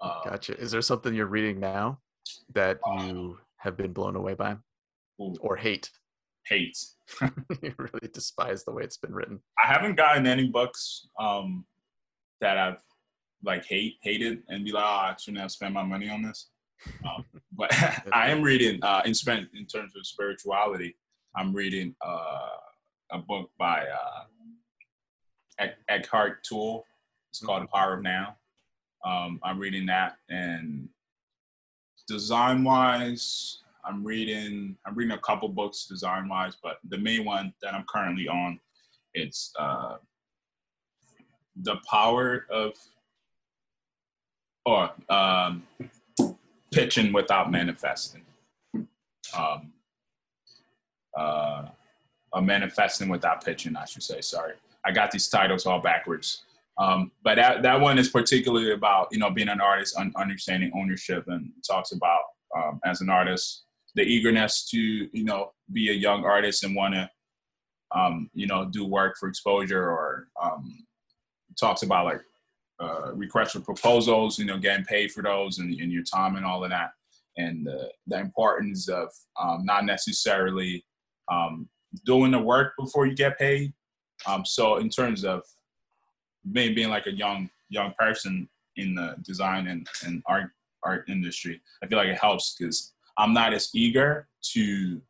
Uh, 0.00 0.22
gotcha. 0.24 0.58
Is 0.58 0.70
there 0.70 0.82
something 0.82 1.14
you're 1.14 1.26
reading 1.26 1.60
now? 1.60 1.98
that 2.54 2.78
you 3.00 3.38
have 3.56 3.76
been 3.76 3.92
blown 3.92 4.16
away 4.16 4.34
by 4.34 4.56
Ooh. 5.20 5.34
or 5.40 5.56
hate? 5.56 5.90
Hate. 6.46 6.78
you 7.20 7.74
really 7.78 8.08
despise 8.12 8.64
the 8.64 8.72
way 8.72 8.82
it's 8.82 8.96
been 8.96 9.14
written. 9.14 9.40
I 9.62 9.66
haven't 9.66 9.96
gotten 9.96 10.26
any 10.26 10.48
books 10.48 11.08
um, 11.18 11.64
that 12.40 12.58
I've 12.58 12.82
like 13.44 13.64
hate 13.64 13.96
hated 14.02 14.42
and 14.48 14.64
be 14.64 14.72
like, 14.72 14.84
oh, 14.84 14.86
I 14.86 15.14
shouldn't 15.18 15.40
have 15.40 15.50
spent 15.50 15.74
my 15.74 15.84
money 15.84 16.08
on 16.08 16.22
this. 16.22 16.48
Um, 17.04 17.24
but 17.52 17.72
I 18.12 18.30
am 18.30 18.42
reading 18.42 18.82
uh, 18.82 19.02
in 19.04 19.14
spent 19.14 19.48
in 19.54 19.66
terms 19.66 19.92
of 19.96 20.06
spirituality. 20.06 20.96
I'm 21.36 21.54
reading 21.54 21.94
uh, 22.04 22.48
a 23.12 23.18
book 23.18 23.50
by 23.58 23.86
uh, 23.86 25.66
Eckhart 25.88 26.44
Tolle. 26.44 26.84
It's 27.30 27.40
called 27.40 27.62
The 27.62 27.68
Power 27.68 27.94
of 27.94 28.02
Now. 28.02 28.36
Um, 29.04 29.40
I'm 29.42 29.58
reading 29.58 29.86
that, 29.86 30.16
and 30.28 30.88
design 32.06 32.62
wise, 32.62 33.62
I'm 33.84 34.04
reading 34.04 34.76
I'm 34.86 34.94
reading 34.94 35.16
a 35.16 35.20
couple 35.20 35.48
books 35.48 35.86
design 35.86 36.28
wise, 36.28 36.56
but 36.62 36.78
the 36.88 36.98
main 36.98 37.24
one 37.24 37.52
that 37.62 37.74
I'm 37.74 37.84
currently 37.88 38.28
on, 38.28 38.60
it's 39.14 39.52
uh, 39.58 39.96
the 41.62 41.76
power 41.90 42.46
of 42.50 42.74
or 44.64 44.90
um, 45.08 45.64
pitching 46.72 47.12
without 47.12 47.50
manifesting. 47.50 48.22
Um, 49.36 49.72
uh, 51.16 51.66
uh, 52.32 52.40
manifesting 52.40 53.08
without 53.08 53.44
pitching, 53.44 53.76
I 53.76 53.84
should 53.84 54.02
say. 54.02 54.20
Sorry, 54.20 54.54
I 54.84 54.92
got 54.92 55.10
these 55.10 55.28
titles 55.28 55.66
all 55.66 55.80
backwards. 55.80 56.42
Um, 56.78 57.12
but 57.22 57.36
that, 57.36 57.62
that 57.62 57.80
one 57.80 57.98
is 57.98 58.08
particularly 58.08 58.72
about 58.72 59.08
you 59.12 59.18
know 59.18 59.30
being 59.30 59.48
an 59.48 59.60
artist, 59.60 59.96
un- 59.96 60.12
understanding 60.16 60.72
ownership, 60.74 61.24
and 61.28 61.50
talks 61.66 61.92
about 61.92 62.20
um, 62.56 62.80
as 62.84 63.00
an 63.00 63.10
artist 63.10 63.64
the 63.94 64.02
eagerness 64.02 64.68
to 64.70 64.78
you 64.78 65.24
know 65.24 65.52
be 65.72 65.90
a 65.90 65.94
young 65.94 66.24
artist 66.24 66.64
and 66.64 66.74
want 66.74 66.94
to 66.94 67.10
um, 67.94 68.30
you 68.34 68.46
know 68.46 68.64
do 68.64 68.84
work 68.86 69.16
for 69.18 69.28
exposure, 69.28 69.90
or 69.90 70.28
um, 70.42 70.84
talks 71.58 71.82
about 71.82 72.06
like 72.06 72.20
uh, 72.80 73.12
requests 73.14 73.52
for 73.52 73.60
proposals, 73.60 74.38
you 74.38 74.44
know, 74.44 74.58
getting 74.58 74.84
paid 74.84 75.12
for 75.12 75.22
those 75.22 75.58
and, 75.58 75.72
and 75.80 75.92
your 75.92 76.02
time 76.02 76.36
and 76.36 76.44
all 76.44 76.64
of 76.64 76.70
that, 76.70 76.90
and 77.36 77.66
the, 77.66 77.90
the 78.06 78.18
importance 78.18 78.88
of 78.88 79.08
um, 79.40 79.64
not 79.64 79.84
necessarily 79.84 80.84
um, 81.30 81.68
doing 82.04 82.32
the 82.32 82.38
work 82.38 82.72
before 82.78 83.06
you 83.06 83.14
get 83.14 83.38
paid. 83.38 83.72
Um, 84.26 84.44
so 84.44 84.76
in 84.76 84.88
terms 84.88 85.24
of 85.24 85.42
being 86.52 86.74
being 86.74 86.90
like 86.90 87.06
a 87.06 87.12
young 87.12 87.48
young 87.68 87.94
person 87.98 88.48
in 88.76 88.94
the 88.94 89.16
design 89.22 89.68
and, 89.68 89.86
and 90.04 90.22
art 90.26 90.50
art 90.84 91.04
industry, 91.08 91.60
I 91.82 91.86
feel 91.86 91.98
like 91.98 92.08
it 92.08 92.18
helps 92.18 92.56
because 92.56 92.92
I'm 93.18 93.32
not 93.32 93.52
as 93.52 93.70
eager 93.74 94.28
to 94.52 95.00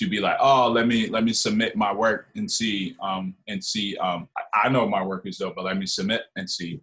to 0.00 0.08
be 0.08 0.20
like, 0.20 0.36
oh, 0.40 0.68
let 0.68 0.86
me 0.86 1.08
let 1.08 1.24
me 1.24 1.32
submit 1.32 1.76
my 1.76 1.92
work 1.92 2.28
and 2.34 2.50
see 2.50 2.96
um 3.02 3.34
and 3.48 3.62
see 3.62 3.96
um 3.98 4.28
I, 4.36 4.66
I 4.66 4.68
know 4.68 4.88
my 4.88 5.02
work 5.02 5.26
is 5.26 5.38
dope, 5.38 5.54
but 5.56 5.64
let 5.64 5.76
me 5.76 5.86
submit 5.86 6.22
and 6.36 6.48
see, 6.48 6.80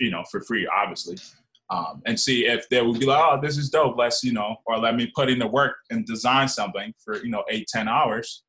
you 0.00 0.10
know, 0.10 0.24
for 0.30 0.40
free, 0.42 0.66
obviously. 0.66 1.16
Um, 1.68 2.00
and 2.06 2.18
see 2.18 2.46
if 2.46 2.68
they 2.68 2.80
would 2.80 3.00
be 3.00 3.06
like, 3.06 3.20
oh, 3.20 3.40
this 3.42 3.58
is 3.58 3.70
dope. 3.70 3.96
Let's, 3.98 4.22
you 4.22 4.32
know, 4.32 4.54
or 4.66 4.78
let 4.78 4.94
me 4.94 5.10
put 5.16 5.28
in 5.28 5.40
the 5.40 5.48
work 5.48 5.74
and 5.90 6.06
design 6.06 6.46
something 6.46 6.94
for, 7.04 7.16
you 7.24 7.28
know, 7.28 7.42
eight, 7.50 7.66
ten 7.66 7.88
hours 7.88 8.44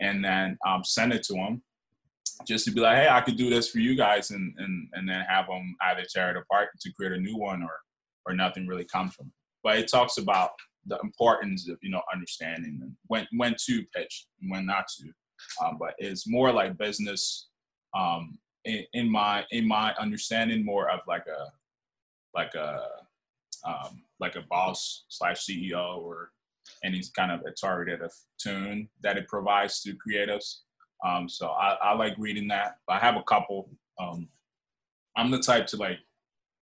and 0.00 0.24
then 0.24 0.58
um, 0.66 0.82
send 0.84 1.12
it 1.12 1.22
to 1.24 1.34
them 1.34 1.62
just 2.46 2.64
to 2.66 2.70
be 2.70 2.80
like, 2.80 2.96
hey, 2.96 3.08
I 3.08 3.20
could 3.20 3.36
do 3.36 3.48
this 3.48 3.70
for 3.70 3.78
you 3.78 3.96
guys, 3.96 4.30
and 4.30 4.54
and 4.58 4.88
and 4.92 5.08
then 5.08 5.24
have 5.28 5.46
them 5.46 5.76
either 5.82 6.04
tear 6.08 6.30
it 6.30 6.36
apart 6.36 6.68
to 6.80 6.92
create 6.92 7.12
a 7.12 7.20
new 7.20 7.36
one, 7.36 7.62
or 7.62 7.72
or 8.26 8.34
nothing 8.34 8.66
really 8.66 8.84
comes 8.84 9.14
from 9.14 9.26
it. 9.26 9.32
But 9.62 9.78
it 9.78 9.88
talks 9.88 10.18
about 10.18 10.50
the 10.86 10.98
importance 11.00 11.68
of 11.68 11.78
you 11.82 11.90
know 11.90 12.02
understanding 12.12 12.78
and 12.82 12.92
when 13.06 13.26
when 13.36 13.54
to 13.66 13.84
pitch 13.94 14.26
and 14.40 14.50
when 14.50 14.66
not 14.66 14.86
to. 14.88 15.10
Um, 15.62 15.76
but 15.78 15.94
it's 15.98 16.28
more 16.28 16.52
like 16.52 16.78
business 16.78 17.48
um, 17.94 18.38
in, 18.64 18.84
in 18.92 19.10
my 19.10 19.44
in 19.50 19.66
my 19.66 19.94
understanding, 19.98 20.64
more 20.64 20.90
of 20.90 21.00
like 21.06 21.26
a 21.26 21.50
like 22.34 22.54
a 22.54 22.82
um, 23.64 24.02
like 24.20 24.36
a 24.36 24.42
boss 24.42 25.04
slash 25.08 25.44
CEO 25.44 25.98
or 25.98 26.30
any 26.84 27.02
kind 27.14 27.32
of 27.32 27.40
a 27.46 27.50
targeted 27.50 28.08
tune 28.38 28.88
that 29.02 29.16
it 29.16 29.28
provides 29.28 29.82
to 29.82 29.94
creatives. 29.94 30.60
Um, 31.04 31.28
so 31.28 31.48
I, 31.48 31.74
I, 31.82 31.94
like 31.94 32.14
reading 32.16 32.48
that. 32.48 32.78
I 32.88 32.98
have 32.98 33.16
a 33.16 33.22
couple. 33.22 33.68
Um, 34.00 34.28
I'm 35.16 35.30
the 35.30 35.38
type 35.38 35.66
to 35.68 35.76
like 35.76 35.98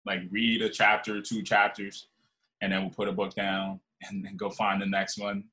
like 0.05 0.22
read 0.30 0.61
a 0.61 0.69
chapter, 0.69 1.22
two 1.22 1.43
chapters, 1.43 2.07
and 2.61 2.72
then 2.72 2.82
we'll 2.82 2.91
put 2.91 3.07
a 3.07 3.13
book 3.13 3.34
down 3.36 3.80
and 4.08 4.26
then 4.26 4.36
go 4.36 4.49
find 4.49 4.82
the 4.82 4.86
next 4.86 5.18
one, 5.18 5.43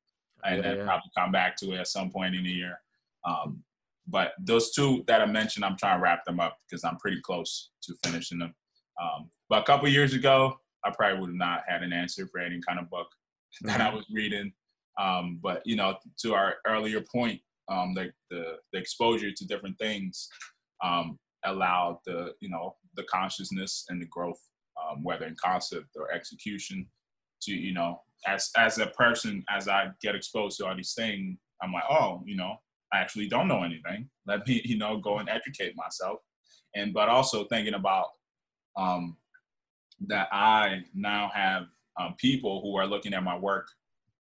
and 0.44 0.56
yeah, 0.56 0.62
then 0.62 0.76
yeah. 0.78 0.84
probably 0.84 1.10
come 1.16 1.32
back 1.32 1.56
to 1.56 1.72
it 1.72 1.78
at 1.78 1.88
some 1.88 2.10
point 2.10 2.34
in 2.34 2.44
the 2.44 2.50
year. 2.50 2.80
Um, 3.24 3.62
but 4.06 4.32
those 4.40 4.72
two 4.72 5.04
that 5.06 5.20
I 5.20 5.26
mentioned, 5.26 5.64
I'm 5.64 5.76
trying 5.76 5.98
to 5.98 6.02
wrap 6.02 6.24
them 6.24 6.40
up 6.40 6.56
because 6.68 6.84
I'm 6.84 6.96
pretty 6.96 7.20
close 7.20 7.70
to 7.82 7.94
finishing 8.04 8.38
them. 8.38 8.54
Um, 9.00 9.30
but 9.48 9.62
a 9.62 9.64
couple 9.64 9.88
years 9.88 10.14
ago, 10.14 10.58
I 10.84 10.90
probably 10.90 11.20
would 11.20 11.30
have 11.30 11.36
not 11.36 11.62
had 11.68 11.82
an 11.82 11.92
answer 11.92 12.26
for 12.26 12.40
any 12.40 12.60
kind 12.66 12.78
of 12.78 12.90
book 12.90 13.08
that 13.62 13.80
I 13.80 13.86
mm-hmm. 13.86 13.96
was 13.96 14.06
reading. 14.10 14.52
Um, 14.98 15.38
but 15.42 15.62
you 15.64 15.76
know, 15.76 15.96
to 16.22 16.34
our 16.34 16.56
earlier 16.66 17.00
point, 17.00 17.40
um, 17.68 17.94
the, 17.94 18.10
the, 18.30 18.56
the 18.72 18.78
exposure 18.78 19.30
to 19.30 19.46
different 19.46 19.78
things 19.78 20.28
um, 20.82 21.18
allowed 21.44 21.98
the 22.06 22.32
you 22.40 22.48
know 22.48 22.76
the 22.94 23.04
consciousness 23.04 23.84
and 23.88 24.00
the 24.00 24.06
growth, 24.06 24.40
um, 24.82 25.02
whether 25.02 25.26
in 25.26 25.36
concept 25.42 25.88
or 25.96 26.10
execution, 26.12 26.86
to 27.42 27.52
you 27.52 27.72
know 27.72 28.00
as 28.26 28.50
as 28.56 28.78
a 28.78 28.86
person 28.88 29.44
as 29.48 29.68
I 29.68 29.88
get 30.02 30.14
exposed 30.14 30.58
to 30.58 30.66
all 30.66 30.76
these 30.76 30.94
things, 30.94 31.38
I'm 31.62 31.72
like, 31.72 31.84
oh, 31.90 32.22
you 32.26 32.36
know, 32.36 32.56
I 32.92 32.98
actually 32.98 33.28
don't 33.28 33.48
know 33.48 33.62
anything. 33.62 34.08
Let 34.26 34.46
me 34.46 34.62
you 34.64 34.78
know 34.78 34.98
go 34.98 35.18
and 35.18 35.28
educate 35.28 35.74
myself, 35.76 36.18
and 36.74 36.92
but 36.92 37.08
also 37.08 37.44
thinking 37.44 37.74
about 37.74 38.06
um, 38.76 39.16
that 40.06 40.28
I 40.32 40.82
now 40.94 41.30
have 41.34 41.64
um, 42.00 42.14
people 42.18 42.60
who 42.62 42.76
are 42.76 42.86
looking 42.86 43.14
at 43.14 43.24
my 43.24 43.36
work 43.36 43.66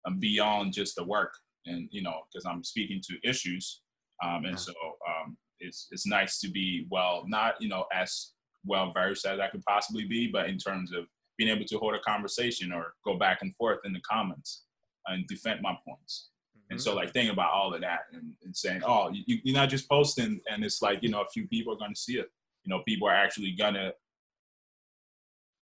um, 0.06 0.20
beyond 0.20 0.74
just 0.74 0.96
the 0.96 1.04
work, 1.04 1.34
and 1.66 1.88
you 1.92 2.02
know, 2.02 2.22
because 2.32 2.46
I'm 2.46 2.64
speaking 2.64 3.02
to 3.10 3.30
issues, 3.30 3.82
um, 4.24 4.46
and 4.46 4.60
so 4.60 4.74
um, 5.08 5.38
it's 5.60 5.88
it's 5.92 6.08
nice 6.08 6.40
to 6.40 6.50
be 6.50 6.88
well, 6.90 7.24
not 7.28 7.56
you 7.62 7.70
know 7.70 7.86
as 7.94 8.34
well 8.66 8.92
versed 8.94 9.26
as 9.26 9.40
I 9.40 9.48
could 9.48 9.64
possibly 9.64 10.06
be, 10.06 10.30
but 10.32 10.50
in 10.50 10.58
terms 10.58 10.92
of 10.94 11.06
being 11.38 11.50
able 11.50 11.66
to 11.66 11.78
hold 11.78 11.96
a 11.96 12.00
conversation 12.00 12.72
or 12.72 12.94
go 13.06 13.18
back 13.18 13.40
and 13.42 13.56
forth 13.56 13.80
in 13.86 13.94
the 13.94 14.02
comments 14.02 14.64
and 15.08 15.28
defend 15.28 15.62
my 15.62 15.76
points. 15.88 16.30
Mm-hmm. 16.58 16.74
And 16.74 16.82
so, 16.82 16.96
like, 16.96 17.14
thinking 17.14 17.32
about 17.32 17.52
all 17.52 17.74
of 17.74 17.82
that 17.82 18.02
and, 18.14 18.34
and 18.44 18.56
saying, 18.56 18.82
oh, 18.86 19.10
you, 19.12 19.38
you're 19.44 19.56
not 19.56 19.70
just 19.70 19.90
posting, 19.90 20.40
and 20.52 20.64
it's 20.64 20.82
like, 20.82 21.02
you 21.02 21.10
know, 21.10 21.22
a 21.22 21.30
few 21.30 21.48
people 21.48 21.74
are 21.74 21.78
going 21.78 21.94
to 21.94 22.00
see 22.00 22.18
it. 22.18 22.28
You 22.64 22.74
know, 22.74 22.84
people 22.88 23.08
are 23.08 23.16
actually 23.16 23.52
going 23.52 23.76
to 23.76 23.94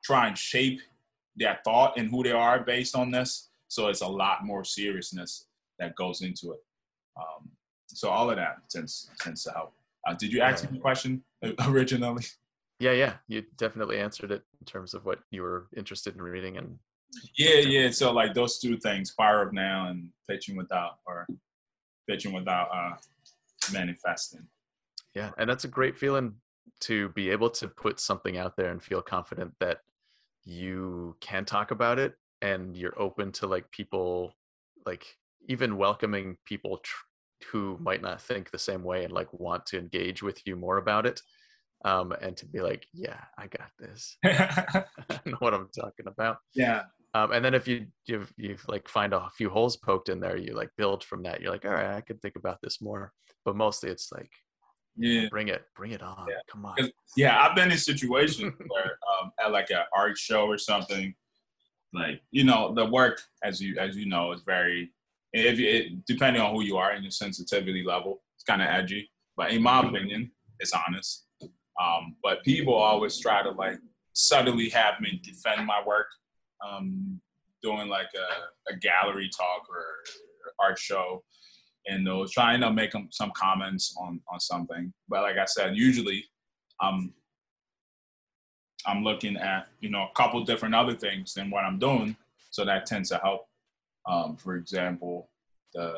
try 0.03 0.27
and 0.27 0.37
shape 0.37 0.81
their 1.35 1.59
thought 1.63 1.97
and 1.97 2.09
who 2.09 2.23
they 2.23 2.31
are 2.31 2.63
based 2.63 2.95
on 2.95 3.11
this. 3.11 3.49
So 3.67 3.87
it's 3.87 4.01
a 4.01 4.07
lot 4.07 4.45
more 4.45 4.63
seriousness 4.63 5.47
that 5.79 5.95
goes 5.95 6.21
into 6.21 6.51
it. 6.51 6.59
Um, 7.17 7.49
so 7.87 8.09
all 8.09 8.29
of 8.29 8.37
that 8.37 8.57
tends 8.69 9.09
tends 9.19 9.43
to 9.43 9.51
help. 9.51 9.73
Uh, 10.07 10.13
did 10.13 10.31
you 10.31 10.41
ask 10.41 10.69
me 10.69 10.77
a 10.77 10.81
question 10.81 11.23
originally? 11.67 12.23
Yeah, 12.83 12.91
yeah, 12.91 13.13
you 13.29 13.43
definitely 13.55 13.97
answered 13.97 14.29
it 14.29 14.43
in 14.59 14.65
terms 14.65 14.93
of 14.93 15.05
what 15.05 15.19
you 15.31 15.41
were 15.41 15.67
interested 15.77 16.15
in 16.15 16.21
reading 16.21 16.57
and. 16.57 16.77
Yeah, 17.37 17.59
yeah. 17.59 17.91
So 17.91 18.11
like 18.11 18.33
those 18.33 18.59
two 18.59 18.77
things, 18.77 19.13
Power 19.17 19.41
of 19.41 19.53
Now 19.53 19.87
and 19.87 20.09
pitching 20.29 20.57
without, 20.57 20.97
or 21.05 21.25
pitching 22.09 22.33
without 22.33 22.67
uh, 22.73 22.95
manifesting. 23.71 24.41
Yeah, 25.15 25.31
and 25.37 25.49
that's 25.49 25.63
a 25.63 25.69
great 25.69 25.97
feeling 25.97 26.33
to 26.81 27.07
be 27.09 27.29
able 27.29 27.49
to 27.51 27.69
put 27.69 28.01
something 28.01 28.37
out 28.37 28.57
there 28.57 28.71
and 28.71 28.83
feel 28.83 29.01
confident 29.01 29.53
that 29.61 29.77
you 30.43 31.15
can 31.21 31.45
talk 31.45 31.71
about 31.71 31.99
it 31.99 32.15
and 32.41 32.75
you're 32.75 32.99
open 32.99 33.31
to 33.31 33.47
like 33.47 33.71
people 33.71 34.33
like 34.85 35.05
even 35.47 35.77
welcoming 35.77 36.35
people 36.45 36.79
tr- 36.79 37.05
who 37.51 37.77
might 37.79 38.01
not 38.01 38.21
think 38.21 38.51
the 38.51 38.59
same 38.59 38.83
way 38.83 39.05
and 39.05 39.13
like 39.13 39.31
want 39.31 39.65
to 39.67 39.79
engage 39.79 40.21
with 40.21 40.45
you 40.45 40.57
more 40.57 40.77
about 40.77 41.05
it 41.05 41.21
um 41.83 42.13
and 42.21 42.37
to 42.37 42.45
be 42.45 42.61
like 42.61 42.87
yeah 42.93 43.19
i 43.37 43.47
got 43.47 43.69
this. 43.79 44.17
I 44.25 45.19
know 45.25 45.37
what 45.39 45.53
i'm 45.53 45.69
talking 45.75 46.07
about. 46.07 46.37
Yeah. 46.53 46.83
Um 47.13 47.31
and 47.31 47.43
then 47.43 47.53
if 47.53 47.67
you 47.67 47.87
you've 48.05 48.33
you've 48.37 48.65
like 48.67 48.87
find 48.87 49.13
a 49.13 49.29
few 49.37 49.49
holes 49.49 49.77
poked 49.77 50.09
in 50.09 50.19
there 50.19 50.37
you 50.37 50.53
like 50.53 50.69
build 50.77 51.03
from 51.03 51.23
that 51.23 51.41
you're 51.41 51.51
like 51.51 51.65
all 51.65 51.71
right 51.71 51.95
i 51.95 52.01
could 52.01 52.21
think 52.21 52.35
about 52.35 52.59
this 52.61 52.81
more. 52.81 53.11
But 53.45 53.55
mostly 53.55 53.89
it's 53.89 54.11
like 54.11 54.31
yeah. 54.95 55.27
Bring 55.29 55.47
it 55.47 55.63
bring 55.75 55.91
it 55.91 56.03
on 56.03 56.27
yeah. 56.29 56.35
come 56.51 56.65
on. 56.65 56.75
Yeah 57.17 57.41
i've 57.41 57.55
been 57.55 57.71
in 57.71 57.77
situations 57.77 58.53
where 58.67 58.97
um 59.21 59.31
at 59.43 59.51
like 59.51 59.71
an 59.71 59.83
art 59.95 60.17
show 60.17 60.45
or 60.45 60.57
something 60.57 61.13
like 61.93 62.21
you 62.31 62.43
know 62.43 62.73
the 62.73 62.85
work 62.85 63.21
as 63.43 63.59
you 63.61 63.77
as 63.79 63.95
you 63.95 64.05
know 64.05 64.31
is 64.31 64.41
very 64.45 64.91
if 65.33 65.57
it, 65.59 66.05
depending 66.05 66.41
on 66.43 66.53
who 66.53 66.61
you 66.61 66.77
are 66.77 66.91
and 66.91 67.03
your 67.03 67.11
sensitivity 67.11 67.83
level 67.83 68.21
it's 68.35 68.43
kind 68.43 68.61
of 68.61 68.67
edgy. 68.67 69.09
But 69.35 69.51
in 69.51 69.63
my 69.63 69.79
opinion 69.81 70.31
it's 70.59 70.73
honest 70.73 71.25
um, 71.81 72.15
but 72.23 72.43
people 72.43 72.73
always 72.73 73.17
try 73.19 73.41
to 73.41 73.51
like 73.51 73.77
subtly 74.13 74.69
have 74.69 74.99
me 75.01 75.21
defend 75.23 75.65
my 75.65 75.81
work 75.85 76.07
um, 76.65 77.19
doing 77.61 77.87
like 77.87 78.09
a, 78.15 78.73
a 78.73 78.77
gallery 78.77 79.29
talk 79.35 79.67
or, 79.69 79.85
art 80.59 80.77
show 80.77 81.23
and 81.87 82.05
those 82.05 82.31
trying 82.31 82.61
to 82.61 82.71
make 82.71 82.91
them 82.91 83.07
some 83.11 83.31
comments 83.35 83.95
on 83.99 84.19
on 84.31 84.39
something. 84.39 84.93
But 85.09 85.23
like 85.23 85.37
I 85.37 85.45
said, 85.45 85.75
usually 85.75 86.25
I'm 86.79 87.13
I'm 88.85 89.03
looking 89.03 89.37
at 89.37 89.67
you 89.79 89.89
know 89.89 90.03
a 90.03 90.15
couple 90.15 90.43
different 90.43 90.75
other 90.75 90.95
things 90.95 91.33
than 91.33 91.49
what 91.49 91.63
I'm 91.63 91.79
doing, 91.79 92.15
so 92.51 92.65
that 92.65 92.85
tends 92.85 93.09
to 93.09 93.17
help. 93.17 93.47
Um, 94.07 94.37
for 94.37 94.55
example, 94.55 95.29
the 95.73 95.93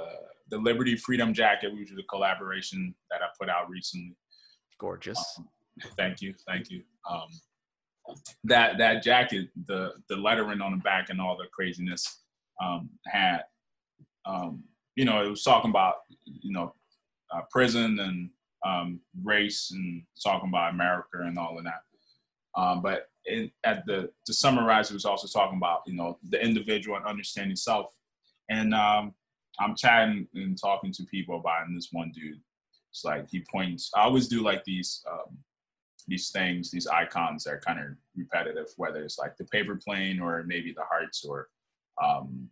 the 0.49 0.57
Liberty 0.57 0.95
Freedom 0.95 1.33
Jacket, 1.33 1.73
which 1.73 1.91
is 1.91 1.97
a 1.97 2.03
collaboration 2.03 2.93
that 3.11 3.21
I 3.21 3.27
put 3.39 3.49
out 3.49 3.69
recently. 3.69 4.15
Gorgeous. 4.79 5.19
Um, 5.37 5.47
thank 5.97 6.21
you, 6.21 6.33
thank 6.47 6.69
you. 6.69 6.81
Um, 7.09 7.27
that 8.43 8.77
that 8.77 9.03
jacket, 9.03 9.49
the 9.65 9.93
the 10.09 10.15
lettering 10.15 10.61
on 10.61 10.71
the 10.71 10.77
back 10.77 11.09
and 11.09 11.19
all 11.19 11.37
the 11.37 11.45
craziness 11.53 12.21
um, 12.63 12.89
had 13.07 13.41
um, 14.25 14.63
you 14.95 15.05
know, 15.05 15.23
it 15.23 15.29
was 15.29 15.43
talking 15.43 15.69
about, 15.69 15.95
you 16.25 16.53
know, 16.53 16.73
uh, 17.33 17.41
prison 17.51 17.99
and 17.99 18.29
um, 18.65 18.99
race 19.23 19.71
and 19.71 20.03
talking 20.23 20.49
about 20.49 20.73
America 20.73 21.21
and 21.21 21.37
all 21.37 21.57
of 21.57 21.63
that. 21.65 21.81
Um, 22.57 22.81
but 22.81 23.07
at 23.63 23.85
the 23.85 24.09
to 24.25 24.33
summarize, 24.33 24.89
it 24.89 24.93
was 24.93 25.05
also 25.05 25.27
talking 25.27 25.57
about 25.57 25.81
you 25.87 25.95
know 25.95 26.17
the 26.29 26.41
individual 26.41 26.95
and 26.95 27.05
understanding 27.05 27.55
self. 27.55 27.91
And 28.49 28.73
um, 28.73 29.13
I'm 29.59 29.75
chatting 29.75 30.27
and 30.35 30.57
talking 30.57 30.93
to 30.93 31.03
people 31.05 31.39
about 31.39 31.67
and 31.67 31.75
this 31.75 31.89
one 31.91 32.11
dude. 32.13 32.39
It's 32.91 33.03
like 33.03 33.27
he 33.29 33.43
points. 33.51 33.91
I 33.95 34.01
always 34.01 34.27
do 34.27 34.41
like 34.41 34.63
these 34.63 35.03
um, 35.11 35.37
these 36.07 36.29
things, 36.29 36.69
these 36.69 36.87
icons 36.87 37.43
that 37.43 37.53
are 37.53 37.59
kind 37.59 37.79
of 37.79 37.85
repetitive, 38.15 38.67
whether 38.77 39.03
it's 39.03 39.17
like 39.17 39.37
the 39.37 39.45
paper 39.45 39.75
plane 39.75 40.19
or 40.19 40.43
maybe 40.43 40.71
the 40.71 40.83
hearts 40.83 41.25
or 41.25 41.49
um, 42.03 42.49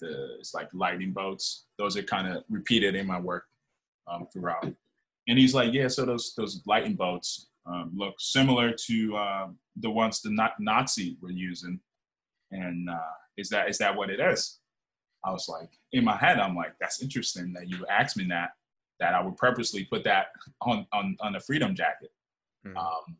the 0.00 0.36
it's 0.38 0.54
like 0.54 0.68
lightning 0.72 1.12
boats. 1.12 1.66
Those 1.78 1.96
are 1.96 2.02
kind 2.02 2.28
of 2.28 2.44
repeated 2.48 2.94
in 2.94 3.06
my 3.06 3.18
work 3.20 3.44
um, 4.10 4.26
throughout. 4.32 4.72
And 5.26 5.38
he's 5.38 5.54
like, 5.54 5.72
yeah, 5.72 5.88
so 5.88 6.04
those 6.04 6.34
those 6.36 6.62
lightning 6.66 6.94
boats 6.94 7.48
um, 7.66 7.92
look 7.94 8.14
similar 8.18 8.72
to 8.72 9.16
uh, 9.16 9.46
the 9.76 9.90
ones 9.90 10.20
the 10.20 10.50
Nazi 10.58 11.16
were 11.20 11.30
using. 11.30 11.80
And 12.50 12.90
uh, 12.90 13.14
is 13.36 13.48
that 13.48 13.70
is 13.70 13.78
that 13.78 13.96
what 13.96 14.10
it 14.10 14.20
is? 14.20 14.58
I 15.24 15.30
was 15.30 15.48
like, 15.48 15.70
in 15.92 16.04
my 16.04 16.16
head, 16.16 16.38
I'm 16.38 16.54
like, 16.54 16.74
that's 16.78 17.02
interesting 17.02 17.54
that 17.54 17.68
you 17.68 17.86
asked 17.86 18.16
me 18.16 18.26
that. 18.28 18.50
That 19.00 19.14
I 19.14 19.22
would 19.22 19.36
purposely 19.36 19.84
put 19.84 20.04
that 20.04 20.26
on 20.60 20.86
on 20.92 21.16
on 21.20 21.34
a 21.34 21.40
freedom 21.40 21.74
jacket. 21.74 22.10
Mm. 22.66 22.76
Um, 22.76 23.16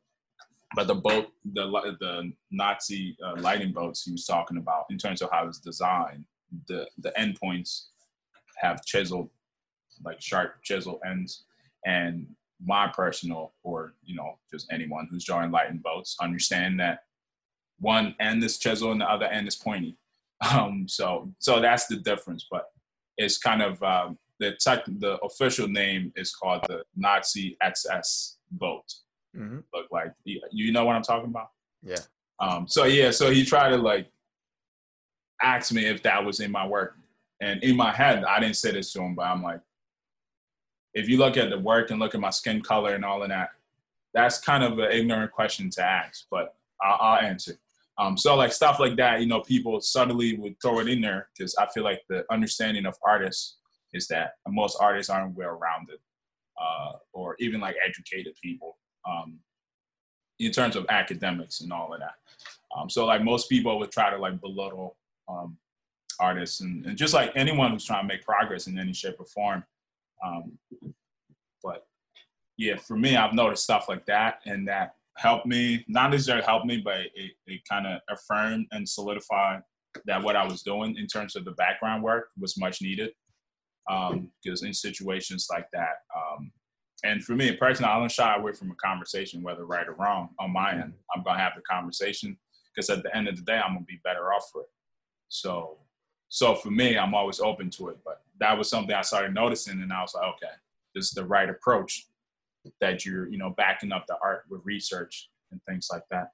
but 0.75 0.87
the 0.87 0.95
boat, 0.95 1.29
the 1.53 1.67
the 2.01 2.33
Nazi 2.51 3.17
uh, 3.25 3.41
lighting 3.41 3.73
boats 3.73 4.03
he 4.05 4.13
was 4.13 4.27
talking 4.27 4.57
about, 4.57 4.87
in 4.91 4.99
terms 4.99 5.23
of 5.23 5.31
how 5.31 5.47
it's 5.47 5.61
designed, 5.61 6.25
the 6.69 6.89
the 6.99 7.13
endpoints 7.19 7.87
have 8.57 8.85
chiseled, 8.85 9.31
like 10.05 10.21
sharp 10.21 10.63
chisel 10.63 11.01
ends, 11.07 11.45
and 11.87 12.27
my 12.65 12.89
personal 12.89 13.53
or 13.63 13.95
you 14.05 14.15
know 14.17 14.39
just 14.51 14.67
anyone 14.73 15.07
who's 15.11 15.25
drawing 15.25 15.51
lighting 15.51 15.81
boats 15.83 16.17
understand 16.21 16.81
that 16.81 17.01
one 17.79 18.15
end 18.21 18.43
is 18.43 18.59
chisel 18.59 18.93
and 18.93 19.01
the 19.01 19.11
other 19.11 19.27
end 19.27 19.49
is 19.49 19.57
pointy. 19.57 19.97
Um, 20.53 20.87
so 20.89 21.33
so 21.39 21.59
that's 21.61 21.87
the 21.87 21.97
difference, 21.97 22.47
but 22.51 22.67
it's 23.17 23.39
kind 23.39 23.63
of 23.63 23.83
um, 23.83 24.19
the 24.41 24.57
tech, 24.61 24.85
the 24.85 25.17
official 25.21 25.69
name 25.69 26.13
is 26.17 26.35
called 26.35 26.65
the 26.69 26.83
Nazi 26.97 27.57
XS 27.63 28.35
boat 28.51 28.85
mm-hmm. 29.37 29.59
look 29.73 29.87
like. 29.91 30.13
You 30.25 30.73
know 30.73 30.85
what 30.85 30.97
I'm 30.97 31.03
talking 31.03 31.31
about? 31.31 31.51
Yeah. 31.83 31.97
Um, 32.41 32.67
so 32.69 32.85
yeah, 32.85 33.11
so 33.11 33.31
he 33.31 33.45
tried 33.45 33.71
to 33.71 33.77
like 33.77 34.11
ask 35.43 35.73
me 35.73 35.87
if 35.87 36.03
that 36.03 36.25
was 36.25 36.41
in 36.41 36.51
my 36.51 36.67
work, 36.67 36.97
and 37.41 37.63
in 37.63 37.77
my 37.77 37.93
head, 37.93 38.25
I 38.25 38.41
didn't 38.41 38.57
say 38.57 38.73
this 38.73 38.93
to 38.93 39.03
him, 39.03 39.15
but 39.15 39.27
I'm 39.27 39.43
like, 39.43 39.61
if 40.95 41.09
you 41.09 41.19
look 41.19 41.37
at 41.37 41.51
the 41.51 41.59
work 41.59 41.91
and 41.91 42.01
look 42.01 42.15
at 42.15 42.21
my 42.21 42.31
skin 42.31 42.63
color 42.63 42.95
and 42.95 43.05
all 43.05 43.23
of 43.23 43.29
that, 43.29 43.51
that's 44.15 44.39
kind 44.39 44.63
of 44.63 44.79
an 44.79 44.91
ignorant 44.93 45.33
question 45.33 45.69
to 45.71 45.83
ask, 45.83 46.27
but 46.31 46.55
I'll, 46.81 46.99
I'll 47.01 47.21
answer. 47.21 47.59
Um, 47.99 48.17
so 48.17 48.35
like 48.35 48.53
stuff 48.53 48.81
like 48.81 48.97
that, 48.97 49.21
you 49.21 49.27
know, 49.27 49.41
people 49.41 49.81
subtly 49.81 50.37
would 50.37 50.61
throw 50.61 50.81
it 50.81 50.89
in 50.89 51.01
there 51.01 51.29
because 51.37 51.55
I 51.57 51.67
feel 51.73 51.85
like 51.85 52.03
the 52.09 52.25
understanding 52.31 52.87
of 52.87 52.97
artists 53.07 53.57
is 53.93 54.09
that 54.09 54.33
most 54.49 54.77
artists 54.81 55.11
aren't 55.11 55.37
well 55.37 55.59
rounded, 55.61 55.99
uh, 56.61 56.93
or 57.13 57.37
even 57.39 57.61
like 57.61 57.77
educated 57.85 58.35
people 58.43 58.77
um, 59.07 59.39
in 60.39 60.51
terms 60.51 60.77
of 60.77 60.87
academics 60.89 61.61
and 61.61 61.73
all 61.73 61.93
of 61.93 62.01
that. 62.01 62.15
Um, 62.77 62.91
so 62.91 63.07
like 63.07 63.23
most 63.23 63.49
people 63.49 63.79
would 63.79 63.93
try 63.93 64.11
to 64.11 64.17
like 64.17 64.41
belittle 64.41 64.97
um, 65.29 65.57
artists 66.19 66.61
and, 66.61 66.85
and, 66.87 66.97
just 66.97 67.15
like 67.15 67.33
anyone 67.35 67.71
who's 67.71 67.85
trying 67.85 68.03
to 68.03 68.09
make 68.09 68.25
progress 68.25 68.67
in 68.67 68.79
any 68.79 68.93
shape 68.93 69.17
or 69.19 69.27
form. 69.27 69.65
Um, 70.25 70.59
but 71.63 71.87
yeah, 72.57 72.77
for 72.77 72.97
me, 72.97 73.17
I've 73.17 73.33
noticed 73.33 73.65
stuff 73.65 73.89
like 73.89 74.07
that 74.07 74.41
and 74.47 74.67
that 74.69 74.95
helped 75.17 75.47
me, 75.47 75.85
not 75.89 76.11
necessarily 76.11 76.45
helped 76.45 76.67
me, 76.67 76.79
but 76.79 76.99
it, 77.15 77.33
it 77.47 77.61
kind 77.69 77.87
of 77.87 78.01
affirmed 78.11 78.67
and 78.73 78.89
solidified 78.89 79.63
that 80.07 80.23
what 80.23 80.37
I 80.37 80.45
was 80.45 80.63
doing 80.63 80.97
in 80.97 81.07
terms 81.07 81.37
of 81.37 81.45
the 81.45 81.53
background 81.53 82.03
work 82.03 82.29
was 82.39 82.59
much 82.59 82.83
needed. 82.83 83.13
Because 83.87 84.63
um, 84.63 84.67
in 84.67 84.73
situations 84.73 85.47
like 85.51 85.67
that, 85.73 85.97
um, 86.17 86.51
and 87.05 87.23
for 87.23 87.35
me 87.35 87.53
personally, 87.53 87.93
I 87.93 87.99
don't 87.99 88.11
shy 88.11 88.35
away 88.35 88.53
from 88.53 88.71
a 88.71 88.75
conversation, 88.75 89.43
whether 89.43 89.67
right 89.67 89.87
or 89.87 89.93
wrong. 89.93 90.31
On 90.41 90.51
my 90.51 90.71
mm-hmm. 90.71 90.81
end, 90.81 90.95
I'm 91.15 91.23
gonna 91.23 91.39
have 91.39 91.53
the 91.55 91.63
conversation 91.63 92.37
because 92.75 92.89
at 92.91 93.03
the 93.03 93.15
end 93.15 93.29
of 93.29 93.37
the 93.37 93.43
day, 93.43 93.61
I'm 93.63 93.75
gonna 93.75 93.85
be 93.87 94.01
better 94.03 94.33
off 94.33 94.49
for 94.51 94.63
it. 94.63 94.69
So, 95.29 95.79
so 96.31 96.55
for 96.55 96.71
me, 96.71 96.97
I'm 96.97 97.15
always 97.15 97.41
open 97.41 97.69
to 97.71 97.89
it. 97.89 97.99
But 98.05 98.23
that 98.41 98.57
was 98.57 98.71
something 98.71 98.95
I 98.95 99.03
started 99.03 99.35
noticing, 99.35 99.83
and 99.83 99.93
I 99.93 100.01
was 100.01 100.15
like, 100.15 100.25
okay, 100.25 100.53
this 100.95 101.07
is 101.07 101.13
the 101.13 101.27
right 101.27 101.49
approach. 101.49 102.07
That 102.81 103.05
you're, 103.05 103.29
you 103.29 103.37
know, 103.37 103.51
backing 103.51 103.93
up 103.93 104.07
the 104.09 104.17
art 104.23 104.45
with 104.49 104.63
research 104.65 105.29
and 105.53 105.61
things 105.69 105.89
like 105.93 106.05
that. 106.11 106.29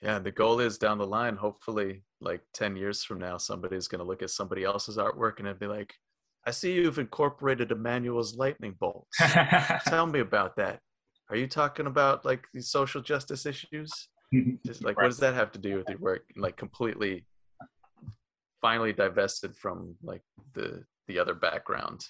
Yeah, 0.00 0.20
the 0.20 0.30
goal 0.30 0.60
is 0.60 0.78
down 0.78 0.98
the 0.98 1.06
line. 1.06 1.34
Hopefully, 1.34 2.04
like 2.20 2.42
ten 2.54 2.76
years 2.76 3.02
from 3.02 3.18
now, 3.18 3.38
somebody's 3.38 3.88
gonna 3.88 4.04
look 4.04 4.22
at 4.22 4.30
somebody 4.30 4.62
else's 4.62 4.98
artwork 4.98 5.40
and 5.40 5.58
be 5.58 5.66
like, 5.66 5.94
I 6.46 6.50
see 6.52 6.72
you've 6.72 6.98
incorporated 6.98 7.70
Emmanuel's 7.70 8.36
lightning 8.36 8.74
bolts. 8.78 9.16
Tell 9.86 10.06
me 10.06 10.20
about 10.20 10.56
that. 10.56 10.80
Are 11.28 11.36
you 11.36 11.46
talking 11.46 11.86
about 11.86 12.24
like 12.24 12.44
these 12.52 12.68
social 12.68 13.00
justice 13.00 13.46
issues? 13.46 13.90
Just 14.64 14.84
like 14.84 14.96
right. 14.96 15.04
what 15.04 15.08
does 15.08 15.18
that 15.18 15.34
have 15.34 15.52
to 15.52 15.58
do 15.58 15.76
with 15.76 15.88
your 15.88 15.98
work? 15.98 16.22
Like 16.36 16.56
completely 16.56 17.24
finally 18.60 18.92
divested 18.92 19.56
from 19.56 19.94
like 20.02 20.22
the 20.54 20.84
the 21.08 21.18
other 21.18 21.34
background 21.34 22.04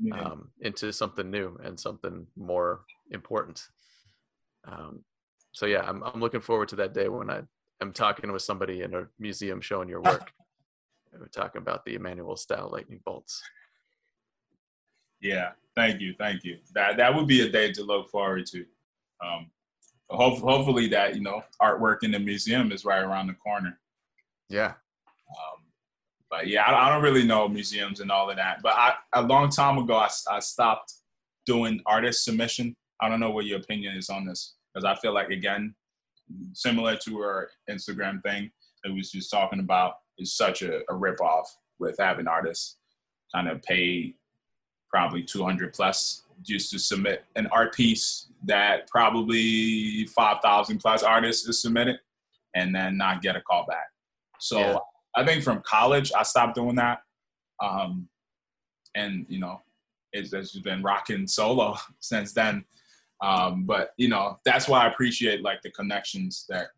yeah. 0.00 0.20
um, 0.20 0.50
into 0.60 0.92
something 0.92 1.30
new 1.30 1.58
and 1.64 1.78
something 1.78 2.26
more 2.36 2.82
important. 3.10 3.60
Um, 4.66 5.04
so 5.52 5.66
yeah, 5.66 5.82
I'm 5.82 6.02
I'm 6.02 6.20
looking 6.20 6.40
forward 6.40 6.68
to 6.68 6.76
that 6.76 6.94
day 6.94 7.08
when 7.08 7.30
I 7.30 7.42
am 7.80 7.92
talking 7.92 8.30
with 8.32 8.42
somebody 8.42 8.82
in 8.82 8.94
a 8.94 9.06
museum 9.18 9.60
showing 9.60 9.88
your 9.88 10.02
work. 10.02 10.30
We're 11.18 11.26
talking 11.26 11.62
about 11.62 11.84
the 11.84 11.94
Emmanuel 11.94 12.36
style 12.36 12.68
lightning 12.70 13.00
bolts. 13.04 13.42
Yeah, 15.20 15.50
thank 15.74 16.00
you, 16.00 16.14
thank 16.18 16.44
you. 16.44 16.58
That 16.74 16.96
that 16.96 17.14
would 17.14 17.26
be 17.26 17.42
a 17.42 17.48
day 17.48 17.72
to 17.72 17.82
look 17.82 18.10
forward 18.10 18.46
to. 18.46 18.64
Um, 19.24 19.50
hope, 20.10 20.38
hopefully 20.38 20.88
that 20.88 21.14
you 21.14 21.22
know 21.22 21.42
artwork 21.60 21.98
in 22.02 22.10
the 22.10 22.18
museum 22.18 22.72
is 22.72 22.84
right 22.84 23.02
around 23.02 23.26
the 23.26 23.34
corner. 23.34 23.78
Yeah. 24.48 24.74
Um, 25.28 25.64
but 26.30 26.46
yeah, 26.46 26.62
I, 26.62 26.86
I, 26.86 26.92
don't 26.92 27.02
really 27.02 27.24
know 27.26 27.48
museums 27.48 28.00
and 28.00 28.10
all 28.10 28.30
of 28.30 28.36
that. 28.36 28.60
But 28.62 28.74
I, 28.74 28.94
a 29.14 29.22
long 29.22 29.50
time 29.50 29.78
ago, 29.78 29.96
I, 29.96 30.08
I 30.30 30.40
stopped 30.40 30.94
doing 31.46 31.80
artist 31.86 32.24
submission. 32.24 32.74
I 33.00 33.08
don't 33.08 33.20
know 33.20 33.30
what 33.30 33.46
your 33.46 33.58
opinion 33.58 33.96
is 33.96 34.10
on 34.10 34.26
this 34.26 34.54
because 34.72 34.84
I 34.84 34.94
feel 34.96 35.14
like 35.14 35.30
again, 35.30 35.74
similar 36.52 36.96
to 37.04 37.18
our 37.20 37.50
Instagram 37.70 38.22
thing 38.22 38.50
that 38.84 38.90
we 38.90 38.98
was 38.98 39.10
just 39.10 39.30
talking 39.30 39.60
about, 39.60 39.94
is 40.18 40.36
such 40.36 40.62
a, 40.62 40.80
a 40.90 40.94
rip 40.94 41.20
off 41.20 41.54
with 41.78 41.96
having 41.98 42.26
artists 42.26 42.76
kind 43.34 43.48
of 43.48 43.62
pay 43.62 44.14
probably 44.90 45.22
200 45.22 45.72
plus 45.72 46.22
just 46.42 46.70
to 46.70 46.78
submit 46.78 47.24
an 47.36 47.46
art 47.48 47.74
piece 47.74 48.28
that 48.44 48.88
probably 48.88 50.06
5,000 50.06 50.78
plus 50.78 51.02
artists 51.02 51.48
is 51.48 51.60
submitted 51.60 51.98
and 52.54 52.74
then 52.74 52.96
not 52.96 53.22
get 53.22 53.36
a 53.36 53.40
call 53.40 53.66
back. 53.66 53.88
So 54.38 54.58
yeah. 54.58 54.78
I 55.16 55.24
think 55.24 55.42
from 55.42 55.62
college, 55.62 56.12
I 56.16 56.22
stopped 56.22 56.54
doing 56.54 56.76
that. 56.76 57.00
Um, 57.62 58.08
and, 58.94 59.26
you 59.28 59.40
know, 59.40 59.60
it's, 60.12 60.32
it's 60.32 60.56
been 60.60 60.82
rocking 60.82 61.26
solo 61.26 61.76
since 61.98 62.32
then. 62.32 62.64
Um, 63.20 63.64
but, 63.64 63.90
you 63.96 64.08
know, 64.08 64.38
that's 64.44 64.68
why 64.68 64.84
I 64.84 64.88
appreciate 64.88 65.42
like 65.42 65.60
the 65.62 65.70
connections 65.72 66.46
that, 66.48 66.68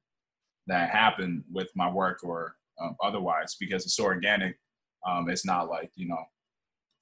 that 0.66 0.90
happen 0.90 1.44
with 1.52 1.68
my 1.74 1.90
work 1.90 2.20
or 2.24 2.56
um, 2.80 2.96
otherwise 3.02 3.56
because 3.60 3.84
it's 3.84 3.96
so 3.96 4.04
organic. 4.04 4.58
Um, 5.06 5.28
it's 5.28 5.44
not 5.44 5.68
like, 5.68 5.90
you 5.94 6.08
know, 6.08 6.22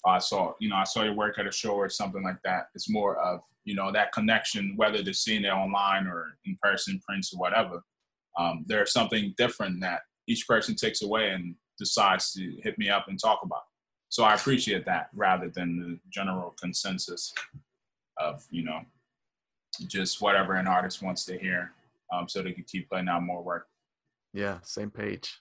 I 0.07 0.19
saw, 0.19 0.55
you 0.61 0.69
know, 0.69 0.77
I 0.77 0.85
saw 0.85 1.03
your 1.03 1.15
work 1.15 1.39
at 1.39 1.47
a 1.47 1.53
show 1.53 1.73
or 1.73 1.89
something 1.89 2.23
like 2.23 2.41
that. 2.45 2.69
It's 2.75 2.89
more 2.89 3.17
of, 3.19 3.41
you 3.65 3.75
know, 3.75 3.93
that 3.93 4.13
connection, 4.13 4.75
whether 4.77 5.03
they're 5.03 5.13
seeing 5.13 5.45
it 5.45 5.49
online 5.49 6.07
or 6.07 6.37
in 6.45 6.57
person, 6.63 7.01
prints 7.07 7.33
or 7.35 7.39
whatever. 7.39 7.83
Um, 8.39 8.65
there's 8.69 8.93
something 8.93 9.35
different 9.37 9.81
that 9.81 10.03
each 10.29 10.47
person 10.47 10.77
takes 10.77 11.03
away 11.03 11.31
and 11.31 11.55
decides 11.79 12.33
to 12.33 12.57
hit 12.63 12.79
me 12.79 12.89
up 12.89 13.07
and 13.09 13.19
talk 13.19 13.41
about. 13.43 13.63
So 14.09 14.25
I 14.25 14.35
appreciate 14.35 14.87
that 14.87 15.09
rather 15.15 15.51
than 15.51 15.79
the 15.79 15.99
general 16.11 16.55
consensus 16.61 17.35
of, 18.19 18.45
you 18.51 18.65
know, 18.65 18.81
just 19.87 20.21
whatever 20.21 20.55
an 20.55 20.67
artist 20.67 21.03
wants 21.03 21.25
to 21.27 21.39
hear 21.39 21.73
um, 22.13 22.29
so 22.29 22.43
they 22.43 22.53
can 22.53 22.65
keep 22.65 22.89
putting 22.89 23.09
out 23.09 23.23
more 23.23 23.43
work. 23.43 23.67
Yeah, 24.33 24.59
same 24.63 24.91
page. 24.91 25.39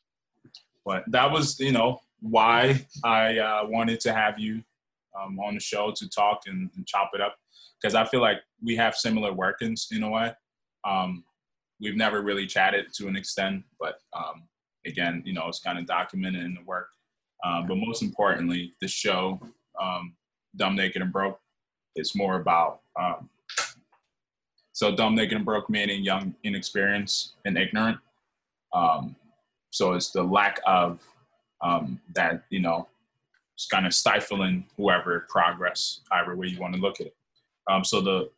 But 0.86 1.04
that 1.08 1.32
was, 1.32 1.60
you 1.60 1.72
know, 1.72 2.02
why 2.22 2.86
I 3.04 3.38
uh, 3.38 3.62
wanted 3.68 4.00
to 4.02 4.14
have 4.14 4.40
you 4.40 4.64
um, 5.20 5.40
on 5.40 5.56
the 5.56 5.60
show 5.60 5.92
to 5.96 6.10
talk 6.10 6.42
and, 6.48 6.70
and 6.76 6.86
chop 6.86 7.12
it 7.14 7.22
up 7.22 7.36
because 7.80 7.96
I 7.96 8.06
feel 8.06 8.22
like 8.22 8.38
we 8.64 8.76
have 8.76 8.96
similar 8.96 9.34
workings 9.34 9.88
in 9.92 10.04
a 10.04 10.10
way. 10.10 10.34
Um, 10.86 11.24
we've 11.80 11.96
never 11.96 12.22
really 12.22 12.48
chatted 12.48 12.94
to 12.96 13.08
an 13.08 13.16
extent, 13.16 13.64
but 13.80 14.00
um, 14.14 14.44
again, 14.86 15.22
you 15.26 15.34
know, 15.34 15.48
it's 15.48 15.60
kind 15.60 15.78
of 15.78 15.86
documented 15.86 16.44
in 16.44 16.54
the 16.54 16.64
work. 16.66 16.90
Um, 17.44 17.68
but 17.68 17.78
most 17.78 18.02
importantly, 18.02 18.74
the 18.82 18.88
show, 18.88 19.40
um, 19.80 20.16
Dumb 20.56 20.76
Naked 20.76 21.02
and 21.02 21.14
Broke, 21.14 21.40
it's 21.96 22.16
more 22.16 22.40
about 22.40 22.82
um, 23.00 23.30
so 24.74 24.96
dumb, 24.96 25.16
naked, 25.16 25.36
and 25.36 25.46
broke 25.46 25.70
meaning 25.72 26.04
young, 26.04 26.36
inexperienced, 26.44 27.34
and 27.46 27.58
ignorant. 27.58 27.98
So 29.72 29.94
it's 29.94 30.12
the 30.12 30.24
lack 30.24 30.60
of 30.66 31.02
um, 31.62 32.00
that, 32.14 32.44
you 32.50 32.60
know, 32.60 32.88
it's 33.56 33.66
kind 33.66 33.86
of 33.88 33.94
stifling 33.94 34.66
whoever 34.78 35.26
progress, 35.30 36.02
however 36.12 36.36
way 36.36 36.48
you 36.48 36.60
want 36.60 36.76
to 36.76 36.80
look 36.80 37.02
at 37.02 37.08
it. 37.08 37.16
Um, 37.70 37.84
so 37.84 38.02
the 38.02 38.30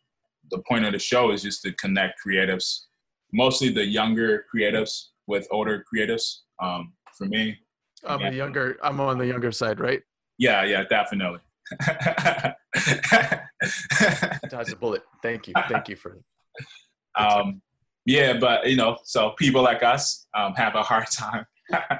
the 0.51 0.59
point 0.67 0.85
of 0.85 0.93
the 0.93 0.99
show 0.99 1.31
is 1.31 1.43
just 1.43 1.61
to 1.61 1.71
connect 1.73 2.19
creatives, 2.25 2.85
mostly 3.31 3.69
the 3.69 3.85
younger 3.85 4.45
creatives 4.53 5.09
with 5.27 5.47
older 5.51 5.85
creatives. 5.93 6.39
Um, 6.61 6.93
for 7.17 7.25
me, 7.25 7.57
I'm 8.05 8.21
a 8.21 8.31
younger. 8.31 8.77
I'm 8.81 8.99
on 8.99 9.17
the 9.17 9.27
younger 9.27 9.51
side, 9.51 9.79
right? 9.79 10.01
Yeah, 10.37 10.63
yeah, 10.63 10.83
definitely. 10.85 11.39
Dodge 14.49 14.71
a 14.71 14.75
bullet. 14.79 15.03
Thank 15.21 15.47
you. 15.47 15.53
Thank 15.67 15.89
you 15.89 15.95
for. 15.95 16.19
Um, 17.15 17.61
yeah, 18.05 18.37
but 18.39 18.69
you 18.69 18.75
know, 18.77 18.97
so 19.03 19.31
people 19.31 19.61
like 19.61 19.83
us 19.83 20.25
um, 20.33 20.53
have 20.55 20.75
a 20.75 20.81
hard 20.81 21.07
time. 21.11 21.45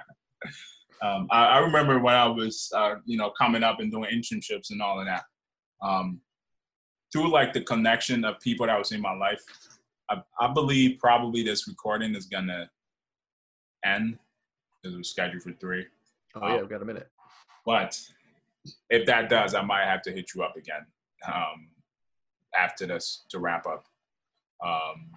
um, 1.01 1.27
I, 1.31 1.45
I, 1.45 1.57
remember 1.59 1.99
when 1.99 2.15
I 2.15 2.27
was, 2.27 2.71
uh, 2.75 2.95
you 3.05 3.17
know, 3.17 3.31
coming 3.31 3.63
up 3.63 3.79
and 3.79 3.91
doing 3.91 4.09
internships 4.13 4.71
and 4.71 4.81
all 4.81 4.99
of 4.99 5.05
that. 5.05 5.23
Um, 5.81 6.21
through 7.11 7.31
like 7.31 7.53
the 7.53 7.61
connection 7.61 8.25
of 8.25 8.39
people 8.39 8.67
that 8.67 8.77
was 8.77 8.91
in 8.91 9.01
my 9.01 9.13
life, 9.13 9.41
I, 10.09 10.21
I 10.39 10.51
believe 10.53 10.99
probably 10.99 11.43
this 11.43 11.67
recording 11.67 12.15
is 12.15 12.25
gonna 12.25 12.69
end 13.85 14.17
because 14.81 14.93
it 14.93 14.97
was 14.97 15.09
scheduled 15.09 15.43
for 15.43 15.53
three. 15.53 15.85
Oh 16.35 16.47
yeah, 16.47 16.55
um, 16.55 16.59
we've 16.61 16.69
got 16.69 16.81
a 16.81 16.85
minute. 16.85 17.09
But 17.65 17.99
if 18.89 19.05
that 19.05 19.29
does, 19.29 19.53
I 19.53 19.61
might 19.61 19.85
have 19.85 20.01
to 20.03 20.11
hit 20.11 20.31
you 20.35 20.43
up 20.43 20.55
again 20.55 20.85
um, 21.27 21.69
after 22.57 22.85
this 22.85 23.23
to 23.29 23.39
wrap 23.39 23.65
up. 23.65 23.85
Um, 24.63 25.11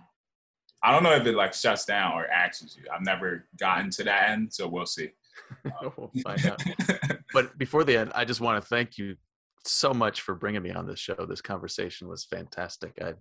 I 0.83 0.93
don't 0.93 1.03
know 1.03 1.15
if 1.15 1.27
it 1.27 1.35
like 1.35 1.55
shuts 1.55 1.85
down 1.85 2.13
or 2.13 2.27
axes 2.27 2.77
you. 2.77 2.85
I've 2.93 3.05
never 3.05 3.47
gotten 3.59 3.91
to 3.91 4.05
that 4.05 4.31
end, 4.31 4.53
so 4.53 4.67
we'll 4.67 4.87
see. 4.87 5.11
we'll 5.97 6.11
find 6.23 6.47
out. 6.47 6.63
but 7.33 7.57
before 7.59 7.85
the 7.85 7.97
end, 7.97 8.13
I 8.15 8.25
just 8.25 8.41
want 8.41 8.63
to 8.63 8.69
thank 8.69 8.99
you 8.99 9.17
so 9.65 9.95
much 9.95 10.23
for 10.23 10.35
bringing 10.35 10.63
me 10.63 10.71
on 10.71 10.87
this 10.87 10.99
show. 10.99 11.27
This 11.29 11.41
conversation 11.41 12.09
was 12.09 12.25
fantastic. 12.25 12.99
I 13.01 13.15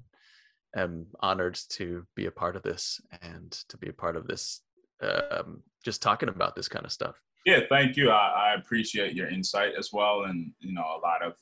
am 0.79 1.07
honored 1.19 1.59
to 1.69 2.05
be 2.15 2.25
a 2.25 2.31
part 2.31 2.55
of 2.55 2.63
this 2.63 2.99
and 3.21 3.51
to 3.69 3.77
be 3.77 3.89
a 3.89 3.93
part 3.93 4.15
of 4.15 4.27
this, 4.27 4.61
um, 5.01 5.61
just 5.83 6.01
talking 6.01 6.29
about 6.29 6.55
this 6.55 6.67
kind 6.67 6.85
of 6.85 6.91
stuff. 6.91 7.15
Yeah, 7.45 7.61
thank 7.69 7.97
you. 7.97 8.11
I, 8.11 8.51
I 8.51 8.55
appreciate 8.55 9.15
your 9.15 9.27
insight 9.27 9.73
as 9.77 9.89
well, 9.91 10.23
and 10.23 10.51
you 10.59 10.73
know, 10.73 10.81
a 10.83 11.01
lot 11.01 11.23
of. 11.23 11.33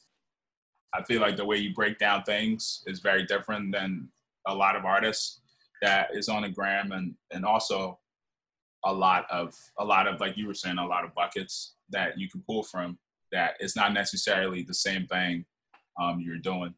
I 0.94 1.04
feel 1.04 1.22
like 1.22 1.38
the 1.38 1.46
way 1.46 1.58
you 1.58 1.74
break 1.74 2.00
down 2.00 2.24
things 2.24 2.82
is 2.88 3.00
very 3.00 3.24
different 3.26 3.72
than 3.72 4.10
a 4.48 4.56
lot 4.56 4.76
of 4.76 4.86
artists 4.86 5.42
that 5.84 6.10
is 6.14 6.30
on 6.30 6.44
the 6.44 6.50
gram, 6.50 6.94
and 6.94 7.16
and 7.32 7.46
also 7.46 8.00
a 8.86 8.94
lot 8.94 9.26
of 9.30 9.54
a 9.80 9.86
lot 9.86 10.08
of 10.08 10.20
like 10.20 10.38
you 10.38 10.48
were 10.48 10.54
saying, 10.54 10.78
a 10.78 10.86
lot 10.86 11.04
of 11.04 11.14
buckets 11.14 11.76
that 11.90 12.18
you 12.18 12.30
can 12.30 12.44
pull 12.48 12.64
from. 12.64 12.98
That 13.32 13.54
it's 13.60 13.76
not 13.76 13.94
necessarily 13.94 14.64
the 14.64 14.74
same 14.74 15.06
thing 15.06 15.46
um, 16.02 16.22
you're 16.26 16.38
doing. 16.38 16.74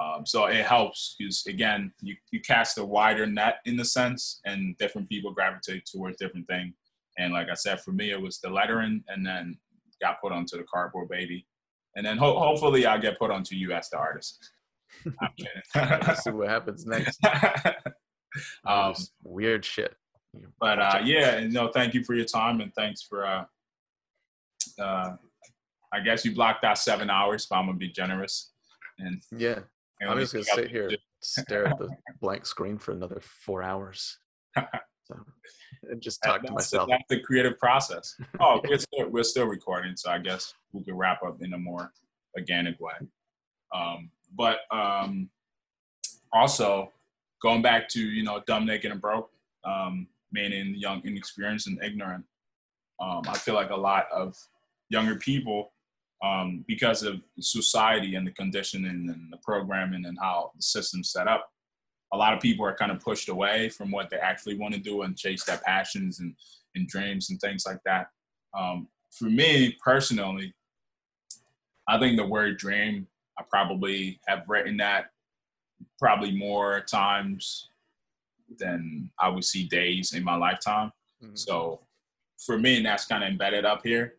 Um, 0.00 0.26
so 0.26 0.46
it 0.46 0.64
helps 0.64 1.14
because 1.18 1.44
again, 1.46 1.92
you, 2.00 2.16
you 2.32 2.40
cast 2.40 2.78
a 2.78 2.84
wider 2.84 3.26
net 3.26 3.58
in 3.64 3.76
the 3.76 3.84
sense, 3.84 4.40
and 4.44 4.76
different 4.78 5.08
people 5.08 5.32
gravitate 5.32 5.86
towards 5.86 6.16
different 6.18 6.48
things. 6.48 6.74
And 7.16 7.32
like 7.32 7.48
I 7.48 7.54
said, 7.54 7.80
for 7.80 7.92
me, 7.92 8.10
it 8.10 8.20
was 8.20 8.40
the 8.40 8.50
lettering, 8.50 9.04
and 9.06 9.24
then 9.24 9.56
got 10.02 10.20
put 10.20 10.32
onto 10.32 10.56
the 10.56 10.64
cardboard 10.64 11.08
baby, 11.08 11.46
and 11.94 12.04
then 12.04 12.18
ho- 12.18 12.38
hopefully 12.38 12.86
I'll 12.86 13.00
get 13.00 13.18
put 13.18 13.30
onto 13.30 13.54
you 13.54 13.72
as 13.72 13.88
the 13.88 13.98
artist. 13.98 14.50
I'm 15.20 15.30
kidding. 15.38 16.14
see 16.16 16.30
what 16.30 16.48
happens 16.48 16.86
next. 16.86 17.20
um, 18.66 18.94
weird 19.22 19.64
shit. 19.64 19.94
But 20.60 20.78
uh, 20.78 21.00
yeah, 21.04 21.36
and, 21.36 21.52
you 21.52 21.70
thank 21.72 21.94
you 21.94 22.04
for 22.04 22.14
your 22.14 22.24
time, 22.24 22.60
and 22.60 22.72
thanks 22.74 23.02
for. 23.02 23.26
Uh, 23.26 23.44
uh, 24.78 25.16
I 25.92 26.00
guess 26.00 26.24
you 26.24 26.34
blocked 26.34 26.64
out 26.64 26.78
seven 26.78 27.08
hours, 27.08 27.46
but 27.46 27.56
I'm 27.56 27.66
gonna 27.66 27.78
be 27.78 27.88
generous. 27.88 28.52
And 28.98 29.22
yeah, 29.36 29.60
and 30.00 30.10
I'm 30.10 30.18
just 30.18 30.32
gonna 30.32 30.44
sit 30.44 30.70
here, 30.70 30.90
stare 31.20 31.66
at 31.66 31.78
the 31.78 31.88
blank 32.20 32.46
screen 32.46 32.78
for 32.78 32.92
another 32.92 33.20
four 33.22 33.62
hours. 33.62 34.18
So, 35.06 35.16
and 35.90 36.00
just 36.00 36.22
talk 36.22 36.42
to 36.44 36.52
myself. 36.52 36.88
that's 36.88 37.04
the 37.10 37.20
creative 37.20 37.58
process. 37.58 38.14
Oh, 38.40 38.60
we're 38.66 38.78
still, 38.94 39.10
we're 39.10 39.22
still 39.22 39.44
recording, 39.44 39.96
so 39.96 40.10
I 40.10 40.18
guess 40.18 40.54
we 40.72 40.82
could 40.82 40.94
wrap 40.94 41.22
up 41.22 41.42
in 41.42 41.52
a 41.52 41.58
more 41.58 41.92
organic 42.34 42.80
way. 42.80 42.94
Um, 43.74 44.10
but 44.34 44.60
um, 44.70 45.28
also 46.32 46.90
going 47.42 47.60
back 47.60 47.88
to 47.90 48.00
you 48.00 48.22
know 48.22 48.42
dumb, 48.46 48.64
naked, 48.64 48.92
and 48.92 49.00
broke, 49.00 49.30
um, 49.64 50.06
meaning 50.34 50.74
young, 50.76 51.00
inexperienced, 51.04 51.68
and 51.68 51.82
ignorant. 51.82 52.24
Um, 53.00 53.22
I 53.26 53.38
feel 53.38 53.54
like 53.54 53.70
a 53.70 53.76
lot 53.76 54.06
of 54.12 54.36
younger 54.90 55.16
people, 55.16 55.72
um, 56.22 56.64
because 56.66 57.02
of 57.02 57.20
society 57.40 58.16
and 58.16 58.26
the 58.26 58.32
conditioning 58.32 59.08
and 59.08 59.32
the 59.32 59.38
programming 59.38 60.04
and 60.04 60.18
how 60.20 60.50
the 60.56 60.62
system's 60.62 61.10
set 61.10 61.28
up, 61.28 61.48
a 62.12 62.16
lot 62.16 62.34
of 62.34 62.40
people 62.40 62.66
are 62.66 62.76
kind 62.76 62.92
of 62.92 63.00
pushed 63.00 63.28
away 63.28 63.68
from 63.68 63.90
what 63.90 64.10
they 64.10 64.18
actually 64.18 64.56
want 64.58 64.74
to 64.74 64.80
do 64.80 65.02
and 65.02 65.16
chase 65.16 65.44
their 65.44 65.60
passions 65.64 66.20
and, 66.20 66.34
and 66.74 66.88
dreams 66.88 67.30
and 67.30 67.40
things 67.40 67.64
like 67.66 67.80
that. 67.84 68.08
Um, 68.56 68.88
for 69.10 69.24
me 69.24 69.76
personally, 69.82 70.52
I 71.88 71.98
think 71.98 72.16
the 72.16 72.26
word 72.26 72.58
dream, 72.58 73.06
I 73.38 73.42
probably 73.48 74.20
have 74.26 74.44
written 74.48 74.76
that 74.78 75.06
probably 75.98 76.32
more 76.36 76.80
times 76.80 77.68
than 78.58 79.10
I 79.18 79.28
would 79.28 79.44
see 79.44 79.66
days 79.66 80.14
in 80.14 80.24
my 80.24 80.36
lifetime. 80.36 80.90
Mm-hmm. 81.22 81.36
So 81.36 81.80
for 82.44 82.58
me, 82.58 82.82
that's 82.82 83.06
kind 83.06 83.24
of 83.24 83.30
embedded 83.30 83.64
up 83.64 83.80
here. 83.84 84.14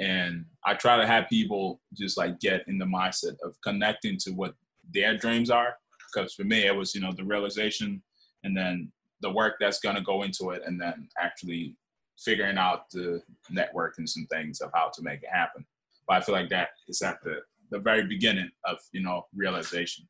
And 0.00 0.44
I 0.64 0.74
try 0.74 0.96
to 0.96 1.06
have 1.06 1.28
people 1.28 1.80
just 1.94 2.16
like 2.16 2.38
get 2.40 2.66
in 2.68 2.78
the 2.78 2.84
mindset 2.84 3.36
of 3.44 3.60
connecting 3.62 4.16
to 4.18 4.30
what 4.30 4.54
their 4.92 5.16
dreams 5.16 5.50
are 5.50 5.76
because 6.12 6.34
for 6.34 6.44
me 6.44 6.66
it 6.66 6.74
was 6.74 6.94
you 6.94 7.00
know 7.00 7.12
the 7.12 7.24
realization 7.24 8.02
and 8.44 8.56
then 8.56 8.90
the 9.20 9.30
work 9.30 9.54
that's 9.60 9.80
going 9.80 9.96
to 9.96 10.02
go 10.02 10.22
into 10.22 10.50
it 10.50 10.62
and 10.66 10.80
then 10.80 11.08
actually 11.20 11.74
figuring 12.18 12.58
out 12.58 12.90
the 12.90 13.22
network 13.50 13.94
and 13.98 14.08
some 14.08 14.26
things 14.26 14.60
of 14.60 14.70
how 14.74 14.90
to 14.92 15.02
make 15.02 15.22
it 15.22 15.28
happen 15.30 15.64
but 16.06 16.16
i 16.16 16.20
feel 16.20 16.34
like 16.34 16.48
that 16.48 16.70
is 16.88 17.02
at 17.02 17.22
the 17.22 17.36
the 17.70 17.78
very 17.78 18.04
beginning 18.04 18.50
of 18.64 18.78
you 18.92 19.02
know 19.02 19.26
realization 19.34 20.06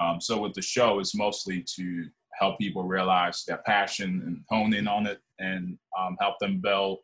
um, 0.00 0.20
so 0.20 0.38
with 0.40 0.52
the 0.54 0.62
show 0.62 0.98
it's 0.98 1.14
mostly 1.14 1.62
to 1.62 2.06
help 2.38 2.58
people 2.58 2.84
realize 2.84 3.44
their 3.44 3.58
passion 3.58 4.22
and 4.26 4.44
hone 4.48 4.74
in 4.74 4.86
on 4.86 5.06
it 5.06 5.20
and 5.38 5.78
um, 5.98 6.16
help 6.20 6.38
them 6.38 6.60
build 6.60 6.98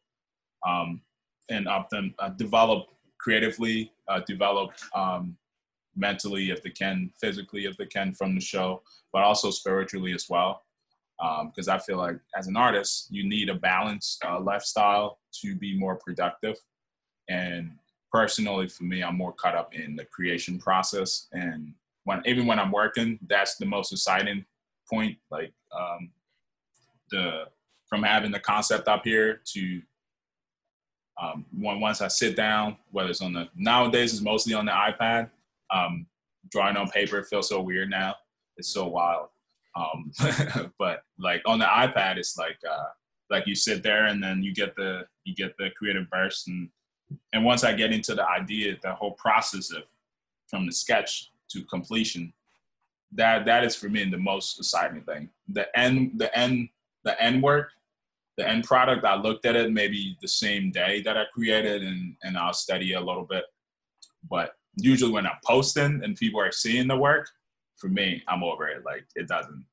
um, 0.66 1.00
and 1.50 1.66
help 1.66 1.88
them 1.90 2.14
uh, 2.18 2.28
develop 2.30 2.86
creatively 3.18 3.92
uh, 4.08 4.20
develop 4.26 4.72
um, 4.94 5.36
mentally 5.96 6.50
if 6.50 6.62
they 6.62 6.70
can, 6.70 7.10
physically 7.20 7.66
if 7.66 7.76
they 7.76 7.86
can 7.86 8.12
from 8.12 8.34
the 8.34 8.40
show, 8.40 8.82
but 9.12 9.22
also 9.22 9.50
spiritually 9.50 10.12
as 10.12 10.28
well. 10.28 10.62
Because 11.46 11.68
um, 11.68 11.76
I 11.76 11.78
feel 11.78 11.98
like 11.98 12.16
as 12.36 12.48
an 12.48 12.56
artist, 12.56 13.06
you 13.10 13.28
need 13.28 13.48
a 13.48 13.54
balanced 13.54 14.24
uh, 14.24 14.40
lifestyle 14.40 15.18
to 15.40 15.54
be 15.54 15.78
more 15.78 15.94
productive. 15.94 16.56
And 17.28 17.72
personally, 18.10 18.66
for 18.66 18.84
me, 18.84 19.02
I'm 19.02 19.16
more 19.16 19.32
caught 19.32 19.54
up 19.54 19.72
in 19.72 19.94
the 19.94 20.04
creation 20.04 20.58
process. 20.58 21.28
And 21.32 21.74
when 22.04 22.22
even 22.26 22.46
when 22.46 22.58
I'm 22.58 22.72
working, 22.72 23.20
that's 23.28 23.54
the 23.54 23.66
most 23.66 23.92
exciting 23.92 24.44
point. 24.92 25.16
Like 25.30 25.52
um, 25.76 26.10
the 27.10 27.44
from 27.88 28.02
having 28.02 28.30
the 28.30 28.40
concept 28.40 28.88
up 28.88 29.02
here 29.04 29.40
to 29.52 29.82
um, 31.22 31.44
once 31.54 32.00
I 32.00 32.08
sit 32.08 32.36
down, 32.36 32.76
whether 32.90 33.10
it's 33.10 33.20
on 33.20 33.32
the 33.32 33.48
nowadays 33.54 34.12
it's 34.12 34.22
mostly 34.22 34.54
on 34.54 34.66
the 34.66 34.72
iPad, 34.72 35.30
um, 35.70 36.06
drawing 36.50 36.76
on 36.76 36.88
paper 36.88 37.22
feels 37.22 37.48
so 37.48 37.60
weird 37.60 37.90
now. 37.90 38.14
It's 38.56 38.68
so 38.68 38.86
wild. 38.86 39.28
Um, 39.76 40.12
but 40.78 41.02
like 41.18 41.42
on 41.46 41.58
the 41.58 41.64
iPad, 41.66 42.16
it's 42.16 42.36
like 42.36 42.58
uh, 42.68 42.84
like 43.30 43.46
you 43.46 43.54
sit 43.54 43.82
there 43.82 44.06
and 44.06 44.22
then 44.22 44.42
you 44.42 44.54
get 44.54 44.74
the 44.76 45.06
you 45.24 45.34
get 45.34 45.56
the 45.58 45.70
creative 45.76 46.08
burst 46.10 46.48
and 46.48 46.68
and 47.32 47.44
once 47.44 47.62
I 47.62 47.74
get 47.74 47.92
into 47.92 48.14
the 48.14 48.26
idea, 48.26 48.76
the 48.82 48.94
whole 48.94 49.12
process 49.12 49.70
of 49.70 49.82
from 50.48 50.66
the 50.66 50.72
sketch 50.72 51.30
to 51.50 51.62
completion, 51.64 52.32
that 53.14 53.44
that 53.44 53.64
is 53.64 53.76
for 53.76 53.88
me 53.88 54.04
the 54.04 54.18
most 54.18 54.58
exciting 54.58 55.02
thing. 55.02 55.28
The 55.48 55.66
end 55.78 56.12
the 56.16 56.36
end 56.36 56.68
the 57.04 57.20
end 57.22 57.42
work, 57.42 57.70
the 58.36 58.48
end 58.48 58.64
product. 58.64 59.04
I 59.04 59.16
looked 59.16 59.44
at 59.44 59.56
it 59.56 59.72
maybe 59.72 60.16
the 60.20 60.28
same 60.28 60.70
day 60.70 61.02
that 61.02 61.16
I 61.16 61.24
created 61.34 61.82
and 61.82 62.16
and 62.22 62.36
I'll 62.36 62.52
study 62.52 62.94
a 62.94 63.00
little 63.00 63.24
bit, 63.24 63.44
but 64.28 64.54
usually 64.76 65.12
when 65.12 65.26
I'm 65.26 65.38
posting 65.44 66.02
and 66.02 66.16
people 66.16 66.40
are 66.40 66.52
seeing 66.52 66.88
the 66.88 66.96
work, 66.96 67.28
for 67.76 67.88
me, 67.88 68.22
I'm 68.28 68.42
over 68.42 68.68
it. 68.68 68.84
Like 68.84 69.04
it 69.14 69.28
doesn't 69.28 69.64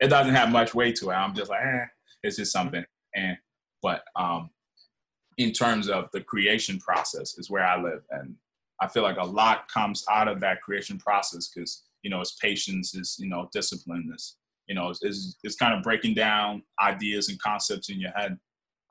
it 0.00 0.08
doesn't 0.08 0.34
have 0.34 0.50
much 0.50 0.74
weight 0.74 0.96
to 0.96 1.10
it. 1.10 1.14
I'm 1.14 1.34
just 1.34 1.50
like, 1.50 1.64
eh, 1.64 1.86
it's 2.22 2.36
just 2.36 2.52
something. 2.52 2.84
And 3.14 3.36
but 3.82 4.04
um 4.14 4.50
in 5.38 5.52
terms 5.52 5.88
of 5.88 6.10
the 6.12 6.20
creation 6.20 6.78
process 6.78 7.38
is 7.38 7.48
where 7.48 7.64
I 7.64 7.80
live 7.80 8.02
and 8.10 8.34
I 8.80 8.88
feel 8.88 9.02
like 9.02 9.16
a 9.16 9.24
lot 9.24 9.68
comes 9.68 10.04
out 10.10 10.28
of 10.28 10.40
that 10.40 10.62
creation 10.62 10.98
process 10.98 11.48
because 11.48 11.82
you 12.08 12.14
know 12.14 12.22
it's 12.22 12.36
patience, 12.36 12.94
is 12.94 13.16
you 13.18 13.28
know 13.28 13.50
discipline, 13.52 14.10
is 14.14 14.38
you 14.66 14.74
know 14.74 14.88
is 14.88 15.36
it's 15.42 15.56
kind 15.56 15.74
of 15.74 15.82
breaking 15.82 16.14
down 16.14 16.62
ideas 16.82 17.28
and 17.28 17.38
concepts 17.38 17.90
in 17.90 18.00
your 18.00 18.12
head, 18.12 18.38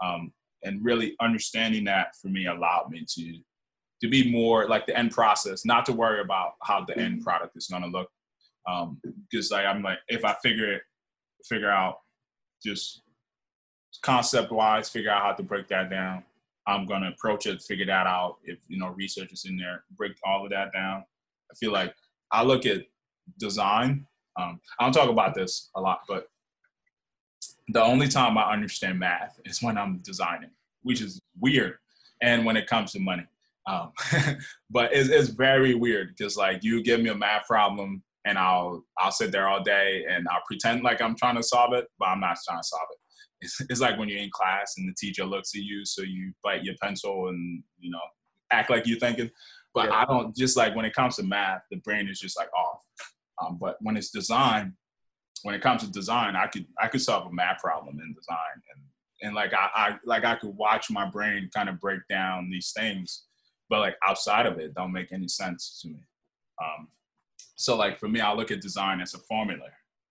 um, 0.03 0.31
and 0.63 0.85
really 0.85 1.15
understanding 1.19 1.83
that 1.85 2.09
for 2.21 2.27
me 2.27 2.45
allowed 2.45 2.91
me 2.91 3.03
to 3.09 3.39
to 4.01 4.07
be 4.07 4.31
more 4.31 4.67
like 4.67 4.85
the 4.85 4.95
end 4.95 5.09
process, 5.09 5.65
not 5.65 5.83
to 5.87 5.93
worry 5.93 6.21
about 6.21 6.51
how 6.61 6.85
the 6.85 6.95
end 6.95 7.23
product 7.23 7.57
is 7.57 7.65
going 7.65 7.81
to 7.81 7.89
look, 7.89 8.07
because 9.31 9.51
um, 9.51 9.57
like 9.57 9.65
I'm 9.65 9.81
like 9.81 9.97
if 10.09 10.23
I 10.23 10.35
figure 10.43 10.73
it 10.73 10.83
figure 11.43 11.71
out 11.71 11.95
just 12.63 13.01
concept 14.03 14.51
wise, 14.51 14.89
figure 14.89 15.09
out 15.09 15.23
how 15.23 15.33
to 15.33 15.41
break 15.41 15.67
that 15.69 15.89
down. 15.89 16.23
I'm 16.67 16.85
gonna 16.85 17.09
approach 17.09 17.47
it, 17.47 17.63
figure 17.63 17.87
that 17.87 18.05
out. 18.05 18.35
If 18.43 18.59
you 18.67 18.77
know 18.77 18.89
research 18.89 19.33
is 19.33 19.45
in 19.45 19.57
there, 19.57 19.85
break 19.97 20.11
all 20.23 20.43
of 20.43 20.51
that 20.51 20.71
down. 20.71 21.03
I 21.51 21.55
feel 21.55 21.71
like 21.71 21.95
I 22.31 22.43
look 22.43 22.67
at 22.67 22.83
design. 23.39 24.05
Um, 24.39 24.59
I 24.79 24.83
don't 24.83 24.93
talk 24.93 25.09
about 25.09 25.33
this 25.33 25.69
a 25.75 25.81
lot, 25.81 26.01
but 26.07 26.27
the 27.69 27.83
only 27.83 28.07
time 28.07 28.37
I 28.37 28.51
understand 28.51 28.99
math 28.99 29.39
is 29.45 29.61
when 29.61 29.77
I'm 29.77 29.97
designing, 29.97 30.51
which 30.83 31.01
is 31.01 31.19
weird. 31.39 31.75
And 32.21 32.45
when 32.45 32.57
it 32.57 32.67
comes 32.67 32.91
to 32.93 32.99
money, 32.99 33.25
um, 33.67 33.91
but 34.69 34.93
it's, 34.93 35.09
it's 35.09 35.29
very 35.29 35.75
weird 35.75 36.15
because 36.17 36.37
like 36.37 36.63
you 36.63 36.81
give 36.81 37.01
me 37.01 37.09
a 37.09 37.15
math 37.15 37.45
problem 37.45 38.03
and 38.25 38.37
I'll 38.37 38.83
I'll 38.97 39.11
sit 39.11 39.31
there 39.31 39.47
all 39.47 39.63
day 39.63 40.05
and 40.09 40.27
I'll 40.29 40.43
pretend 40.47 40.83
like 40.83 41.01
I'm 41.01 41.15
trying 41.15 41.35
to 41.35 41.43
solve 41.43 41.73
it, 41.73 41.85
but 41.99 42.07
I'm 42.07 42.19
not 42.19 42.37
trying 42.47 42.59
to 42.59 42.67
solve 42.67 42.87
it. 42.91 42.97
It's, 43.41 43.61
it's 43.69 43.81
like 43.81 43.99
when 43.99 44.09
you're 44.09 44.19
in 44.19 44.31
class 44.31 44.75
and 44.77 44.89
the 44.89 44.95
teacher 44.97 45.25
looks 45.25 45.53
at 45.53 45.61
you, 45.61 45.85
so 45.85 46.01
you 46.01 46.33
bite 46.43 46.63
your 46.63 46.75
pencil 46.81 47.27
and 47.27 47.63
you 47.79 47.91
know 47.91 47.99
act 48.51 48.69
like 48.69 48.87
you're 48.87 48.99
thinking. 48.99 49.29
But 49.73 49.89
yeah. 49.89 49.95
I 49.95 50.05
don't 50.05 50.35
just 50.35 50.57
like 50.57 50.75
when 50.75 50.85
it 50.85 50.93
comes 50.93 51.17
to 51.17 51.23
math, 51.23 51.61
the 51.69 51.77
brain 51.77 52.07
is 52.09 52.19
just 52.19 52.37
like 52.37 52.49
off. 52.53 52.81
Um, 53.41 53.57
but 53.59 53.77
when 53.81 53.97
it's 53.97 54.09
design, 54.09 54.73
when 55.43 55.55
it 55.55 55.61
comes 55.61 55.83
to 55.83 55.91
design, 55.91 56.35
I 56.35 56.47
could 56.47 56.65
I 56.81 56.87
could 56.87 57.01
solve 57.01 57.27
a 57.27 57.33
math 57.33 57.59
problem 57.61 57.99
in 57.99 58.13
design, 58.13 58.61
and 58.73 58.83
and 59.21 59.35
like 59.35 59.53
I, 59.53 59.69
I 59.75 59.97
like 60.05 60.25
I 60.25 60.35
could 60.35 60.55
watch 60.55 60.89
my 60.89 61.09
brain 61.09 61.49
kind 61.53 61.69
of 61.69 61.79
break 61.79 62.01
down 62.09 62.49
these 62.49 62.71
things, 62.75 63.25
but 63.69 63.79
like 63.79 63.95
outside 64.07 64.45
of 64.45 64.59
it, 64.59 64.73
don't 64.73 64.91
make 64.91 65.11
any 65.11 65.27
sense 65.27 65.79
to 65.81 65.89
me. 65.89 65.99
Um, 66.61 66.87
so 67.55 67.75
like 67.75 67.97
for 67.97 68.07
me, 68.07 68.19
I 68.19 68.33
look 68.33 68.51
at 68.51 68.61
design 68.61 69.01
as 69.01 69.13
a 69.13 69.19
formula, 69.19 69.65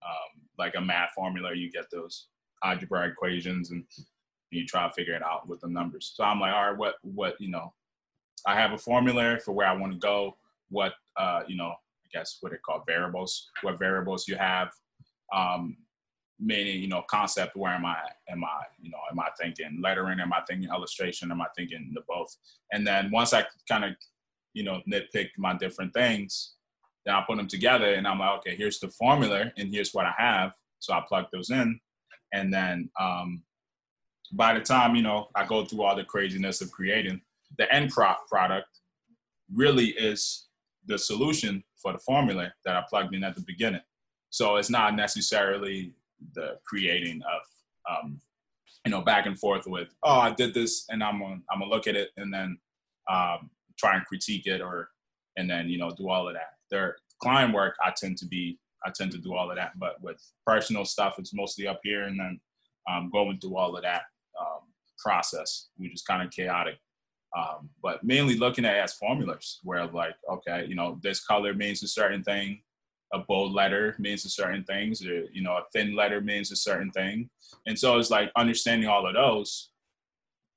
um, 0.05 0.43
like 0.59 0.75
a 0.77 0.81
math 0.81 1.11
formula. 1.15 1.55
You 1.55 1.71
get 1.71 1.91
those 1.91 2.29
algebra 2.65 3.09
equations 3.09 3.71
and 3.71 3.85
you 4.51 4.67
try 4.67 4.87
to 4.87 4.93
figure 4.93 5.15
it 5.15 5.23
out 5.23 5.49
with 5.49 5.61
the 5.61 5.69
numbers. 5.69 6.13
So 6.15 6.25
I'm 6.25 6.41
like, 6.41 6.55
all 6.55 6.71
right, 6.71 6.79
what 6.79 6.97
what 7.03 7.41
you 7.41 7.51
know, 7.51 7.73
I 8.47 8.55
have 8.55 8.73
a 8.73 8.79
formula 8.79 9.39
for 9.45 9.53
where 9.53 9.67
I 9.67 9.77
want 9.77 9.93
to 9.93 9.99
go. 9.99 10.37
What 10.69 10.95
uh, 11.17 11.43
you 11.47 11.57
know, 11.57 11.75
I 12.07 12.19
guess 12.19 12.39
what 12.41 12.53
it 12.53 12.61
called 12.65 12.83
variables. 12.87 13.51
What 13.63 13.79
variables 13.79 14.29
you 14.29 14.37
have, 14.37 14.69
um, 15.35 15.77
meaning 16.39 16.81
you 16.81 16.89
know, 16.89 17.03
concept. 17.09 17.57
Where 17.57 17.73
am 17.73 17.85
I? 17.85 17.97
Am 18.29 18.45
I 18.45 18.63
you 18.81 18.91
know, 18.91 18.99
am 19.11 19.21
I 19.21 19.29
thinking 19.41 19.81
lettering? 19.83 20.21
Am 20.21 20.33
I 20.33 20.41
thinking 20.49 20.69
illustration? 20.71 21.31
Am 21.31 21.41
I 21.41 21.47
thinking 21.57 21.91
the 21.95 22.03
both? 22.09 22.35
And 22.73 22.87
then 22.87 23.11
once 23.11 23.33
I 23.33 23.45
kind 23.69 23.85
of 23.85 23.93
you 24.55 24.65
know 24.65 24.81
nitpick 24.91 25.29
my 25.37 25.55
different 25.57 25.93
things 25.93 26.57
then 27.07 27.15
I 27.15 27.23
put 27.27 27.37
them 27.37 27.47
together 27.47 27.95
and 27.95 28.07
I'm 28.07 28.19
like, 28.19 28.39
okay, 28.39 28.57
here's 28.57 28.81
the 28.81 28.89
formula 28.89 29.53
and 29.57 29.73
here's 29.73 29.95
what 29.95 30.07
I 30.07 30.13
have. 30.19 30.51
So 30.81 30.93
I 30.93 31.03
plug 31.09 31.27
those 31.33 31.51
in. 31.51 31.81
And 32.33 32.53
then 32.53 32.91
um, 33.01 33.45
by 34.33 34.53
the 34.55 34.61
time, 34.61 34.97
you 34.97 35.03
know, 35.03 35.29
I 35.37 35.47
go 35.47 35.65
through 35.65 35.85
all 35.85 35.95
the 35.95 36.05
craziness 36.05 36.61
of 36.61 36.73
creating, 36.73 37.21
the 37.59 37.73
end 37.73 37.91
pro- 37.91 38.17
product 38.29 38.67
really 39.55 39.91
is 39.91 40.49
the 40.87 40.99
solution 40.99 41.63
for 41.81 41.93
the 41.93 41.99
formula 41.99 42.53
that 42.65 42.77
I 42.77 42.83
plugged 42.89 43.15
in 43.15 43.25
at 43.25 43.35
the 43.35 43.45
beginning. 43.47 43.83
So 44.31 44.57
it's 44.57 44.71
not 44.71 44.95
necessarily 44.95 45.93
the 46.35 46.59
creating 46.67 47.23
of, 47.23 48.03
um, 48.05 48.21
you 48.85 48.91
know, 48.91 49.01
back 49.01 49.27
and 49.27 49.39
forth 49.39 49.67
with, 49.67 49.89
oh, 50.03 50.19
I 50.19 50.33
did 50.33 50.55
this 50.55 50.87
and 50.89 51.03
I'm 51.03 51.21
gonna, 51.21 51.41
I'm 51.51 51.61
gonna 51.61 51.71
look 51.71 51.87
at 51.87 51.97
it 51.97 52.11
and 52.17 52.33
then 52.33 52.59
um, 53.11 53.51
try 53.79 53.97
and 53.97 54.05
critique 54.07 54.47
it 54.47 54.61
or, 54.61 54.89
and 55.37 55.49
then, 55.49 55.69
you 55.69 55.79
know, 55.79 55.91
do 55.91 56.09
all 56.09 56.29
of 56.29 56.35
that 56.35 56.57
their 56.71 56.97
client 57.23 57.55
work, 57.55 57.77
I 57.85 57.93
tend 57.97 58.17
to 58.19 58.27
be, 58.27 58.59
I 58.85 58.91
tend 58.91 59.13
to 59.13 59.19
do 59.19 59.35
all 59.35 59.51
of 59.51 59.57
that. 59.57 59.79
But 59.79 60.01
with 60.03 60.21
personal 60.47 60.85
stuff, 60.85 61.17
it's 61.19 61.35
mostly 61.35 61.67
up 61.67 61.81
here, 61.83 62.05
and 62.05 62.19
then 62.19 62.41
um, 62.91 63.11
going 63.13 63.39
through 63.41 63.57
all 63.57 63.77
of 63.77 63.83
that 63.83 64.03
um, 64.41 64.61
process, 64.99 65.69
which 65.77 65.95
is 65.95 66.03
kind 66.03 66.23
of 66.23 66.31
chaotic. 66.31 66.77
Um, 67.37 67.71
but 67.83 68.03
mainly 68.05 68.37
looking 68.37 68.65
at 68.65 68.77
as 68.77 68.95
formulas, 68.95 69.61
where 69.63 69.87
like, 69.87 70.15
okay, 70.31 70.67
you 70.67 70.75
know, 70.75 70.99
this 71.03 71.25
color 71.25 71.55
means 71.55 71.83
a 71.83 71.89
certain 71.89 72.23
thing, 72.23 72.63
a 73.13 73.19
bold 73.21 73.53
letter 73.53 73.95
means 73.99 74.25
a 74.25 74.29
certain 74.29 74.65
things, 74.65 75.05
or 75.05 75.25
you 75.33 75.43
know, 75.43 75.53
a 75.53 75.65
thin 75.73 75.95
letter 75.95 76.21
means 76.21 76.51
a 76.51 76.57
certain 76.57 76.91
thing, 76.91 77.29
and 77.67 77.79
so 77.79 77.99
it's 77.99 78.11
like 78.11 78.31
understanding 78.37 78.89
all 78.89 79.07
of 79.07 79.15
those. 79.15 79.71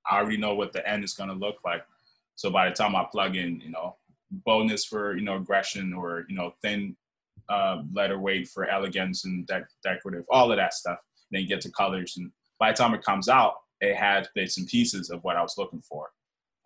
I 0.10 0.18
already 0.18 0.38
know 0.38 0.56
what 0.56 0.74
the 0.74 0.88
end 0.88 1.04
is 1.04 1.14
going 1.14 1.30
to 1.30 1.36
look 1.36 1.58
like. 1.64 1.84
So 2.36 2.50
by 2.50 2.70
the 2.70 2.76
time 2.76 2.96
I 2.96 3.06
plug 3.12 3.36
in, 3.36 3.60
you 3.60 3.70
know, 3.70 3.98
boldness 4.32 4.86
for 4.86 5.16
you 5.18 5.24
know 5.24 5.38
aggression 5.38 5.94
or 5.94 6.26
you 6.30 6.36
know 6.36 6.54
thin 6.62 6.96
uh, 7.50 7.82
letter 7.94 8.20
weight 8.20 8.48
for 8.48 8.70
elegance 8.70 9.26
and 9.26 9.50
decorative, 9.84 10.26
all 10.30 10.52
of 10.52 10.58
that 10.58 10.74
stuff. 10.74 11.00
And 11.32 11.38
then 11.38 11.42
you 11.42 11.48
get 11.48 11.62
to 11.62 11.72
colors, 11.72 12.16
and 12.18 12.32
by 12.60 12.72
the 12.72 12.78
time 12.78 12.94
it 12.94 13.04
comes 13.04 13.28
out, 13.30 13.56
it 13.82 13.96
had 13.96 14.28
bits 14.36 14.58
and 14.58 14.68
pieces 14.68 15.10
of 15.10 15.24
what 15.24 15.36
I 15.36 15.42
was 15.42 15.58
looking 15.58 15.82
for. 15.82 16.10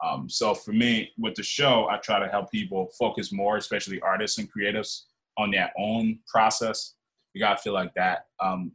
Um, 0.03 0.29
so 0.29 0.53
for 0.53 0.73
me, 0.73 1.11
with 1.17 1.35
the 1.35 1.43
show, 1.43 1.87
I 1.89 1.97
try 1.97 2.19
to 2.19 2.27
help 2.27 2.51
people 2.51 2.89
focus 2.99 3.31
more, 3.31 3.57
especially 3.57 4.01
artists 4.01 4.37
and 4.37 4.49
creatives, 4.51 5.03
on 5.37 5.49
their 5.49 5.71
own 5.77 6.19
process. 6.27 6.93
You 7.33 7.39
gotta 7.39 7.59
feel 7.59 7.73
like 7.73 7.93
that 7.95 8.27
um, 8.39 8.71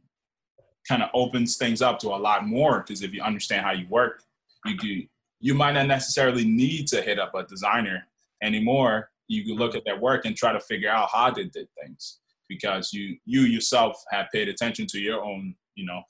kind 0.88 1.02
of 1.02 1.10
opens 1.14 1.56
things 1.56 1.82
up 1.82 1.98
to 2.00 2.08
a 2.08 2.16
lot 2.16 2.46
more 2.46 2.80
because 2.80 3.02
if 3.02 3.12
you 3.12 3.22
understand 3.22 3.64
how 3.64 3.72
you 3.72 3.86
work, 3.88 4.22
you 4.64 4.76
do. 4.76 5.02
You 5.40 5.54
might 5.54 5.72
not 5.72 5.86
necessarily 5.86 6.44
need 6.44 6.88
to 6.88 7.00
hit 7.00 7.20
up 7.20 7.34
a 7.36 7.44
designer 7.44 8.08
anymore 8.42 9.10
you 9.28 9.44
can 9.44 9.54
look 9.54 9.76
at 9.76 9.84
their 9.84 9.98
work 9.98 10.24
and 10.24 10.34
try 10.34 10.52
to 10.52 10.60
figure 10.60 10.90
out 10.90 11.10
how 11.12 11.30
they 11.30 11.44
did 11.44 11.68
things 11.80 12.18
because 12.48 12.92
you 12.92 13.16
you 13.26 13.42
yourself 13.42 14.02
have 14.10 14.26
paid 14.32 14.48
attention 14.48 14.86
to 14.86 14.98
your 14.98 15.22
own 15.22 15.54
you 15.74 15.84
know 15.84 16.02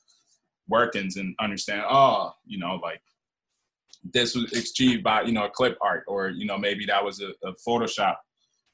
workings 0.68 1.16
and 1.16 1.34
understand 1.40 1.82
oh 1.88 2.32
you 2.46 2.58
know 2.58 2.76
like 2.82 3.02
this 4.04 4.34
was 4.34 4.52
achieved 4.52 5.02
by 5.02 5.22
you 5.22 5.32
know 5.32 5.46
a 5.46 5.50
clip 5.50 5.76
art 5.80 6.04
or 6.06 6.28
you 6.28 6.46
know 6.46 6.58
maybe 6.58 6.86
that 6.86 7.04
was 7.04 7.20
a, 7.20 7.30
a 7.46 7.52
photoshop 7.66 8.16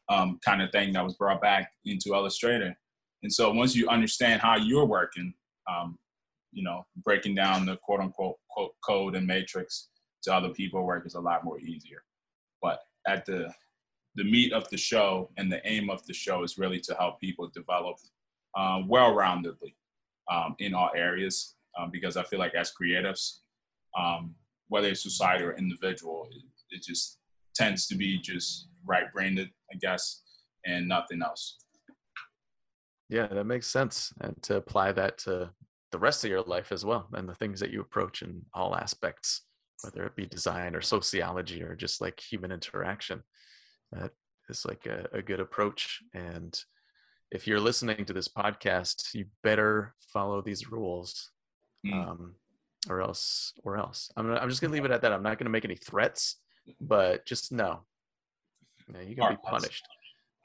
um, 0.09 0.39
kind 0.45 0.63
of 0.63 0.71
thing 0.71 0.93
that 0.93 1.05
was 1.05 1.15
brought 1.15 1.41
back 1.41 1.73
into 1.85 2.15
illustrator. 2.15 2.77
And 3.23 3.33
so 3.33 3.51
once 3.53 3.75
you 3.75 3.89
understand 3.89 4.43
how 4.43 4.57
you're 4.57 4.85
working 4.85 5.33
um, 5.71 5.99
you 6.53 6.63
know 6.63 6.87
breaking 7.05 7.35
down 7.35 7.67
the 7.67 7.77
quote 7.79 8.01
unquote 8.01 8.37
quote 8.51 8.73
code 8.85 9.17
and 9.17 9.27
matrix 9.27 9.89
to 10.23 10.35
other 10.35 10.51
people 10.51 10.85
work 10.85 11.07
is 11.07 11.15
a 11.15 11.21
lot 11.21 11.45
more 11.45 11.59
easier. 11.61 12.03
But 12.63 12.81
at 13.07 13.25
the 13.27 13.53
the 14.17 14.25
meat 14.25 14.53
of 14.53 14.69
the 14.69 14.77
show 14.77 15.31
and 15.37 15.51
the 15.51 15.67
aim 15.67 15.91
of 15.91 16.05
the 16.07 16.15
show 16.15 16.45
is 16.45 16.59
really 16.59 16.81
to 16.81 16.95
help 16.95 17.21
people 17.21 17.51
develop 17.53 17.97
uh, 18.57 18.81
well-roundedly 18.87 19.75
um, 20.31 20.55
in 20.61 20.75
all 20.75 20.91
areas 20.95 21.57
um, 21.79 21.91
because 21.91 22.17
I 22.17 22.23
feel 22.23 22.39
like 22.39 22.55
as 22.55 22.73
creatives, 22.81 23.39
um, 23.99 24.35
whether 24.69 24.89
it's 24.89 25.03
society 25.03 25.45
or 25.45 25.57
individual, 25.57 26.27
it, 26.31 26.43
it 26.77 26.83
just 26.83 27.19
tends 27.55 27.87
to 27.87 27.97
be 27.97 28.19
just 28.19 28.69
right-brained, 28.85 29.39
I 29.39 29.77
guess, 29.81 30.23
and 30.67 30.89
nothing 30.89 31.23
else. 31.23 31.59
Yeah, 33.09 33.27
that 33.29 33.45
makes 33.45 33.67
sense, 33.67 34.13
and 34.21 34.35
to 34.43 34.57
apply 34.57 34.93
that 34.93 35.19
to 35.19 35.51
the 35.93 35.99
rest 35.99 36.25
of 36.25 36.31
your 36.31 36.43
life 36.43 36.73
as 36.73 36.85
well, 36.85 37.09
and 37.13 37.29
the 37.29 37.35
things 37.35 37.61
that 37.61 37.71
you 37.71 37.81
approach 37.81 38.23
in 38.23 38.43
all 38.55 38.75
aspects 38.75 39.43
whether 39.85 40.05
it 40.05 40.17
be 40.17 40.27
design 40.27 40.75
or 40.75 40.81
sociology 40.81 41.63
or 41.63 41.75
just 41.75 42.01
like 42.01 42.21
human 42.21 42.51
interaction. 42.51 43.23
That 43.93 44.13
is 44.49 44.65
like 44.65 44.87
a, 44.87 45.07
a 45.13 45.23
good 45.23 45.41
approach. 45.41 46.01
And 46.15 46.59
if 47.31 47.47
you're 47.47 47.61
listening 47.61 48.05
to 48.07 48.13
this 48.13 48.29
podcast, 48.29 49.15
you 49.15 49.27
better 49.43 49.95
follow 50.13 50.41
these 50.41 50.71
rules. 50.71 51.31
Mm. 51.87 52.09
Um, 52.09 52.35
or 52.89 53.01
else, 53.01 53.53
or 53.65 53.77
else. 53.77 54.11
I'm, 54.17 54.31
I'm 54.31 54.49
just 54.49 54.61
gonna 54.61 54.73
leave 54.73 54.85
it 54.85 54.91
at 54.91 55.03
that. 55.03 55.13
I'm 55.13 55.23
not 55.23 55.39
gonna 55.39 55.51
make 55.51 55.65
any 55.65 55.77
threats, 55.77 56.37
but 56.81 57.27
just 57.27 57.53
know, 57.53 57.81
you 58.87 58.95
know 58.95 59.01
you're 59.01 59.17
gonna 59.17 59.37
be 59.37 59.43
punished. 59.43 59.87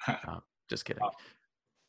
Uh, 0.07 0.39
just 0.69 0.85
kidding. 0.85 1.03
Uh, 1.03 1.09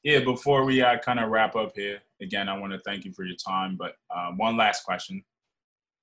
yeah, 0.02 0.20
before 0.20 0.64
we 0.64 0.82
uh, 0.82 0.98
kind 0.98 1.20
of 1.20 1.30
wrap 1.30 1.54
up 1.56 1.72
here, 1.76 2.00
again, 2.22 2.48
I 2.48 2.58
want 2.58 2.72
to 2.72 2.80
thank 2.80 3.04
you 3.04 3.12
for 3.12 3.24
your 3.24 3.36
time. 3.36 3.76
But 3.76 3.94
um, 4.14 4.36
one 4.38 4.56
last 4.56 4.84
question 4.84 5.22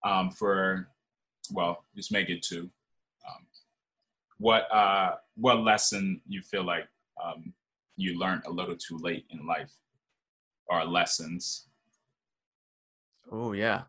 um, 0.05 0.31
for 0.31 0.87
well, 1.51 1.83
just 1.95 2.11
make 2.11 2.29
it 2.29 2.41
two. 2.41 2.69
Um, 3.27 3.45
what 4.37 4.71
uh, 4.71 5.15
what 5.35 5.61
lesson 5.61 6.21
you 6.27 6.41
feel 6.41 6.63
like 6.63 6.87
um, 7.23 7.53
you 7.95 8.17
learned 8.19 8.43
a 8.45 8.51
little 8.51 8.75
too 8.75 8.97
late 8.97 9.25
in 9.31 9.45
life, 9.45 9.73
or 10.67 10.85
lessons? 10.85 11.67
Oh 13.31 13.53
yeah, 13.53 13.83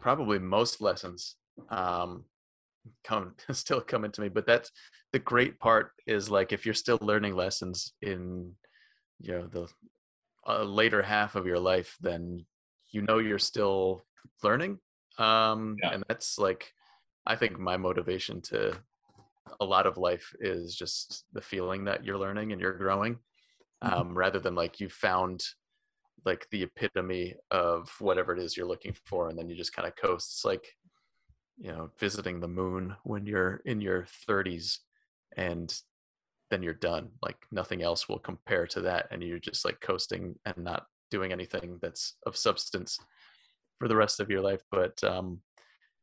probably 0.00 0.38
most 0.38 0.80
lessons. 0.80 1.36
Um, 1.68 2.24
come 3.04 3.34
still 3.52 3.80
coming 3.80 4.10
to 4.10 4.20
me 4.20 4.28
but 4.28 4.46
that's 4.46 4.70
the 5.12 5.18
great 5.18 5.58
part 5.58 5.92
is 6.06 6.30
like 6.30 6.52
if 6.52 6.64
you're 6.64 6.74
still 6.74 6.98
learning 7.00 7.34
lessons 7.34 7.92
in 8.02 8.52
you 9.20 9.32
know 9.32 9.46
the 9.46 9.68
uh, 10.48 10.64
later 10.64 11.02
half 11.02 11.34
of 11.36 11.46
your 11.46 11.58
life 11.58 11.96
then 12.00 12.44
you 12.90 13.02
know 13.02 13.18
you're 13.18 13.38
still 13.38 14.04
learning 14.42 14.78
um 15.18 15.76
Yeah. 15.82 15.90
and 15.92 16.04
that's 16.08 16.38
like 16.38 16.72
i 17.26 17.36
think 17.36 17.58
my 17.58 17.76
motivation 17.76 18.40
to 18.40 18.76
a 19.60 19.64
lot 19.64 19.86
of 19.86 19.96
life 19.96 20.34
is 20.40 20.74
just 20.74 21.24
the 21.32 21.40
feeling 21.40 21.84
that 21.84 22.04
you're 22.04 22.18
learning 22.18 22.52
and 22.52 22.60
you're 22.60 22.76
growing 22.76 23.18
Mhm. 23.84 23.92
um 23.92 24.14
rather 24.18 24.38
than 24.38 24.54
like 24.54 24.80
you 24.80 24.88
found 24.88 25.44
like 26.24 26.46
the 26.50 26.62
epitome 26.62 27.34
of 27.50 27.90
whatever 27.98 28.32
it 28.34 28.38
is 28.38 28.56
you're 28.56 28.66
looking 28.66 28.94
for 29.06 29.28
and 29.28 29.38
then 29.38 29.48
you 29.48 29.54
just 29.54 29.74
kind 29.74 29.88
of 29.88 29.96
coast 29.96 30.30
it's 30.32 30.44
like 30.44 30.66
you 31.58 31.70
know 31.70 31.90
visiting 31.98 32.40
the 32.40 32.48
moon 32.48 32.94
when 33.04 33.26
you're 33.26 33.62
in 33.64 33.80
your 33.80 34.06
30s 34.28 34.78
and 35.36 35.80
then 36.50 36.62
you're 36.62 36.74
done 36.74 37.08
like 37.22 37.36
nothing 37.50 37.82
else 37.82 38.08
will 38.08 38.18
compare 38.18 38.66
to 38.66 38.80
that 38.80 39.06
and 39.10 39.22
you're 39.22 39.38
just 39.38 39.64
like 39.64 39.80
coasting 39.80 40.34
and 40.44 40.56
not 40.58 40.86
doing 41.10 41.32
anything 41.32 41.78
that's 41.80 42.16
of 42.26 42.36
substance 42.36 42.98
for 43.78 43.88
the 43.88 43.96
rest 43.96 44.20
of 44.20 44.30
your 44.30 44.40
life 44.40 44.62
but 44.70 45.02
um 45.04 45.40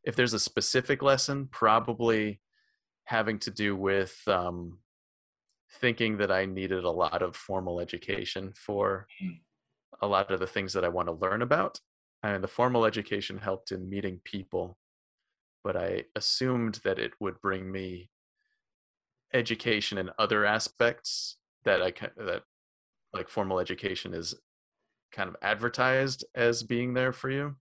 if 0.04 0.16
there's 0.16 0.34
a 0.34 0.40
specific 0.40 1.02
lesson 1.02 1.48
probably 1.52 2.40
having 3.06 3.38
to 3.40 3.52
do 3.52 3.76
with 3.76 4.16
um 4.28 4.78
thinking 5.80 6.18
that 6.18 6.32
i 6.32 6.46
needed 6.46 6.84
a 6.84 6.92
lot 6.92 7.22
of 7.22 7.36
formal 7.36 7.80
education 7.80 8.52
for 8.56 9.08
Mm. 9.22 9.40
A 10.02 10.08
lot 10.08 10.32
of 10.32 10.40
the 10.40 10.48
things 10.48 10.74
that 10.74 10.86
i 10.86 10.90
want 10.90 11.08
to 11.08 11.14
learn 11.14 11.42
about 11.42 11.80
and 12.24 12.44
the 12.44 12.48
formal 12.48 12.86
education 12.86 13.38
helped 13.38 13.72
in 13.72 13.90
meeting 13.90 14.20
people 14.24 14.78
but 15.64 15.76
i 15.76 16.04
assumed 16.16 16.80
that 16.84 17.00
it 17.00 17.14
would 17.20 17.40
bring 17.42 17.72
me 17.72 18.10
education 19.34 19.98
in 19.98 20.10
other 20.18 20.46
aspects 20.46 21.38
that 21.64 21.82
I 21.82 21.94
that 22.18 22.44
like 23.14 23.30
formal 23.30 23.60
education 23.60 24.14
is 24.14 24.36
kind 25.12 25.30
of 25.30 25.36
advertised 25.42 26.26
as 26.36 26.64
being 26.64 26.94
there 26.94 27.14
for 27.14 27.30
you. 27.30 27.56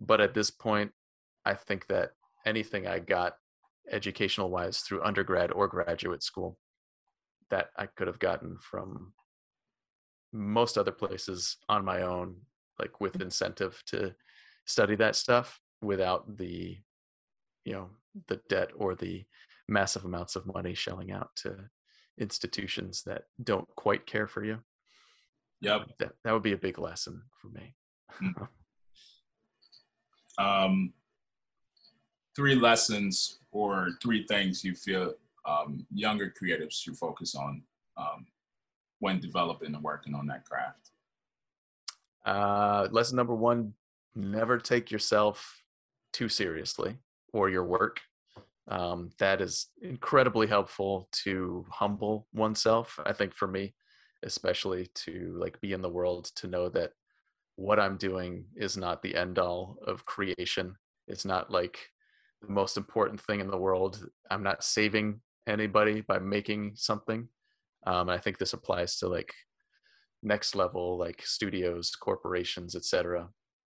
But 0.00 0.20
at 0.20 0.34
this 0.34 0.50
point, 0.50 0.92
I 1.44 1.54
think 1.54 1.86
that 1.88 2.12
anything 2.44 2.86
I 2.86 2.98
got 2.98 3.36
educational 3.90 4.50
wise 4.50 4.80
through 4.80 5.04
undergrad 5.04 5.52
or 5.52 5.68
graduate 5.68 6.22
school 6.22 6.58
that 7.50 7.68
I 7.76 7.86
could 7.86 8.06
have 8.06 8.18
gotten 8.18 8.58
from 8.60 9.12
most 10.32 10.76
other 10.76 10.92
places 10.92 11.56
on 11.68 11.84
my 11.84 12.02
own, 12.02 12.36
like 12.78 13.00
with 13.00 13.20
incentive 13.20 13.82
to 13.86 14.14
study 14.66 14.96
that 14.96 15.16
stuff 15.16 15.60
without 15.82 16.36
the, 16.36 16.78
you 17.64 17.72
know, 17.72 17.90
the 18.28 18.40
debt 18.48 18.70
or 18.76 18.94
the 18.94 19.24
massive 19.68 20.04
amounts 20.04 20.36
of 20.36 20.46
money 20.46 20.74
shelling 20.74 21.12
out 21.12 21.30
to 21.36 21.56
institutions 22.18 23.02
that 23.04 23.22
don't 23.42 23.68
quite 23.76 24.06
care 24.06 24.26
for 24.26 24.44
you. 24.44 24.58
Yep. 25.60 25.88
That 25.98 26.12
that 26.24 26.32
would 26.32 26.42
be 26.42 26.52
a 26.52 26.58
big 26.58 26.78
lesson 26.78 27.22
for 27.40 27.48
me. 27.48 27.74
Um, 30.38 30.92
three 32.34 32.54
lessons 32.54 33.38
or 33.52 33.88
three 34.02 34.26
things 34.26 34.62
you 34.62 34.74
feel 34.74 35.14
um, 35.46 35.86
younger 35.92 36.32
creatives 36.40 36.72
should 36.72 36.96
focus 36.96 37.34
on 37.34 37.62
um, 37.96 38.26
when 38.98 39.20
developing 39.20 39.74
and 39.74 39.82
working 39.82 40.14
on 40.14 40.26
that 40.26 40.44
craft. 40.44 40.90
Uh, 42.24 42.88
lesson 42.90 43.16
number 43.16 43.34
one: 43.34 43.74
never 44.14 44.58
take 44.58 44.90
yourself 44.90 45.62
too 46.12 46.28
seriously 46.28 46.96
or 47.32 47.48
your 47.48 47.64
work. 47.64 48.00
Um, 48.68 49.10
that 49.18 49.40
is 49.40 49.68
incredibly 49.80 50.46
helpful 50.46 51.08
to 51.24 51.64
humble 51.70 52.26
oneself. 52.32 52.98
I 53.04 53.12
think 53.12 53.34
for 53.34 53.46
me, 53.46 53.74
especially 54.24 54.88
to 54.94 55.36
like 55.38 55.60
be 55.60 55.72
in 55.72 55.82
the 55.82 55.88
world 55.88 56.30
to 56.36 56.48
know 56.48 56.68
that 56.70 56.92
what 57.56 57.78
I'm 57.78 57.96
doing 57.96 58.46
is 58.56 58.76
not 58.76 59.02
the 59.02 59.14
end 59.14 59.38
all 59.38 59.78
of 59.86 60.04
creation. 60.04 60.74
It's 61.06 61.24
not 61.24 61.50
like 61.50 61.78
the 62.42 62.52
most 62.52 62.76
important 62.76 63.20
thing 63.20 63.40
in 63.40 63.50
the 63.50 63.56
world. 63.56 64.04
I'm 64.30 64.42
not 64.42 64.64
saving 64.64 65.20
anybody 65.46 66.00
by 66.00 66.18
making 66.18 66.72
something. 66.74 67.28
Um, 67.86 68.08
and 68.08 68.18
I 68.18 68.18
think 68.18 68.38
this 68.38 68.52
applies 68.52 68.96
to 68.98 69.08
like 69.08 69.32
next 70.22 70.54
level, 70.54 70.98
like 70.98 71.22
studios, 71.24 71.92
corporations, 71.92 72.74
etc. 72.74 73.28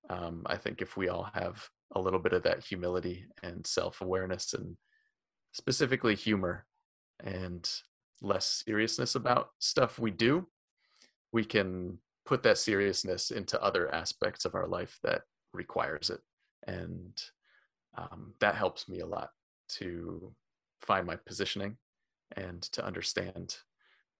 Um, 0.10 0.44
I 0.46 0.58
think 0.58 0.82
if 0.82 0.96
we 0.96 1.10
all 1.10 1.30
have 1.34 1.68
a 1.96 2.02
little 2.02 2.20
bit 2.20 2.34
of 2.34 2.44
that 2.44 2.64
humility 2.64 3.26
and 3.42 3.66
self 3.66 4.02
awareness 4.02 4.54
and 4.54 4.78
specifically 5.52 6.16
humor 6.16 6.66
and 7.24 7.70
less 8.22 8.64
seriousness 8.66 9.16
about 9.16 9.50
stuff 9.60 10.00
we 10.00 10.12
do, 10.12 10.48
we 11.32 11.44
can 11.44 11.98
put 12.26 12.44
that 12.44 12.58
seriousness 12.58 13.32
into 13.32 13.62
other 13.62 13.94
aspects 13.94 14.46
of 14.46 14.56
our 14.56 14.68
life 14.68 14.98
that 15.04 15.22
requires 15.54 16.10
it. 16.10 16.20
And 16.68 17.22
um, 17.98 18.34
that 18.40 18.56
helps 18.56 18.88
me 18.88 19.00
a 19.00 19.06
lot 19.06 19.30
to 19.70 20.34
find 20.82 21.06
my 21.06 21.16
positioning 21.16 21.78
and 22.36 22.62
to 22.62 22.86
understand 22.86 23.56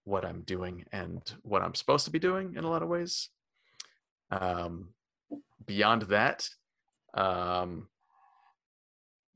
what 0.04 0.24
I'm 0.24 0.42
doing 0.42 0.84
and 0.92 1.20
what 1.42 1.62
I'm 1.62 1.74
supposed 1.74 2.04
to 2.04 2.10
be 2.10 2.18
doing 2.18 2.54
in 2.56 2.64
a 2.64 2.70
lot 2.70 2.82
of 2.82 2.88
ways. 2.88 3.28
Um, 4.30 4.90
beyond 5.66 6.02
that, 6.02 6.48
um, 7.14 7.88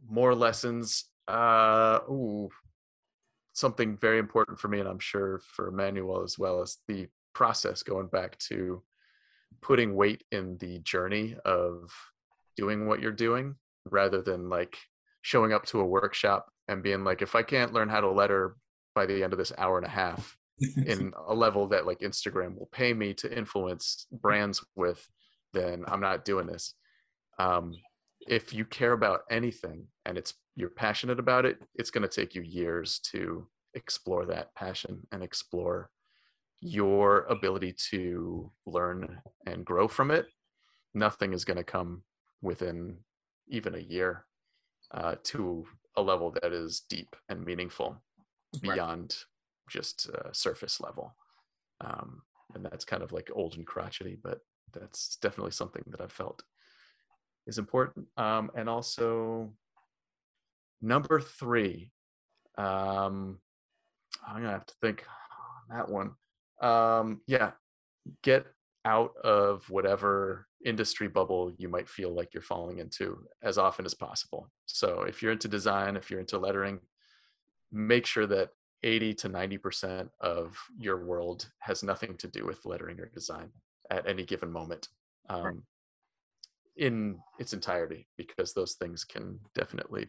more 0.08 0.34
lessons. 0.34 1.04
Uh, 1.26 2.00
ooh, 2.10 2.48
something 3.52 3.96
very 3.96 4.18
important 4.18 4.58
for 4.58 4.68
me, 4.68 4.80
and 4.80 4.88
I'm 4.88 4.98
sure 4.98 5.40
for 5.44 5.68
Emmanuel 5.68 6.22
as 6.22 6.38
well, 6.38 6.62
is 6.62 6.78
the 6.86 7.08
process 7.34 7.82
going 7.82 8.06
back 8.08 8.38
to 8.38 8.82
putting 9.60 9.94
weight 9.94 10.24
in 10.30 10.56
the 10.58 10.78
journey 10.80 11.36
of 11.44 11.90
doing 12.56 12.86
what 12.86 13.00
you're 13.00 13.12
doing 13.12 13.56
rather 13.90 14.22
than 14.22 14.48
like 14.48 14.76
showing 15.22 15.52
up 15.52 15.66
to 15.66 15.80
a 15.80 15.86
workshop 15.86 16.50
and 16.68 16.82
being 16.82 17.04
like, 17.04 17.22
if 17.22 17.34
I 17.34 17.42
can't 17.42 17.72
learn 17.72 17.88
how 17.88 18.00
to 18.00 18.10
letter 18.10 18.56
by 18.94 19.06
the 19.06 19.22
end 19.22 19.32
of 19.32 19.38
this 19.38 19.52
hour 19.58 19.78
and 19.78 19.86
a 19.86 19.90
half 19.90 20.37
in 20.86 21.12
a 21.28 21.34
level 21.34 21.66
that 21.68 21.86
like 21.86 22.00
Instagram 22.00 22.58
will 22.58 22.68
pay 22.72 22.92
me 22.92 23.14
to 23.14 23.36
influence 23.36 24.06
brands 24.10 24.64
with, 24.76 25.06
then 25.52 25.84
I'm 25.88 26.00
not 26.00 26.24
doing 26.24 26.46
this. 26.46 26.74
Um, 27.38 27.74
if 28.26 28.52
you 28.52 28.64
care 28.64 28.92
about 28.92 29.20
anything 29.30 29.86
and 30.04 30.18
it's 30.18 30.34
you're 30.56 30.70
passionate 30.70 31.18
about 31.18 31.44
it, 31.44 31.58
it's 31.76 31.90
going 31.90 32.06
to 32.06 32.08
take 32.08 32.34
you 32.34 32.42
years 32.42 32.98
to 32.98 33.46
explore 33.74 34.26
that 34.26 34.54
passion 34.54 35.06
and 35.12 35.22
explore 35.22 35.90
your 36.60 37.20
ability 37.26 37.74
to 37.90 38.50
learn 38.66 39.20
and 39.46 39.64
grow 39.64 39.86
from 39.86 40.10
it. 40.10 40.26
Nothing 40.94 41.32
is 41.32 41.44
going 41.44 41.58
to 41.58 41.64
come 41.64 42.02
within 42.42 42.96
even 43.48 43.74
a 43.74 43.78
year 43.78 44.24
uh, 44.92 45.14
to 45.22 45.64
a 45.96 46.02
level 46.02 46.34
that 46.42 46.52
is 46.52 46.82
deep 46.88 47.14
and 47.28 47.44
meaningful 47.44 48.02
beyond 48.60 49.16
just 49.68 50.08
uh, 50.14 50.32
surface 50.32 50.80
level. 50.80 51.14
Um, 51.80 52.22
and 52.54 52.64
that's 52.64 52.84
kind 52.84 53.02
of 53.02 53.12
like 53.12 53.30
old 53.32 53.56
and 53.56 53.66
crotchety, 53.66 54.18
but 54.22 54.40
that's 54.72 55.16
definitely 55.20 55.52
something 55.52 55.82
that 55.88 56.00
I've 56.00 56.12
felt 56.12 56.42
is 57.46 57.58
important. 57.58 58.06
Um, 58.16 58.50
and 58.54 58.68
also, 58.68 59.52
number 60.80 61.20
three, 61.20 61.90
um, 62.56 63.38
I'm 64.26 64.42
gonna 64.42 64.52
have 64.52 64.66
to 64.66 64.74
think 64.80 65.04
on 65.70 65.76
that 65.76 65.88
one. 65.88 66.12
Um, 66.60 67.20
yeah, 67.26 67.52
get 68.22 68.46
out 68.84 69.12
of 69.22 69.68
whatever 69.70 70.46
industry 70.64 71.08
bubble 71.08 71.52
you 71.56 71.68
might 71.68 71.88
feel 71.88 72.10
like 72.10 72.34
you're 72.34 72.42
falling 72.42 72.78
into 72.78 73.18
as 73.42 73.58
often 73.58 73.84
as 73.84 73.94
possible. 73.94 74.50
So 74.66 75.02
if 75.02 75.22
you're 75.22 75.32
into 75.32 75.48
design, 75.48 75.96
if 75.96 76.10
you're 76.10 76.20
into 76.20 76.38
lettering, 76.38 76.80
make 77.70 78.06
sure 78.06 78.26
that 78.26 78.50
80 78.82 79.14
to 79.14 79.28
90% 79.28 80.08
of 80.20 80.56
your 80.78 81.04
world 81.04 81.48
has 81.60 81.82
nothing 81.82 82.16
to 82.18 82.28
do 82.28 82.46
with 82.46 82.64
lettering 82.64 83.00
or 83.00 83.06
design 83.06 83.50
at 83.90 84.06
any 84.08 84.24
given 84.24 84.52
moment 84.52 84.88
um, 85.28 85.62
in 86.76 87.18
its 87.38 87.52
entirety, 87.52 88.06
because 88.16 88.52
those 88.52 88.74
things 88.74 89.04
can 89.04 89.40
definitely 89.54 90.08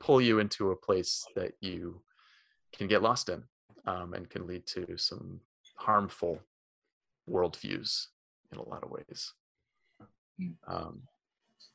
pull 0.00 0.20
you 0.20 0.38
into 0.40 0.70
a 0.70 0.76
place 0.76 1.24
that 1.36 1.52
you 1.60 2.02
can 2.76 2.86
get 2.86 3.02
lost 3.02 3.28
in 3.28 3.42
um, 3.86 4.12
and 4.12 4.28
can 4.28 4.46
lead 4.46 4.66
to 4.66 4.96
some 4.96 5.40
harmful 5.76 6.38
worldviews 7.28 8.06
in 8.52 8.58
a 8.58 8.68
lot 8.68 8.84
of 8.84 8.90
ways. 8.90 9.32
Mm. 10.40 10.54
Um, 10.66 11.02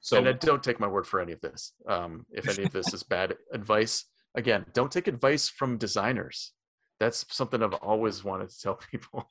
So 0.01 0.17
and 0.17 0.25
then 0.25 0.37
don't 0.39 0.63
take 0.63 0.79
my 0.79 0.87
word 0.87 1.07
for 1.07 1.19
any 1.19 1.31
of 1.31 1.41
this. 1.41 1.73
Um, 1.87 2.25
if 2.31 2.47
any 2.49 2.65
of 2.65 2.71
this 2.71 2.93
is 2.93 3.03
bad 3.03 3.35
advice, 3.53 4.05
again, 4.35 4.65
don't 4.73 4.91
take 4.91 5.07
advice 5.07 5.49
from 5.49 5.77
designers. 5.77 6.53
That's 6.99 7.25
something 7.29 7.63
I've 7.63 7.73
always 7.73 8.23
wanted 8.23 8.49
to 8.49 8.61
tell 8.61 8.75
people. 8.91 9.27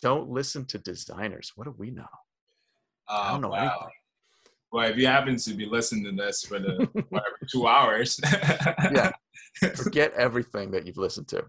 don't 0.00 0.30
listen 0.30 0.64
to 0.66 0.78
designers. 0.78 1.52
What 1.54 1.64
do 1.64 1.74
we 1.76 1.90
know? 1.90 2.06
I 3.08 3.28
uh, 3.28 3.32
don't 3.32 3.42
know 3.42 3.48
wow. 3.50 3.58
anything. 3.58 3.88
Well, 4.72 4.88
if 4.88 4.96
you 4.96 5.06
happen 5.06 5.36
to 5.36 5.54
be 5.54 5.66
listening 5.66 6.04
to 6.04 6.12
this 6.22 6.44
for 6.44 6.58
the 6.58 6.88
whatever 7.10 7.36
two 7.50 7.66
hours, 7.66 8.18
yeah, 8.90 9.12
forget 9.74 10.14
everything 10.14 10.70
that 10.70 10.86
you've 10.86 10.96
listened 10.96 11.28
to. 11.28 11.44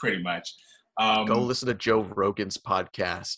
Pretty 0.00 0.20
much. 0.20 0.52
Um, 0.98 1.26
Go 1.26 1.40
listen 1.40 1.68
to 1.68 1.74
Joe 1.74 2.02
Rogan's 2.02 2.58
podcast. 2.58 3.36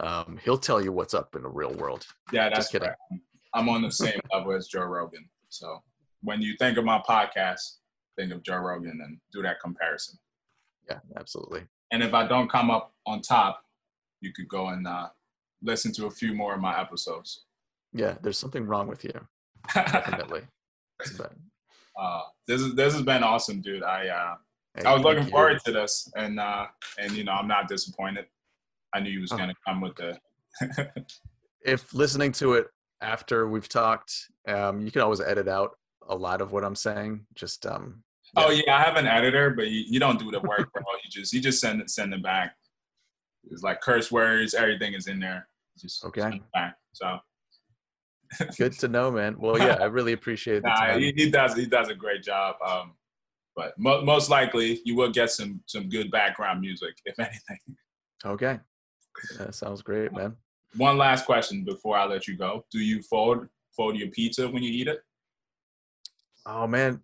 Um, 0.00 0.38
he'll 0.44 0.58
tell 0.58 0.82
you 0.82 0.90
what's 0.92 1.14
up 1.14 1.36
in 1.36 1.42
the 1.42 1.48
real 1.48 1.72
world. 1.74 2.06
Yeah, 2.32 2.48
that's 2.48 2.58
Just 2.58 2.72
kidding. 2.72 2.88
right. 2.88 3.20
I'm 3.54 3.68
on 3.68 3.82
the 3.82 3.90
same 3.90 4.18
level 4.32 4.52
as 4.52 4.66
Joe 4.66 4.82
Rogan. 4.82 5.28
So 5.48 5.80
when 6.22 6.42
you 6.42 6.54
think 6.58 6.78
of 6.78 6.84
my 6.84 7.00
podcast, 7.08 7.76
think 8.16 8.32
of 8.32 8.42
Joe 8.42 8.56
Rogan 8.58 9.00
and 9.04 9.18
do 9.32 9.42
that 9.42 9.60
comparison. 9.60 10.18
Yeah, 10.88 10.98
absolutely. 11.16 11.62
And 11.92 12.02
if 12.02 12.14
I 12.14 12.26
don't 12.26 12.50
come 12.50 12.70
up 12.70 12.92
on 13.06 13.20
top, 13.22 13.62
you 14.20 14.32
could 14.32 14.48
go 14.48 14.68
and 14.68 14.86
uh, 14.86 15.08
listen 15.62 15.92
to 15.92 16.06
a 16.06 16.10
few 16.10 16.34
more 16.34 16.54
of 16.54 16.60
my 16.60 16.78
episodes. 16.80 17.44
Yeah, 17.92 18.14
there's 18.22 18.38
something 18.38 18.66
wrong 18.66 18.86
with 18.88 19.04
you. 19.04 19.12
Definitely. 19.74 20.42
But, 21.16 21.32
uh, 21.96 22.22
this 22.48 22.60
is 22.60 22.74
this 22.74 22.92
has 22.92 23.02
been 23.02 23.22
awesome, 23.22 23.60
dude. 23.60 23.84
I 23.84 24.08
uh, 24.08 24.34
hey, 24.74 24.82
I 24.84 24.94
was 24.94 25.02
looking 25.04 25.24
you. 25.26 25.30
forward 25.30 25.60
to 25.64 25.70
this, 25.70 26.10
and 26.16 26.40
uh, 26.40 26.66
and 26.98 27.12
you 27.12 27.22
know 27.22 27.32
I'm 27.32 27.46
not 27.46 27.68
disappointed. 27.68 28.26
I 28.92 28.98
knew 28.98 29.10
you 29.10 29.20
was 29.20 29.30
Oh. 29.30 29.36
gonna 29.36 29.54
come 29.64 29.80
with 29.80 29.94
the. 29.94 30.18
If 31.64 31.94
listening 31.94 32.32
to 32.32 32.54
it 32.54 32.66
after 33.00 33.46
we've 33.48 33.68
talked, 33.68 34.12
um, 34.48 34.80
you 34.80 34.90
can 34.90 35.02
always 35.02 35.20
edit 35.20 35.46
out 35.46 35.76
a 36.08 36.16
lot 36.16 36.40
of 36.40 36.52
what 36.52 36.64
I'm 36.64 36.74
saying. 36.74 37.26
Just 37.34 37.66
um, 37.66 38.02
oh 38.36 38.50
yeah, 38.50 38.76
I 38.76 38.82
have 38.82 38.96
an 38.96 39.06
editor, 39.06 39.50
but 39.50 39.68
you, 39.68 39.84
you 39.86 40.00
don't 40.00 40.18
do 40.18 40.30
the 40.30 40.40
work, 40.40 40.72
bro. 40.72 40.82
You 41.04 41.10
just 41.10 41.32
you 41.32 41.40
just 41.40 41.60
send 41.60 41.80
it 41.80 41.90
send 41.90 42.12
it 42.14 42.22
back. 42.22 42.54
It's 43.50 43.62
like 43.62 43.80
curse 43.80 44.10
words, 44.10 44.54
everything 44.54 44.94
is 44.94 45.06
in 45.06 45.20
there. 45.20 45.48
Just 45.78 46.04
Okay. 46.04 46.22
send 46.22 46.34
it 46.34 46.52
back. 46.52 46.76
So 46.92 47.18
good 48.58 48.72
to 48.80 48.88
know, 48.88 49.10
man. 49.10 49.36
Well, 49.38 49.58
yeah, 49.58 49.78
I 49.80 49.84
really 49.84 50.12
appreciate 50.12 50.62
the 50.62 50.68
nah, 50.68 50.98
he, 50.98 51.12
he 51.16 51.30
does 51.30 51.54
he 51.54 51.66
does 51.66 51.88
a 51.88 51.94
great 51.94 52.22
job. 52.22 52.56
Um, 52.66 52.94
but 53.54 53.78
mo- 53.78 54.02
most 54.02 54.30
likely 54.30 54.80
you 54.84 54.94
will 54.94 55.10
get 55.10 55.30
some 55.30 55.60
some 55.66 55.88
good 55.88 56.10
background 56.10 56.60
music, 56.60 56.96
if 57.04 57.18
anything. 57.18 57.58
Okay, 58.24 58.58
that 59.38 59.54
sounds 59.54 59.82
great, 59.82 60.12
man. 60.12 60.36
One 60.76 60.98
last 60.98 61.24
question 61.24 61.64
before 61.64 61.96
I 61.96 62.04
let 62.04 62.26
you 62.26 62.36
go: 62.36 62.64
Do 62.70 62.80
you 62.80 63.02
fold 63.02 63.48
fold 63.76 63.96
your 63.96 64.08
pizza 64.08 64.48
when 64.48 64.62
you 64.62 64.70
eat 64.70 64.88
it? 64.88 65.00
Oh 66.48 66.66
man, 66.66 67.02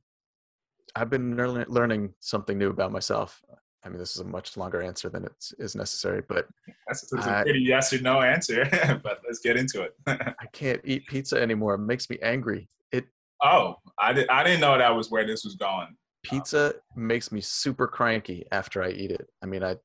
I've 0.96 1.10
been 1.10 1.36
learning 1.36 2.14
something 2.20 2.56
new 2.56 2.70
about 2.70 2.90
myself. 2.92 3.42
I 3.84 3.90
mean, 3.90 3.98
this 3.98 4.14
is 4.14 4.20
a 4.20 4.24
much 4.24 4.56
longer 4.56 4.80
answer 4.80 5.10
than 5.10 5.26
it 5.26 5.32
is 5.58 5.76
necessary, 5.76 6.22
but 6.26 6.48
That's, 6.88 7.06
that's 7.10 7.26
a 7.26 7.42
pretty 7.42 7.60
yes 7.60 7.92
or 7.92 8.00
no 8.00 8.22
answer, 8.22 8.64
but 9.04 9.20
let's 9.26 9.40
get 9.40 9.56
into 9.58 9.82
it. 9.82 9.94
I 10.06 10.46
can't 10.52 10.80
eat 10.84 11.06
pizza 11.06 11.40
anymore. 11.40 11.74
It 11.74 11.78
makes 11.78 12.08
me 12.08 12.18
angry. 12.22 12.68
It 12.92 13.04
oh, 13.42 13.76
I, 13.98 14.14
did, 14.14 14.28
I 14.28 14.42
didn't 14.42 14.60
know 14.60 14.78
that 14.78 14.94
was 14.94 15.10
where 15.10 15.26
this 15.26 15.44
was 15.44 15.54
going. 15.56 15.88
Oh. 15.90 15.96
pizza 16.22 16.74
makes 16.96 17.30
me 17.30 17.42
super 17.42 17.86
cranky 17.86 18.46
after 18.50 18.82
I 18.82 18.90
eat 18.90 19.10
it. 19.10 19.26
I 19.42 19.46
mean, 19.46 19.62
I 19.62 19.76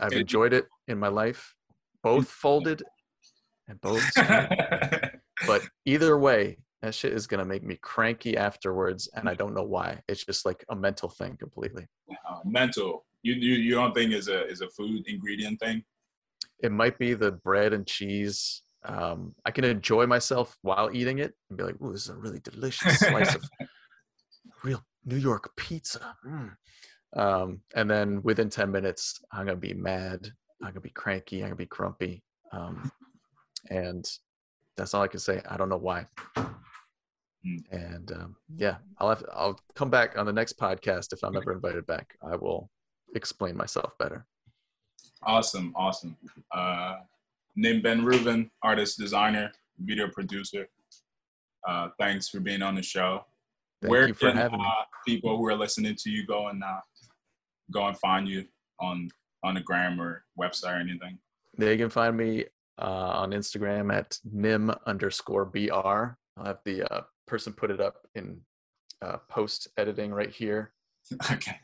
I've 0.00 0.12
It- 0.12 0.18
enjoyed 0.22 0.52
it 0.52 0.66
in 0.88 0.98
my 0.98 1.08
life, 1.08 1.54
both 2.02 2.28
folded 2.28 2.82
and 3.68 3.80
both. 3.80 4.04
but 5.46 5.62
either 5.84 6.18
way, 6.18 6.58
that 6.82 6.94
shit 6.94 7.12
is 7.12 7.26
gonna 7.26 7.44
make 7.44 7.64
me 7.64 7.78
cranky 7.82 8.36
afterwards, 8.36 9.08
and 9.14 9.28
I 9.28 9.34
don't 9.34 9.54
know 9.54 9.64
why. 9.64 10.00
It's 10.08 10.24
just 10.24 10.46
like 10.46 10.64
a 10.70 10.76
mental 10.76 11.08
thing 11.08 11.36
completely. 11.36 11.86
Uh, 12.28 12.40
mental. 12.44 13.04
You, 13.22 13.34
you 13.34 13.54
you 13.54 13.74
don't 13.74 13.94
think 13.94 14.12
is 14.12 14.28
a 14.28 14.46
is 14.46 14.60
a 14.60 14.68
food 14.70 15.06
ingredient 15.08 15.58
thing? 15.60 15.82
It 16.62 16.72
might 16.72 16.98
be 16.98 17.14
the 17.14 17.32
bread 17.32 17.72
and 17.72 17.86
cheese. 17.86 18.62
Um, 18.84 19.34
I 19.44 19.50
can 19.50 19.64
enjoy 19.64 20.06
myself 20.06 20.56
while 20.62 20.90
eating 20.92 21.18
it 21.18 21.34
and 21.50 21.58
be 21.58 21.64
like, 21.64 21.80
"Ooh, 21.82 21.92
this 21.92 22.04
is 22.04 22.10
a 22.10 22.16
really 22.16 22.40
delicious 22.40 23.00
slice 23.00 23.34
of 23.34 23.42
real 24.62 24.82
New 25.04 25.16
York 25.16 25.50
pizza." 25.56 26.14
Mm. 26.24 26.52
Um, 27.16 27.60
and 27.74 27.90
then 27.90 28.22
within 28.22 28.50
ten 28.50 28.70
minutes, 28.70 29.20
I'm 29.32 29.46
gonna 29.46 29.56
be 29.56 29.74
mad. 29.74 30.30
I'm 30.62 30.68
gonna 30.68 30.80
be 30.80 30.90
cranky. 30.90 31.38
I'm 31.38 31.48
gonna 31.48 31.56
be 31.56 31.66
grumpy. 31.66 32.22
Um, 32.52 32.92
and 33.68 34.08
that's 34.76 34.94
all 34.94 35.02
I 35.02 35.08
can 35.08 35.20
say. 35.20 35.42
I 35.48 35.56
don't 35.56 35.68
know 35.68 35.76
why. 35.76 36.06
Mm. 37.46 37.62
And 37.70 38.12
um, 38.12 38.36
yeah, 38.56 38.76
I'll 38.98 39.10
have 39.10 39.24
I'll 39.32 39.60
come 39.74 39.90
back 39.90 40.18
on 40.18 40.26
the 40.26 40.32
next 40.32 40.58
podcast 40.58 41.12
if 41.12 41.22
I'm 41.22 41.36
ever 41.36 41.52
invited 41.52 41.86
back. 41.86 42.14
I 42.22 42.36
will 42.36 42.70
explain 43.14 43.56
myself 43.56 43.92
better. 43.98 44.26
Awesome, 45.22 45.72
awesome. 45.76 46.16
Uh, 46.52 46.96
Nim 47.56 47.82
Ben-Reuven, 47.82 48.50
artist, 48.62 48.98
designer, 48.98 49.50
video 49.80 50.08
producer. 50.08 50.68
Uh, 51.66 51.88
thanks 51.98 52.28
for 52.28 52.40
being 52.40 52.62
on 52.62 52.74
the 52.74 52.82
show. 52.82 53.24
Thank 53.82 53.90
Where 53.90 54.08
you 54.08 54.14
for 54.14 54.28
can 54.28 54.36
having 54.36 54.60
uh, 54.60 54.84
people 55.06 55.36
who 55.36 55.46
are 55.46 55.56
listening 55.56 55.96
to 55.96 56.10
you 56.10 56.26
go 56.26 56.48
and 56.48 56.62
uh, 56.62 56.80
go 57.72 57.86
and 57.86 57.96
find 57.98 58.28
you 58.28 58.44
on 58.80 59.08
on 59.44 59.54
the 59.54 59.60
gram 59.60 60.00
or 60.00 60.24
website 60.38 60.76
or 60.76 60.80
anything? 60.80 61.18
They 61.56 61.76
can 61.76 61.90
find 61.90 62.16
me 62.16 62.44
uh, 62.80 62.84
on 63.22 63.30
Instagram 63.30 63.92
at 63.92 64.18
nim 64.24 64.72
underscore 64.86 65.44
br. 65.44 65.70
I'll 65.72 66.44
have 66.44 66.58
the 66.64 66.92
uh, 66.92 67.02
person 67.28 67.52
put 67.52 67.70
it 67.70 67.80
up 67.80 68.06
in 68.14 68.40
uh, 69.02 69.18
post 69.28 69.68
editing 69.76 70.10
right 70.12 70.30
here. 70.30 70.72
okay. 71.32 71.60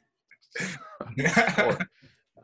Or 1.58 1.78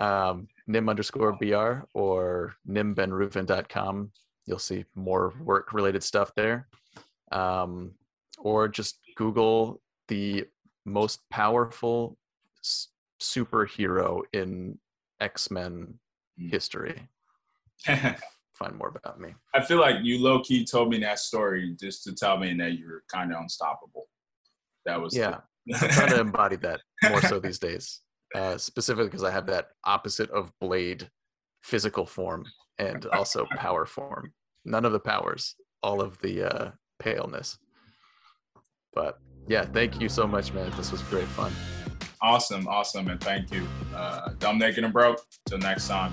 um, 0.05 0.49
nim 0.67 0.89
underscore 0.89 1.33
br 1.35 1.85
or 1.95 2.57
nimbenreuven.com. 2.69 4.11
You'll 4.47 4.59
see 4.59 4.85
more 4.95 5.35
work 5.45 5.73
related 5.73 6.03
stuff 6.03 6.33
there. 6.35 6.67
Um, 7.31 7.93
or 8.39 8.67
just 8.69 8.99
Google 9.17 9.81
the 10.09 10.47
most 10.85 11.21
powerful 11.31 12.17
s- 12.65 12.89
superhero 13.21 14.23
in 14.33 14.79
X 15.21 15.51
Men 15.51 15.99
Mm. 16.41 16.51
history. 16.51 17.09
Find 18.61 18.77
more 18.77 18.89
about 18.89 19.19
me. 19.19 19.35
I 19.55 19.65
feel 19.65 19.81
like 19.81 19.97
you 20.03 20.23
low 20.23 20.41
key 20.43 20.67
told 20.67 20.91
me 20.91 20.99
that 21.01 21.19
story 21.19 21.75
just 21.81 22.05
to 22.05 22.15
tell 22.15 22.37
me 22.37 22.53
that 22.59 22.79
you're 22.79 23.03
kind 23.09 23.33
of 23.33 23.41
unstoppable. 23.41 24.07
That 24.85 25.01
was 25.01 25.17
Yeah, 25.17 25.39
I'm 25.75 25.89
trying 25.89 26.11
to 26.11 26.21
embody 26.29 26.57
that 26.57 26.81
more 27.09 27.23
so 27.23 27.41
these 27.41 27.59
days. 27.59 28.01
Uh, 28.35 28.59
specifically 28.59 29.07
because 29.07 29.25
I 29.25 29.31
have 29.31 29.47
that 29.47 29.69
opposite 29.85 30.31
of 30.31 30.53
Blade 30.61 31.09
physical 31.63 32.05
form 32.05 32.45
and 32.79 33.07
also 33.07 33.47
power 33.57 33.87
form. 33.87 34.33
None 34.67 34.85
of 34.85 34.93
the 34.93 35.01
powers, 35.01 35.55
all 35.83 36.03
of 36.03 36.19
the 36.19 36.43
uh, 36.45 36.71
paleness. 36.99 37.59
But 38.93 39.19
yeah, 39.49 39.65
thank 39.65 40.01
you 40.01 40.09
so 40.11 40.27
much, 40.27 40.53
man. 40.53 40.71
This 40.77 40.93
was 40.93 41.03
great 41.03 41.29
fun. 41.29 41.51
awesome, 42.21 42.69
awesome, 42.69 43.09
and 43.09 43.21
thank 43.21 43.53
you. 43.53 43.67
Uh, 43.95 44.31
Dumb 44.39 44.59
Naked 44.59 44.85
and 44.85 44.93
Broke. 44.93 45.21
Till 45.49 45.59
next 45.59 45.89
time. 45.89 46.13